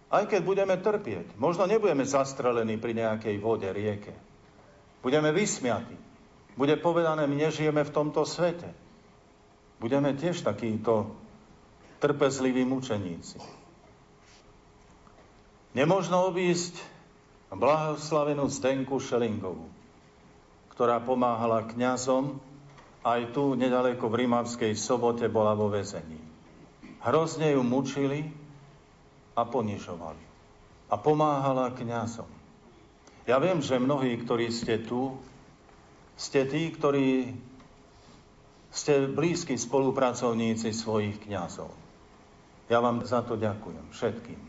Aj 0.08 0.24
keď 0.24 0.40
budeme 0.40 0.72
trpieť. 0.80 1.36
Možno 1.36 1.68
nebudeme 1.68 2.08
zastrelení 2.08 2.80
pri 2.80 2.96
nejakej 2.96 3.36
vode, 3.44 3.68
rieke. 3.68 4.16
Budeme 5.04 5.36
vysmiatí. 5.36 5.94
Bude 6.56 6.80
povedané, 6.80 7.28
my 7.28 7.36
nežijeme 7.36 7.84
v 7.84 7.94
tomto 7.94 8.24
svete. 8.24 8.72
Budeme 9.78 10.16
tiež 10.16 10.42
takíto 10.42 11.12
trpezliví 12.00 12.64
mučeníci. 12.64 13.38
Nemožno 15.76 16.24
obísť 16.32 16.74
blahoslavenú 17.56 18.48
Zdenku 18.52 19.00
Šelingovú, 19.00 19.68
ktorá 20.74 21.00
pomáhala 21.00 21.64
kňazom 21.64 22.40
aj 23.06 23.32
tu 23.32 23.56
nedaleko 23.56 24.10
v 24.10 24.26
Rímavskej 24.26 24.76
sobote 24.76 25.30
bola 25.32 25.56
vo 25.56 25.72
väzení. 25.72 26.20
Hrozne 27.00 27.54
ju 27.54 27.62
mučili 27.62 28.26
a 29.38 29.46
ponižovali. 29.46 30.24
A 30.90 30.94
pomáhala 30.98 31.72
kňazom. 31.72 32.28
Ja 33.28 33.36
viem, 33.38 33.60
že 33.60 33.76
mnohí, 33.76 34.16
ktorí 34.24 34.48
ste 34.48 34.80
tu, 34.80 35.20
ste 36.16 36.48
tí, 36.48 36.72
ktorí 36.72 37.36
ste 38.72 39.08
blízki 39.08 39.56
spolupracovníci 39.56 40.72
svojich 40.72 41.22
kňazov. 41.24 41.70
Ja 42.68 42.84
vám 42.84 43.04
za 43.04 43.24
to 43.24 43.36
ďakujem 43.36 43.84
všetkým. 43.92 44.47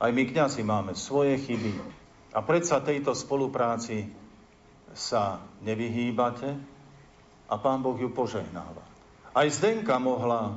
Aj 0.00 0.10
my 0.10 0.22
kňazi 0.24 0.64
máme 0.64 0.96
svoje 0.96 1.36
chyby 1.36 1.76
a 2.32 2.40
predsa 2.40 2.80
tejto 2.80 3.12
spolupráci 3.12 4.08
sa 4.96 5.44
nevyhýbate, 5.60 6.56
a 7.50 7.58
Pán 7.58 7.82
Boh 7.82 7.98
ju 7.98 8.14
požehnáva. 8.14 8.86
Aj 9.34 9.46
Zdenka 9.50 9.98
mohla 9.98 10.54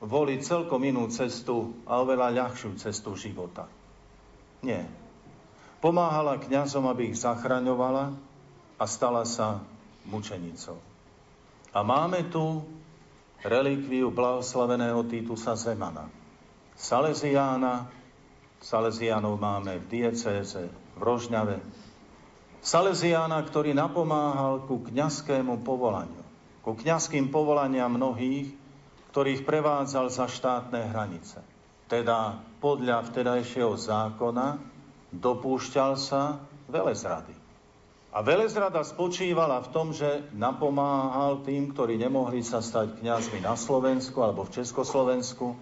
voliť 0.00 0.40
celkom 0.40 0.80
inú 0.82 1.06
cestu 1.12 1.76
a 1.84 2.00
oveľa 2.00 2.32
ľahšiu 2.32 2.80
cestu 2.80 3.12
života. 3.14 3.68
Nie. 4.64 4.88
Pomáhala 5.84 6.40
kňazom, 6.40 6.88
aby 6.88 7.12
ich 7.12 7.20
zachraňovala 7.20 8.16
a 8.80 8.84
stala 8.88 9.28
sa 9.28 9.60
mučenicou. 10.08 10.80
A 11.72 11.78
máme 11.84 12.26
tu 12.32 12.64
relikviu 13.44 14.08
blahoslaveného 14.08 15.04
Týtusa 15.06 15.54
Zemana. 15.58 16.08
Salesiána, 16.78 17.90
Salesianov 18.62 19.42
máme 19.42 19.82
v 19.82 19.88
diecéze, 19.90 20.70
v 20.70 21.00
Rožňave. 21.02 21.58
Salesiána, 22.62 23.42
ktorý 23.42 23.74
napomáhal 23.74 24.62
ku 24.70 24.78
kňazskému 24.86 25.66
povolaniu, 25.66 26.22
ku 26.62 26.78
kňazským 26.78 27.34
povolaniam 27.34 27.90
mnohých, 27.90 28.54
ktorých 29.10 29.42
prevádzal 29.42 30.06
za 30.14 30.30
štátne 30.30 30.94
hranice. 30.94 31.42
Teda 31.90 32.38
podľa 32.62 33.02
vtedajšieho 33.10 33.74
zákona 33.74 34.62
dopúšťal 35.10 35.98
sa 35.98 36.38
velezrady. 36.70 37.34
A 38.14 38.22
velezrada 38.22 38.86
spočívala 38.86 39.58
v 39.64 39.68
tom, 39.74 39.90
že 39.90 40.22
napomáhal 40.36 41.42
tým, 41.42 41.74
ktorí 41.74 41.98
nemohli 41.98 42.46
sa 42.46 42.62
stať 42.62 43.02
kňazmi 43.02 43.42
na 43.42 43.58
Slovensku 43.58 44.22
alebo 44.22 44.46
v 44.46 44.62
Československu, 44.62 45.58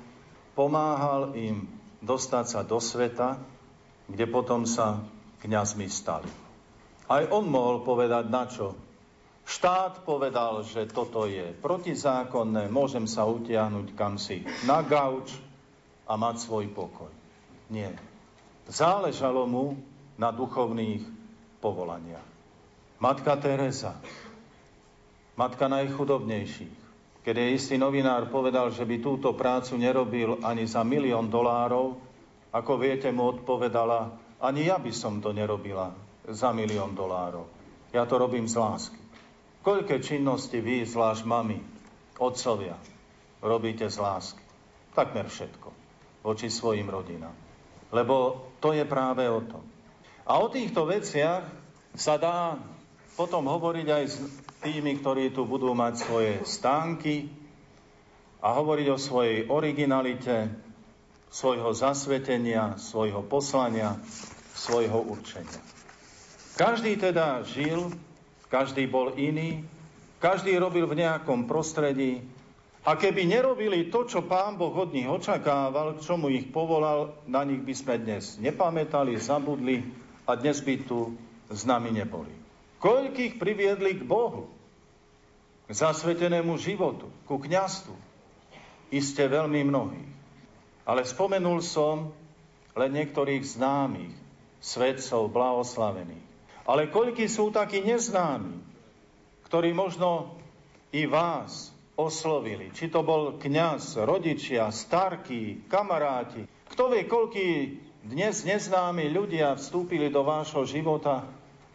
pomáhal 0.53 1.33
im 1.39 1.80
dostať 2.01 2.45
sa 2.49 2.61
do 2.65 2.81
sveta, 2.81 3.41
kde 4.09 4.27
potom 4.27 4.65
sa 4.67 5.05
kňazmi 5.45 5.87
stali. 5.87 6.29
Aj 7.11 7.25
on 7.31 7.47
mohol 7.47 7.83
povedať 7.85 8.25
na 8.29 8.45
čo. 8.49 8.77
Štát 9.45 10.07
povedal, 10.07 10.63
že 10.63 10.87
toto 10.87 11.27
je 11.27 11.51
protizákonné, 11.59 12.71
môžem 12.71 13.11
sa 13.11 13.27
utiahnuť 13.27 13.99
kam 13.99 14.15
si 14.15 14.47
na 14.63 14.85
gauč 14.85 15.33
a 16.07 16.15
mať 16.15 16.37
svoj 16.47 16.71
pokoj. 16.71 17.11
Nie. 17.67 17.95
Záležalo 18.71 19.51
mu 19.51 19.75
na 20.15 20.31
duchovných 20.31 21.03
povolaniach. 21.59 22.27
Matka 23.01 23.35
Teresa, 23.41 23.97
matka 25.35 25.67
najchudobnejších, 25.67 26.80
keď 27.21 27.35
je 27.37 27.49
istý 27.53 27.75
novinár 27.77 28.33
povedal, 28.33 28.73
že 28.73 28.89
by 28.89 28.97
túto 29.05 29.37
prácu 29.37 29.77
nerobil 29.77 30.41
ani 30.41 30.65
za 30.65 30.81
milión 30.81 31.29
dolárov, 31.29 32.01
ako 32.51 32.73
viete, 32.81 33.13
mu 33.13 33.29
odpovedala, 33.31 34.17
ani 34.41 34.73
ja 34.73 34.81
by 34.81 34.91
som 34.91 35.21
to 35.21 35.31
nerobila 35.31 35.93
za 36.27 36.51
milión 36.57 36.97
dolárov. 36.97 37.47
Ja 37.93 38.09
to 38.09 38.17
robím 38.17 38.49
z 38.49 38.57
lásky. 38.57 39.01
Koľké 39.61 40.01
činnosti 40.01 40.57
vy, 40.65 40.89
zvlášť 40.89 41.23
mami, 41.29 41.61
otcovia, 42.17 42.81
robíte 43.45 43.85
z 43.93 44.01
lásky? 44.01 44.41
Takmer 44.97 45.29
všetko. 45.29 45.69
Voči 46.25 46.49
svojim 46.49 46.89
rodinám. 46.89 47.37
Lebo 47.93 48.49
to 48.65 48.73
je 48.73 48.85
práve 48.89 49.29
o 49.29 49.45
tom. 49.45 49.65
A 50.25 50.41
o 50.41 50.49
týchto 50.49 50.89
veciach 50.89 51.45
sa 51.93 52.17
dá 52.17 52.57
potom 53.19 53.45
hovoriť 53.45 53.87
aj 53.91 54.05
tými, 54.61 55.01
ktorí 55.01 55.33
tu 55.33 55.49
budú 55.49 55.73
mať 55.73 55.95
svoje 56.05 56.33
stánky 56.45 57.33
a 58.45 58.57
hovoriť 58.57 58.87
o 58.93 58.99
svojej 59.01 59.49
originalite, 59.49 60.53
svojho 61.33 61.73
zasvetenia, 61.73 62.77
svojho 62.77 63.25
poslania, 63.25 63.97
svojho 64.53 65.01
určenia. 65.01 65.61
Každý 66.61 67.01
teda 67.01 67.41
žil, 67.47 67.89
každý 68.53 68.85
bol 68.85 69.17
iný, 69.17 69.65
každý 70.21 70.59
robil 70.61 70.85
v 70.85 71.01
nejakom 71.01 71.49
prostredí 71.49 72.21
a 72.85 72.97
keby 72.97 73.25
nerobili 73.29 73.89
to, 73.89 74.05
čo 74.05 74.25
pán 74.25 74.61
Boh 74.61 74.73
od 74.73 74.93
nich 74.93 75.09
očakával, 75.09 75.97
k 75.97 76.05
čomu 76.05 76.29
ich 76.29 76.49
povolal, 76.49 77.17
na 77.25 77.45
nich 77.45 77.65
by 77.65 77.75
sme 77.77 77.95
dnes 78.01 78.37
nepamätali, 78.37 79.17
zabudli 79.17 79.85
a 80.29 80.37
dnes 80.37 80.61
by 80.61 80.75
tu 80.85 81.17
s 81.49 81.65
nami 81.65 81.93
neboli. 81.93 82.40
Koľkých 82.81 83.37
priviedli 83.37 84.01
k 84.01 84.03
Bohu, 84.09 84.49
k 85.69 85.73
zasvetenému 85.77 86.57
životu, 86.57 87.13
ku 87.29 87.37
kňastvu? 87.37 87.93
Iste 88.91 89.29
veľmi 89.29 89.61
mnohých. 89.69 90.11
Ale 90.89 91.05
spomenul 91.05 91.61
som 91.61 92.11
len 92.75 92.91
niektorých 92.97 93.45
známych, 93.45 94.17
svedcov 94.65 95.29
blahoslavených. 95.29 96.27
Ale 96.65 96.89
koľkí 96.89 97.29
sú 97.29 97.53
takí 97.53 97.85
neznámi, 97.85 98.57
ktorí 99.49 99.77
možno 99.77 100.41
i 100.91 101.05
vás 101.05 101.71
oslovili. 102.01 102.73
Či 102.73 102.89
to 102.89 103.05
bol 103.05 103.37
kňaz, 103.37 104.01
rodičia, 104.01 104.73
starky, 104.73 105.69
kamaráti. 105.69 106.49
Kto 106.73 106.89
vie, 106.89 107.05
koľkí 107.05 107.49
dnes 108.09 108.49
neznámi 108.49 109.13
ľudia 109.13 109.53
vstúpili 109.61 110.09
do 110.09 110.25
vášho 110.25 110.65
života 110.65 111.29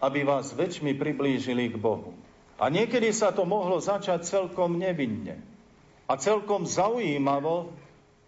aby 0.03 0.27
vás 0.27 0.51
väčšmi 0.51 0.95
priblížili 0.95 1.71
k 1.71 1.77
Bohu. 1.79 2.15
A 2.55 2.71
niekedy 2.71 3.11
sa 3.11 3.35
to 3.35 3.43
mohlo 3.43 3.83
začať 3.83 4.23
celkom 4.23 4.79
nevinne 4.79 5.43
a 6.07 6.15
celkom 6.15 6.63
zaujímavo, 6.63 7.71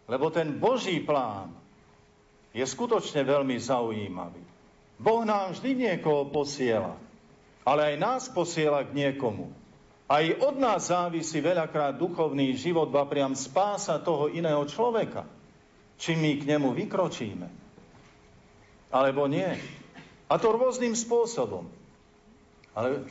lebo 0.08 0.28
ten 0.32 0.60
Boží 0.60 1.00
plán 1.04 1.56
je 2.52 2.64
skutočne 2.64 3.24
veľmi 3.24 3.56
zaujímavý. 3.60 4.44
Boh 4.98 5.22
nám 5.24 5.54
vždy 5.54 5.72
niekoho 5.78 6.28
posiela, 6.34 6.98
ale 7.62 7.94
aj 7.94 7.96
nás 8.02 8.24
posiela 8.34 8.82
k 8.82 8.96
niekomu. 8.96 9.54
Aj 10.08 10.24
od 10.24 10.56
nás 10.56 10.88
závisí 10.88 11.44
veľakrát 11.44 12.00
duchovný 12.00 12.56
život, 12.56 12.88
ba 12.88 13.04
priam 13.04 13.36
spása 13.36 14.00
toho 14.00 14.32
iného 14.32 14.64
človeka, 14.64 15.28
či 16.00 16.16
my 16.16 16.40
k 16.40 16.48
nemu 16.48 16.72
vykročíme. 16.72 17.48
Alebo 18.88 19.28
nie. 19.28 19.52
A 20.28 20.36
to 20.36 20.52
rôznym 20.52 20.92
spôsobom. 20.92 21.72
Ale 22.76 23.08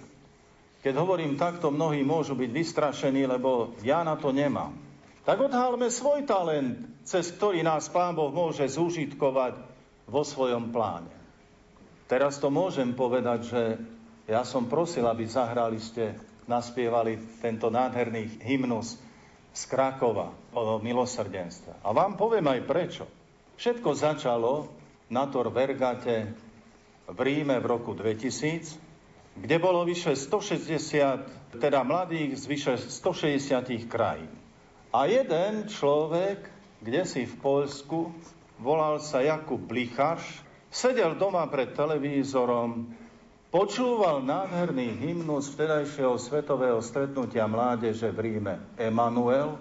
keď 0.85 0.95
hovorím 1.03 1.35
takto, 1.41 1.73
mnohí 1.73 2.05
môžu 2.07 2.37
byť 2.39 2.51
vystrašení, 2.53 3.27
lebo 3.27 3.75
ja 3.83 4.07
na 4.07 4.14
to 4.14 4.31
nemám. 4.31 4.77
Tak 5.27 5.43
odhalme 5.43 5.91
svoj 5.91 6.23
talent, 6.23 6.87
cez 7.03 7.35
ktorý 7.35 7.67
nás 7.67 7.91
Pán 7.91 8.14
Boh 8.14 8.31
môže 8.31 8.62
zúžitkovať 8.71 9.59
vo 10.07 10.23
svojom 10.23 10.71
pláne. 10.71 11.11
Teraz 12.07 12.39
to 12.39 12.55
môžem 12.55 12.95
povedať, 12.95 13.41
že 13.51 13.62
ja 14.31 14.47
som 14.47 14.71
prosil, 14.71 15.03
aby 15.11 15.27
zahrali 15.27 15.83
ste, 15.83 16.14
naspievali 16.47 17.19
tento 17.43 17.67
nádherný 17.67 18.39
hymnus 18.47 18.95
z 19.51 19.62
Krakova 19.67 20.31
o 20.55 20.79
milosrdenstve. 20.79 21.83
A 21.83 21.91
vám 21.91 22.14
poviem 22.14 22.47
aj 22.47 22.61
prečo. 22.62 23.05
Všetko 23.59 23.91
začalo 23.99 24.71
na 25.11 25.27
Tor 25.27 25.51
Vergate 25.51 26.46
v 27.07 27.19
Ríme 27.23 27.63
v 27.63 27.67
roku 27.67 27.95
2000, 27.95 28.79
kde 29.37 29.57
bolo 29.61 29.85
vyše 29.85 30.17
160, 30.17 31.61
teda 31.61 31.85
mladých 31.87 32.41
z 32.41 32.45
vyše 32.47 32.75
160 32.79 33.87
krajín. 33.87 34.33
A 34.91 35.07
jeden 35.07 35.69
človek, 35.69 36.49
kde 36.81 37.05
si 37.05 37.29
v 37.29 37.35
Poľsku, 37.39 38.11
volal 38.59 38.99
sa 38.99 39.21
Jakub 39.21 39.61
Blicharš, 39.61 40.25
sedel 40.73 41.15
doma 41.21 41.45
pred 41.53 41.77
televízorom, 41.77 42.97
počúval 43.53 44.25
nádherný 44.25 44.97
hymnus 45.01 45.53
vtedajšieho 45.53 46.17
svetového 46.17 46.81
stretnutia 46.81 47.45
mládeže 47.45 48.09
v 48.13 48.19
Ríme 48.19 48.55
Emanuel 48.81 49.61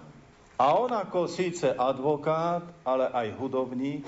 a 0.55 0.71
on 0.71 0.91
ako 0.95 1.27
síce 1.27 1.67
advokát, 1.75 2.63
ale 2.87 3.11
aj 3.11 3.27
hudobník, 3.35 4.07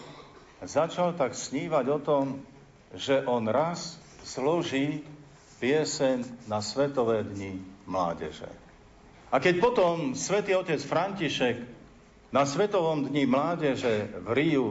začal 0.63 1.11
tak 1.13 1.35
snívať 1.35 1.85
o 1.91 1.99
tom, 1.99 2.25
že 2.95 3.23
on 3.27 3.47
raz 3.47 3.99
složí 4.23 5.03
piesen 5.59 6.23
na 6.45 6.61
Svetové 6.61 7.25
dni 7.25 7.59
mládeže. 7.89 8.47
A 9.27 9.43
keď 9.43 9.59
potom 9.59 10.15
svätý 10.15 10.55
otec 10.55 10.79
František 10.79 11.57
na 12.31 12.47
Svetovom 12.47 13.11
dni 13.11 13.27
mládeže 13.27 14.23
v 14.23 14.27
Riu, 14.31 14.67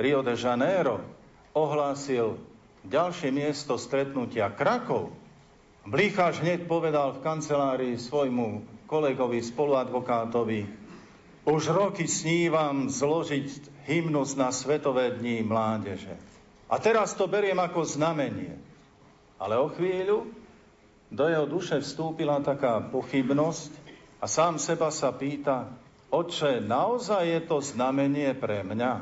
Rio 0.00 0.20
de 0.24 0.36
Janeiro 0.36 1.04
ohlásil 1.52 2.40
ďalšie 2.88 3.28
miesto 3.28 3.76
stretnutia 3.76 4.48
Krakov, 4.52 5.12
Blícháš 5.84 6.44
hneď 6.44 6.68
povedal 6.68 7.16
v 7.16 7.24
kancelárii 7.24 7.96
svojmu 7.96 8.64
kolegovi, 8.84 9.40
spoluadvokátovi, 9.40 10.68
už 11.48 11.72
roky 11.72 12.04
snívam 12.04 12.92
zložiť 12.92 13.80
hymnus 13.88 14.36
na 14.36 14.52
Svetové 14.52 15.16
dni 15.16 15.40
mládeže. 15.40 16.29
A 16.70 16.78
teraz 16.78 17.18
to 17.18 17.26
beriem 17.26 17.58
ako 17.58 17.82
znamenie. 17.82 18.54
Ale 19.42 19.58
o 19.58 19.66
chvíľu 19.74 20.30
do 21.10 21.26
jeho 21.26 21.50
duše 21.50 21.82
vstúpila 21.82 22.38
taká 22.38 22.78
pochybnosť 22.78 23.74
a 24.22 24.30
sám 24.30 24.62
seba 24.62 24.94
sa 24.94 25.10
pýta, 25.10 25.66
oče, 26.14 26.62
naozaj 26.62 27.26
je 27.26 27.40
to 27.42 27.58
znamenie 27.58 28.30
pre 28.38 28.62
mňa? 28.62 28.92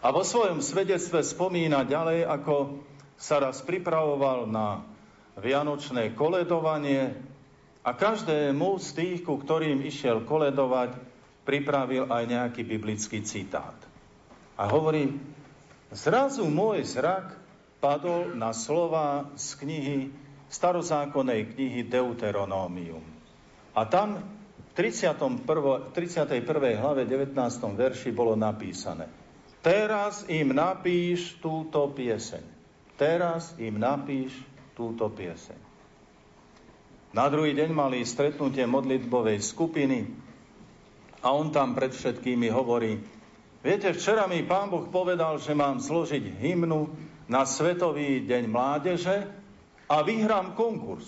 A 0.00 0.06
vo 0.08 0.24
svojom 0.24 0.64
svedectve 0.64 1.20
spomína 1.20 1.84
ďalej, 1.84 2.24
ako 2.24 2.80
sa 3.20 3.36
raz 3.36 3.60
pripravoval 3.60 4.48
na 4.48 4.80
vianočné 5.36 6.16
koledovanie 6.16 7.20
a 7.84 7.92
každému 7.92 8.80
z 8.80 8.88
tých, 8.96 9.18
ku 9.28 9.36
ktorým 9.36 9.84
išiel 9.84 10.24
koledovať, 10.24 10.96
pripravil 11.44 12.08
aj 12.08 12.24
nejaký 12.24 12.64
biblický 12.64 13.20
citát. 13.20 13.76
A 14.56 14.64
hovorí, 14.72 15.12
Zrazu 15.90 16.46
môj 16.46 16.86
zrak 16.86 17.34
padol 17.82 18.34
na 18.38 18.54
slova 18.54 19.30
z 19.34 19.58
knihy, 19.58 19.98
starozákonnej 20.46 21.54
knihy 21.54 21.82
Deuteronómium. 21.86 23.02
A 23.74 23.86
tam 23.86 24.22
v 24.22 24.70
31. 24.78 25.42
31. 25.94 26.78
hlave 26.78 27.02
19. 27.06 27.34
verši 27.74 28.10
bolo 28.14 28.38
napísané 28.38 29.10
Teraz 29.60 30.24
im 30.32 30.56
napíš 30.56 31.36
túto 31.36 31.84
pieseň. 31.92 32.40
Teraz 32.96 33.52
im 33.60 33.76
napíš 33.76 34.32
túto 34.72 35.04
pieseň. 35.12 35.60
Na 37.12 37.28
druhý 37.28 37.52
deň 37.52 37.68
mali 37.68 38.00
stretnutie 38.08 38.64
modlitbovej 38.64 39.44
skupiny 39.44 40.08
a 41.20 41.36
on 41.36 41.52
tam 41.52 41.76
pred 41.76 41.92
všetkými 41.92 42.48
hovorí, 42.48 43.04
viete, 43.60 43.92
včera 43.92 44.26
mi 44.26 44.44
pán 44.44 44.68
Boh 44.68 44.88
povedal, 44.88 45.40
že 45.40 45.56
mám 45.56 45.80
zložiť 45.80 46.40
hymnu 46.40 46.90
na 47.30 47.46
Svetový 47.46 48.24
deň 48.26 48.42
mládeže 48.50 49.28
a 49.86 50.02
vyhrám 50.02 50.58
konkurs. 50.58 51.06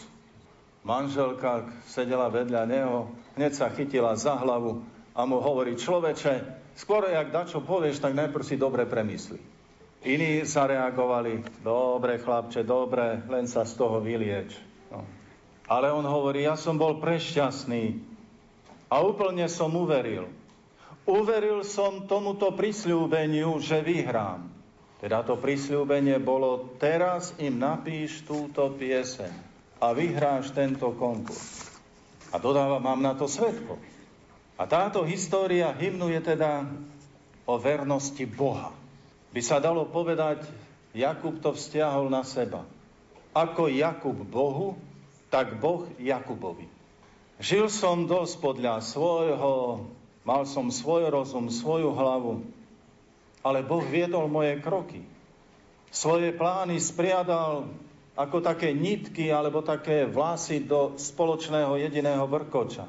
Manželka 0.82 1.70
sedela 1.86 2.26
vedľa 2.26 2.62
neho, 2.66 3.10
hneď 3.38 3.52
sa 3.54 3.70
chytila 3.70 4.18
za 4.18 4.34
hlavu 4.34 4.82
a 5.14 5.22
mu 5.22 5.38
hovorí, 5.38 5.78
človeče, 5.78 6.32
skôr 6.74 7.06
jak 7.06 7.30
dačo 7.30 7.62
povieš, 7.62 8.02
tak 8.02 8.18
najprv 8.18 8.42
si 8.42 8.58
dobre 8.58 8.82
premysli. 8.88 9.38
Iní 10.02 10.42
zareagovali, 10.42 11.62
dobre 11.62 12.18
chlapče, 12.18 12.66
dobre, 12.66 13.22
len 13.30 13.46
sa 13.46 13.62
z 13.62 13.78
toho 13.78 14.02
vylieč. 14.02 14.50
No. 14.90 15.06
Ale 15.70 15.94
on 15.94 16.02
hovorí, 16.02 16.42
ja 16.42 16.58
som 16.58 16.74
bol 16.74 16.98
prešťastný 16.98 18.02
a 18.90 18.98
úplne 18.98 19.46
som 19.46 19.70
uveril. 19.78 20.26
Uveril 21.02 21.66
som 21.66 22.06
tomuto 22.06 22.54
prisľúbeniu, 22.54 23.58
že 23.58 23.82
vyhrám. 23.82 24.46
Teda 25.02 25.26
to 25.26 25.34
prisľúbenie 25.34 26.22
bolo, 26.22 26.78
teraz 26.78 27.34
im 27.42 27.58
napíš 27.58 28.22
túto 28.22 28.70
pieseň 28.78 29.34
a 29.82 29.90
vyhráš 29.90 30.54
tento 30.54 30.94
konkurs. 30.94 31.66
A 32.30 32.38
dodáva, 32.38 32.78
mám 32.78 33.02
na 33.02 33.18
to 33.18 33.26
svetko. 33.26 33.82
A 34.54 34.62
táto 34.70 35.02
história 35.02 35.74
hymnu 35.74 36.06
je 36.14 36.22
teda 36.22 36.70
o 37.50 37.58
vernosti 37.58 38.22
Boha. 38.22 38.70
By 39.34 39.40
sa 39.42 39.58
dalo 39.58 39.90
povedať, 39.90 40.46
Jakub 40.94 41.42
to 41.42 41.50
vzťahol 41.50 42.06
na 42.06 42.22
seba. 42.22 42.62
Ako 43.34 43.66
Jakub 43.66 44.14
Bohu, 44.22 44.78
tak 45.32 45.58
Boh 45.58 45.88
Jakubovi. 45.98 46.68
Žil 47.42 47.66
som 47.72 48.06
dosť 48.06 48.38
podľa 48.38 48.84
svojho, 48.84 49.82
mal 50.22 50.46
som 50.46 50.70
svoj 50.70 51.10
rozum, 51.10 51.50
svoju 51.50 51.90
hlavu, 51.94 52.46
ale 53.42 53.66
Boh 53.66 53.82
viedol 53.82 54.30
moje 54.30 54.58
kroky. 54.62 55.02
Svoje 55.92 56.32
plány 56.32 56.78
spriadal 56.78 57.68
ako 58.16 58.40
také 58.40 58.72
nitky 58.72 59.28
alebo 59.32 59.60
také 59.64 60.04
vlasy 60.08 60.64
do 60.64 60.96
spoločného 60.96 61.76
jediného 61.80 62.24
vrkoča. 62.28 62.88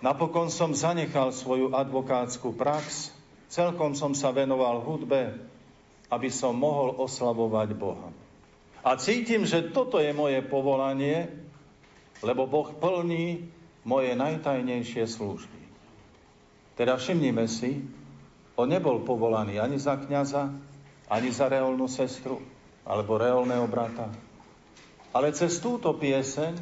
Napokon 0.00 0.48
som 0.48 0.72
zanechal 0.72 1.30
svoju 1.36 1.76
advokátsku 1.76 2.56
prax, 2.56 3.12
celkom 3.52 3.92
som 3.92 4.16
sa 4.16 4.32
venoval 4.32 4.80
hudbe, 4.80 5.36
aby 6.08 6.32
som 6.32 6.56
mohol 6.56 6.96
oslavovať 6.96 7.68
Boha. 7.76 8.08
A 8.80 8.96
cítim, 8.96 9.44
že 9.44 9.68
toto 9.76 10.00
je 10.00 10.08
moje 10.16 10.40
povolanie, 10.40 11.28
lebo 12.24 12.48
Boh 12.48 12.72
plní 12.72 13.52
moje 13.84 14.16
najtajnejšie 14.16 15.04
služby. 15.04 15.59
Teda 16.74 16.96
všimnime 16.96 17.46
si, 17.50 17.80
on 18.58 18.68
nebol 18.68 19.02
povolaný 19.06 19.56
ani 19.58 19.80
za 19.80 19.96
kniaza, 19.96 20.52
ani 21.10 21.30
za 21.32 21.48
reálnu 21.48 21.88
sestru, 21.90 22.38
alebo 22.86 23.20
reálneho 23.20 23.66
brata, 23.70 24.10
ale 25.10 25.34
cez 25.34 25.58
túto 25.58 25.90
pieseň, 25.98 26.54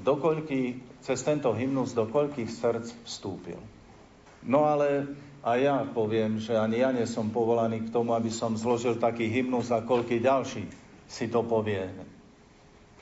dokoľky, 0.00 0.80
cez 1.04 1.20
tento 1.20 1.52
hymnus, 1.52 1.92
do 1.92 2.08
koľkých 2.08 2.48
srdc 2.48 2.88
vstúpil. 3.04 3.60
No 4.44 4.64
ale 4.64 5.08
a 5.44 5.60
ja 5.60 5.84
poviem, 5.84 6.40
že 6.40 6.56
ani 6.56 6.80
ja 6.80 6.88
nie 6.88 7.04
som 7.04 7.28
povolaný 7.28 7.84
k 7.84 7.92
tomu, 7.92 8.16
aby 8.16 8.32
som 8.32 8.56
zložil 8.56 8.96
taký 8.96 9.28
hymnus 9.28 9.68
a 9.68 9.84
koľký 9.84 10.24
ďalší 10.24 10.64
si 11.04 11.28
to 11.28 11.44
povie. 11.44 11.84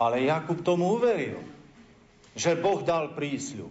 Ale 0.02 0.26
Jakub 0.26 0.58
tomu 0.66 0.98
uveril, 0.98 1.38
že 2.34 2.58
Boh 2.58 2.82
dal 2.82 3.14
prísľub. 3.14 3.70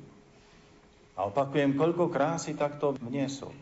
A 1.22 1.30
opakujem, 1.30 1.78
koľko 1.78 2.09
krásy 2.09 2.57
takto 2.57 2.97
vniesol. 2.97 3.53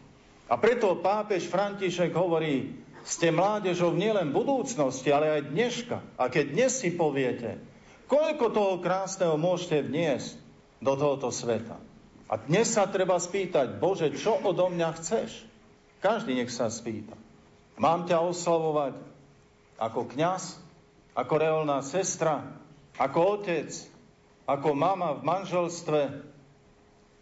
A 0.48 0.56
preto 0.56 0.96
pápež 1.04 1.52
František 1.52 2.16
hovorí, 2.16 2.72
ste 3.04 3.36
mládežou 3.36 3.92
nielen 3.92 4.32
budúcnosti, 4.32 5.12
ale 5.12 5.28
aj 5.28 5.52
dneška. 5.52 5.98
A 6.16 6.32
keď 6.32 6.56
dnes 6.56 6.80
si 6.80 6.96
poviete, 6.96 7.60
koľko 8.08 8.56
toho 8.56 8.74
krásneho 8.80 9.36
môžete 9.36 9.92
vniesť 9.92 10.40
do 10.80 10.96
tohoto 10.96 11.36
sveta. 11.36 11.76
A 12.32 12.40
dnes 12.40 12.72
sa 12.72 12.88
treba 12.88 13.20
spýtať, 13.20 13.76
Bože, 13.76 14.16
čo 14.16 14.40
odo 14.40 14.72
mňa 14.72 14.90
chceš? 14.96 15.44
Každý 16.00 16.40
nech 16.40 16.56
sa 16.56 16.72
spýta. 16.72 17.20
Mám 17.76 18.08
ťa 18.08 18.24
oslavovať 18.24 18.96
ako 19.84 20.16
kňaz, 20.16 20.64
ako 21.12 21.34
reálna 21.36 21.84
sestra, 21.84 22.56
ako 22.96 23.20
otec, 23.36 23.68
ako 24.48 24.70
mama 24.72 25.20
v 25.20 25.28
manželstve, 25.28 26.00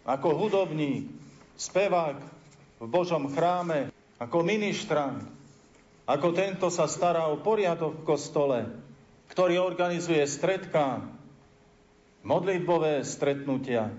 ako 0.07 0.39
hudobník, 0.39 1.11
spevák 1.59 2.17
v 2.79 2.85
Božom 2.87 3.27
chráme, 3.27 3.91
ako 4.17 4.39
ministrant, 4.47 5.27
ako 6.07 6.31
tento 6.31 6.71
sa 6.71 6.87
stará 6.87 7.27
o 7.27 7.35
poriadok 7.43 7.99
v 8.01 8.07
kostole, 8.07 8.59
ktorý 9.27 9.59
organizuje 9.59 10.23
stredka, 10.23 11.03
modlitbové 12.23 13.03
stretnutia. 13.03 13.91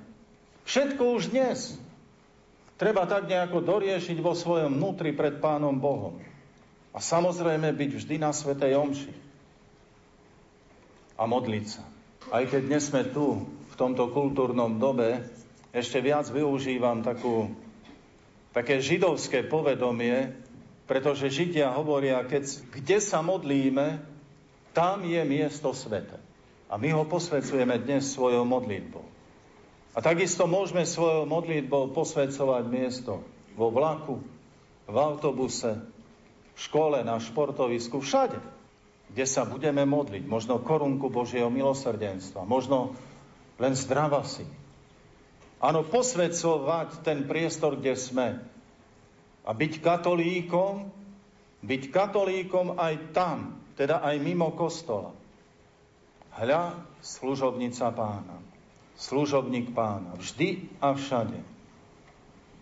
Všetko 0.65 1.03
už 1.21 1.29
dnes 1.29 1.77
treba 2.81 3.05
tak 3.05 3.29
nejako 3.29 3.61
doriešiť 3.61 4.17
vo 4.25 4.33
svojom 4.33 4.81
vnútri 4.81 5.13
pred 5.13 5.37
Pánom 5.37 5.77
Bohom. 5.77 6.17
A 6.97 7.05
samozrejme 7.05 7.69
byť 7.77 7.91
vždy 8.01 8.17
na 8.17 8.33
Svetej 8.33 8.81
Omši. 8.81 9.13
A 11.21 11.29
modliť 11.29 11.65
sa. 11.69 11.85
Aj 12.33 12.45
keď 12.49 12.63
dnes 12.65 12.89
sme 12.89 13.05
tu, 13.05 13.45
v 13.45 13.75
tomto 13.77 14.09
kultúrnom 14.11 14.81
dobe, 14.81 15.38
ešte 15.79 16.03
viac 16.03 16.27
využívam 16.29 17.01
takú, 17.03 17.55
také 18.53 18.83
židovské 18.83 19.47
povedomie, 19.47 20.35
pretože 20.89 21.29
Židia 21.29 21.69
hovoria, 21.77 22.25
keď, 22.25 22.73
kde 22.73 22.99
sa 22.99 23.21
modlíme, 23.21 24.01
tam 24.73 25.05
je 25.05 25.21
miesto 25.23 25.77
svete. 25.77 26.17
A 26.69 26.77
my 26.77 26.93
ho 26.97 27.05
posvecujeme 27.05 27.81
dnes 27.81 28.09
svojou 28.13 28.45
modlitbou. 28.45 29.05
A 29.97 30.05
takisto 30.05 30.45
môžeme 30.45 30.85
svojou 30.85 31.25
modlitbou 31.27 31.93
posvedcovať 31.93 32.65
miesto 32.69 33.25
vo 33.57 33.69
vlaku, 33.73 34.21
v 34.89 34.97
autobuse, 34.97 35.77
v 36.55 36.59
škole, 36.59 37.05
na 37.05 37.21
športovisku, 37.21 38.01
všade, 38.01 38.39
kde 39.13 39.25
sa 39.29 39.45
budeme 39.45 39.85
modliť. 39.85 40.25
Možno 40.25 40.63
korunku 40.63 41.13
Božieho 41.13 41.53
milosrdenstva, 41.53 42.49
možno 42.49 42.97
len 43.59 43.75
zdravasi. 43.75 44.47
Áno, 45.59 45.83
posvedcovať 45.83 47.03
ten 47.03 47.27
priestor, 47.27 47.75
kde 47.75 47.99
sme, 47.99 48.29
a 49.49 49.51
byť 49.57 49.73
katolíkom, 49.81 50.93
byť 51.65 51.83
katolíkom 51.89 52.77
aj 52.77 52.95
tam, 53.17 53.57
teda 53.75 54.05
aj 54.05 54.17
mimo 54.21 54.53
kostola. 54.53 55.17
Hľa, 56.37 56.77
služobnica 57.01 57.91
pána, 57.91 58.37
služobník 59.01 59.73
pána, 59.73 60.15
vždy 60.21 60.69
a 60.79 60.93
všade. 60.95 61.41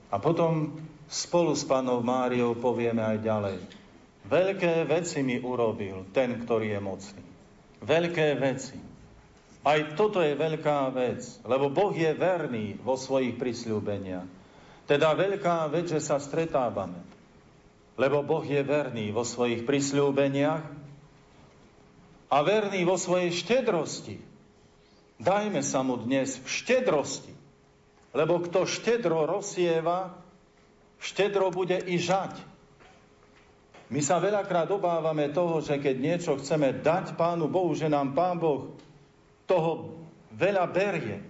A 0.09 0.17
potom 0.23 0.79
spolu 1.11 1.59
s 1.59 1.67
pánou 1.67 2.01
Máriou 2.01 2.55
povieme 2.55 3.03
aj 3.03 3.19
ďalej. 3.21 3.59
Veľké 4.27 4.87
veci 4.87 5.21
mi 5.27 5.37
urobil 5.43 6.07
ten, 6.15 6.39
ktorý 6.39 6.79
je 6.79 6.81
mocný. 6.81 7.25
Veľké 7.83 8.39
veci. 8.39 8.79
Aj 9.67 9.83
toto 9.99 10.23
je 10.23 10.39
veľká 10.39 10.95
vec, 10.95 11.27
lebo 11.43 11.67
Boh 11.67 11.91
je 11.91 12.15
verný 12.15 12.79
vo 12.79 12.95
svojich 12.95 13.35
prisľúbeniach. 13.35 14.31
Teda 14.87 15.11
veľká 15.11 15.67
vec, 15.75 15.91
že 15.91 15.99
sa 15.99 16.23
stretávame. 16.23 17.03
Lebo 17.99 18.23
Boh 18.23 18.47
je 18.47 18.63
verný 18.63 19.11
vo 19.11 19.27
svojich 19.27 19.67
prisľúbeniach 19.67 20.63
a 22.31 22.37
verný 22.47 22.87
vo 22.87 22.95
svojej 22.95 23.35
štedrosti. 23.35 24.23
Dajme 25.19 25.59
sa 25.67 25.83
mu 25.83 25.99
dnes 25.99 26.39
v 26.39 26.47
štedrosti. 26.47 27.35
Lebo 28.15 28.39
kto 28.47 28.71
štedro 28.71 29.27
rozsieva, 29.27 30.15
štedro 31.03 31.51
bude 31.51 31.83
i 31.91 31.99
žať. 31.99 32.39
My 33.91 33.99
sa 33.99 34.23
veľakrát 34.23 34.71
obávame 34.71 35.27
toho, 35.35 35.59
že 35.59 35.83
keď 35.83 35.97
niečo 35.99 36.33
chceme 36.39 36.71
dať 36.71 37.19
Pánu 37.19 37.51
Bohu, 37.51 37.75
že 37.75 37.91
nám 37.91 38.15
Pán 38.15 38.39
Boh 38.39 38.86
toho 39.47 39.97
veľa 40.35 40.67
berie. 40.71 41.23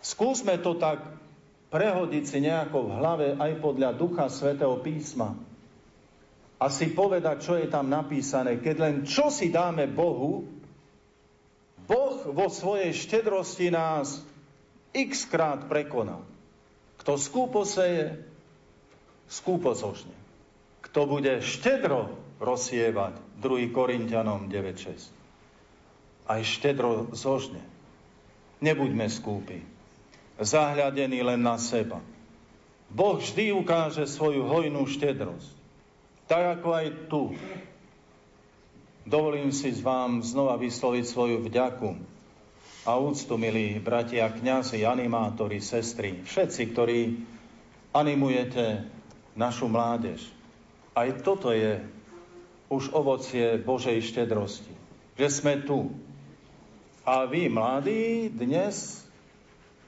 Skúsme 0.00 0.62
to 0.62 0.78
tak 0.78 1.02
prehodiť 1.68 2.24
si 2.24 2.38
nejako 2.40 2.86
v 2.86 2.94
hlave 2.96 3.26
aj 3.36 3.52
podľa 3.58 3.90
Ducha 3.98 4.26
Svetého 4.30 4.78
písma 4.80 5.34
a 6.56 6.72
si 6.72 6.88
povedať, 6.94 7.44
čo 7.44 7.58
je 7.58 7.68
tam 7.68 7.92
napísané. 7.92 8.56
Keď 8.62 8.76
len 8.80 8.94
čo 9.04 9.28
si 9.28 9.52
dáme 9.52 9.84
Bohu, 9.90 10.48
Boh 11.86 12.16
vo 12.32 12.46
svojej 12.48 12.90
štedrosti 12.96 13.68
nás 13.68 14.24
x 14.96 15.28
krát 15.28 15.68
prekoná. 15.68 16.18
Kto 17.02 17.20
skúpo 17.20 17.62
seje, 17.68 18.16
skúpo 19.28 19.76
zožne. 19.76 20.14
kto 20.86 21.04
bude 21.04 21.44
štedro 21.44 22.14
rozsievať, 22.40 23.20
2. 23.42 23.74
Korintianom 23.74 24.48
9.6. 24.48 25.25
Aj 26.26 26.42
štedro 26.42 27.10
zožne. 27.14 27.62
Nebuďme 28.58 29.06
skúpi, 29.06 29.62
zahľadení 30.40 31.22
len 31.22 31.40
na 31.40 31.56
seba. 31.56 32.02
Boh 32.90 33.18
vždy 33.18 33.50
ukáže 33.54 34.06
svoju 34.06 34.46
hojnú 34.46 34.86
štedrosť. 34.86 35.54
Tak 36.26 36.60
ako 36.60 36.68
aj 36.74 36.86
tu. 37.06 37.22
Dovolím 39.06 39.54
si 39.54 39.70
s 39.70 39.78
vám 39.78 40.22
znova 40.26 40.58
vysloviť 40.58 41.04
svoju 41.06 41.38
vďaku 41.46 41.94
a 42.86 42.98
úctu, 42.98 43.34
milí 43.38 43.78
bratia, 43.78 44.26
kňazi, 44.30 44.82
animátori, 44.82 45.62
sestry, 45.62 46.22
všetci, 46.26 46.62
ktorí 46.74 47.00
animujete 47.94 48.86
našu 49.38 49.70
mládež. 49.70 50.22
Aj 50.94 51.06
toto 51.22 51.54
je 51.54 51.82
už 52.66 52.90
ovocie 52.94 53.58
Božej 53.62 54.02
štedrosti. 54.02 54.74
Že 55.18 55.26
sme 55.30 55.54
tu. 55.62 55.94
A 57.06 57.22
vy, 57.22 57.46
mladí, 57.46 58.26
dnes 58.34 59.06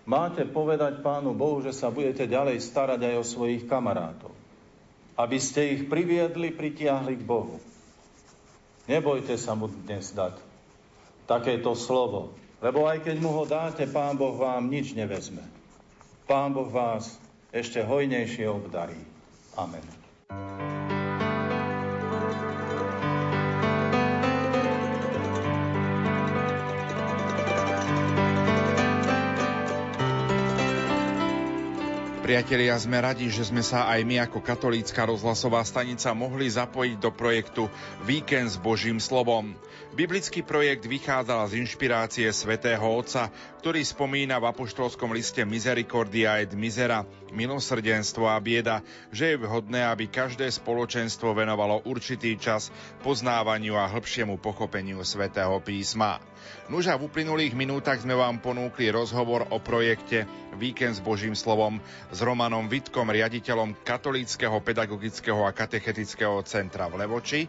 máte 0.07 0.47
povedať 0.47 1.03
Pánu 1.03 1.35
Bohu, 1.35 1.59
že 1.59 1.75
sa 1.75 1.91
budete 1.91 2.31
ďalej 2.31 2.63
starať 2.63 3.03
aj 3.03 3.15
o 3.19 3.27
svojich 3.27 3.67
kamarátov. 3.67 4.31
Aby 5.19 5.43
ste 5.43 5.75
ich 5.75 5.91
priviedli, 5.91 6.55
pritiahli 6.55 7.19
k 7.19 7.27
Bohu. 7.27 7.59
Nebojte 8.87 9.35
sa 9.35 9.59
mu 9.59 9.67
dnes 9.67 10.15
dať 10.15 10.39
takéto 11.27 11.75
slovo. 11.75 12.39
Lebo 12.63 12.87
aj 12.87 13.03
keď 13.03 13.17
mu 13.19 13.35
ho 13.35 13.43
dáte, 13.43 13.83
Pán 13.91 14.15
Boh 14.15 14.39
vám 14.39 14.71
nič 14.71 14.95
nevezme. 14.95 15.43
Pán 16.31 16.55
Boh 16.55 16.71
vás 16.71 17.19
ešte 17.51 17.83
hojnejšie 17.83 18.47
obdarí. 18.47 18.99
Amen. 19.59 20.78
Priatelia, 32.29 32.77
sme 32.77 33.01
radi, 33.01 33.33
že 33.33 33.49
sme 33.49 33.65
sa 33.65 33.89
aj 33.89 34.05
my 34.05 34.21
ako 34.29 34.45
katolícka 34.45 35.01
rozhlasová 35.01 35.65
stanica 35.65 36.13
mohli 36.13 36.45
zapojiť 36.45 37.01
do 37.01 37.09
projektu 37.09 37.73
Víkend 38.05 38.53
s 38.53 38.61
Božím 38.61 39.01
slovom. 39.01 39.57
Biblický 39.89 40.45
projekt 40.45 40.85
vychádzal 40.85 41.49
z 41.49 41.65
inšpirácie 41.65 42.29
svätého 42.29 42.85
Otca, 42.85 43.33
ktorý 43.65 43.81
spomína 43.81 44.37
v 44.37 44.53
apoštolskom 44.53 45.17
liste 45.17 45.41
Misericordia 45.49 46.45
et 46.45 46.53
Misera, 46.53 47.09
milosrdenstvo 47.33 48.29
a 48.29 48.37
bieda, 48.37 48.85
že 49.09 49.33
je 49.33 49.41
vhodné, 49.41 49.89
aby 49.89 50.13
každé 50.13 50.45
spoločenstvo 50.53 51.33
venovalo 51.33 51.89
určitý 51.89 52.37
čas 52.37 52.69
poznávaniu 53.01 53.81
a 53.81 53.89
hĺbšiemu 53.89 54.37
pochopeniu 54.37 55.01
svätého 55.09 55.57
písma. 55.65 56.21
Nuža 56.69 57.01
v 57.01 57.09
uplynulých 57.09 57.57
minútach 57.57 58.05
sme 58.05 58.13
vám 58.13 58.45
ponúkli 58.45 58.93
rozhovor 58.93 59.49
o 59.49 59.57
projekte 59.57 60.29
Víkend 60.61 61.01
s 61.01 61.05
Božím 61.05 61.33
slovom 61.33 61.81
s 62.13 62.19
Romanom 62.21 62.69
Vitkom, 62.69 63.09
riaditeľom 63.09 63.81
Katolíckého 63.89 64.61
pedagogického 64.61 65.49
a 65.49 65.57
katechetického 65.57 66.45
centra 66.45 66.93
v 66.93 67.05
Levoči, 67.05 67.49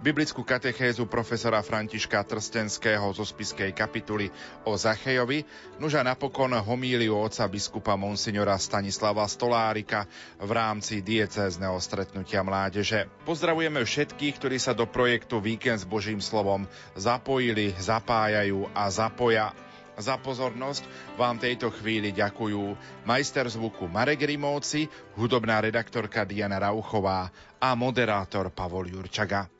biblickú 0.00 0.40
katechézu 0.40 1.04
profesora 1.04 1.60
Františka 1.60 2.24
Trstenského 2.24 3.04
zo 3.12 3.20
spiskej 3.20 3.76
kapituly 3.76 4.32
o 4.64 4.72
Zachejovi, 4.72 5.44
nuža 5.76 6.00
napokon 6.00 6.56
homíliu 6.56 7.20
oca 7.20 7.44
biskupa 7.44 8.00
Monsignora 8.00 8.56
Stanislava 8.56 9.28
Stolárika 9.28 10.08
v 10.40 10.50
rámci 10.56 11.04
diecézneho 11.04 11.76
stretnutia 11.76 12.40
mládeže. 12.40 13.12
Pozdravujeme 13.28 13.84
všetkých, 13.84 14.34
ktorí 14.40 14.56
sa 14.56 14.72
do 14.72 14.88
projektu 14.88 15.36
Víkend 15.36 15.84
s 15.84 15.86
Božím 15.86 16.24
slovom 16.24 16.64
zapojili, 16.96 17.76
zapájajú 17.76 18.72
a 18.72 18.88
zapoja. 18.88 19.52
Za 20.00 20.16
pozornosť 20.16 20.88
vám 21.20 21.36
tejto 21.36 21.68
chvíli 21.76 22.16
ďakujú 22.16 22.72
majster 23.04 23.44
zvuku 23.52 23.84
Marek 23.84 24.24
Rimovci, 24.24 24.88
hudobná 25.20 25.60
redaktorka 25.60 26.24
Diana 26.24 26.56
Rauchová 26.56 27.28
a 27.60 27.76
moderátor 27.76 28.48
Pavol 28.48 28.88
Jurčaga. 28.88 29.59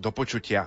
Do 0.00 0.12
počutia. 0.12 0.64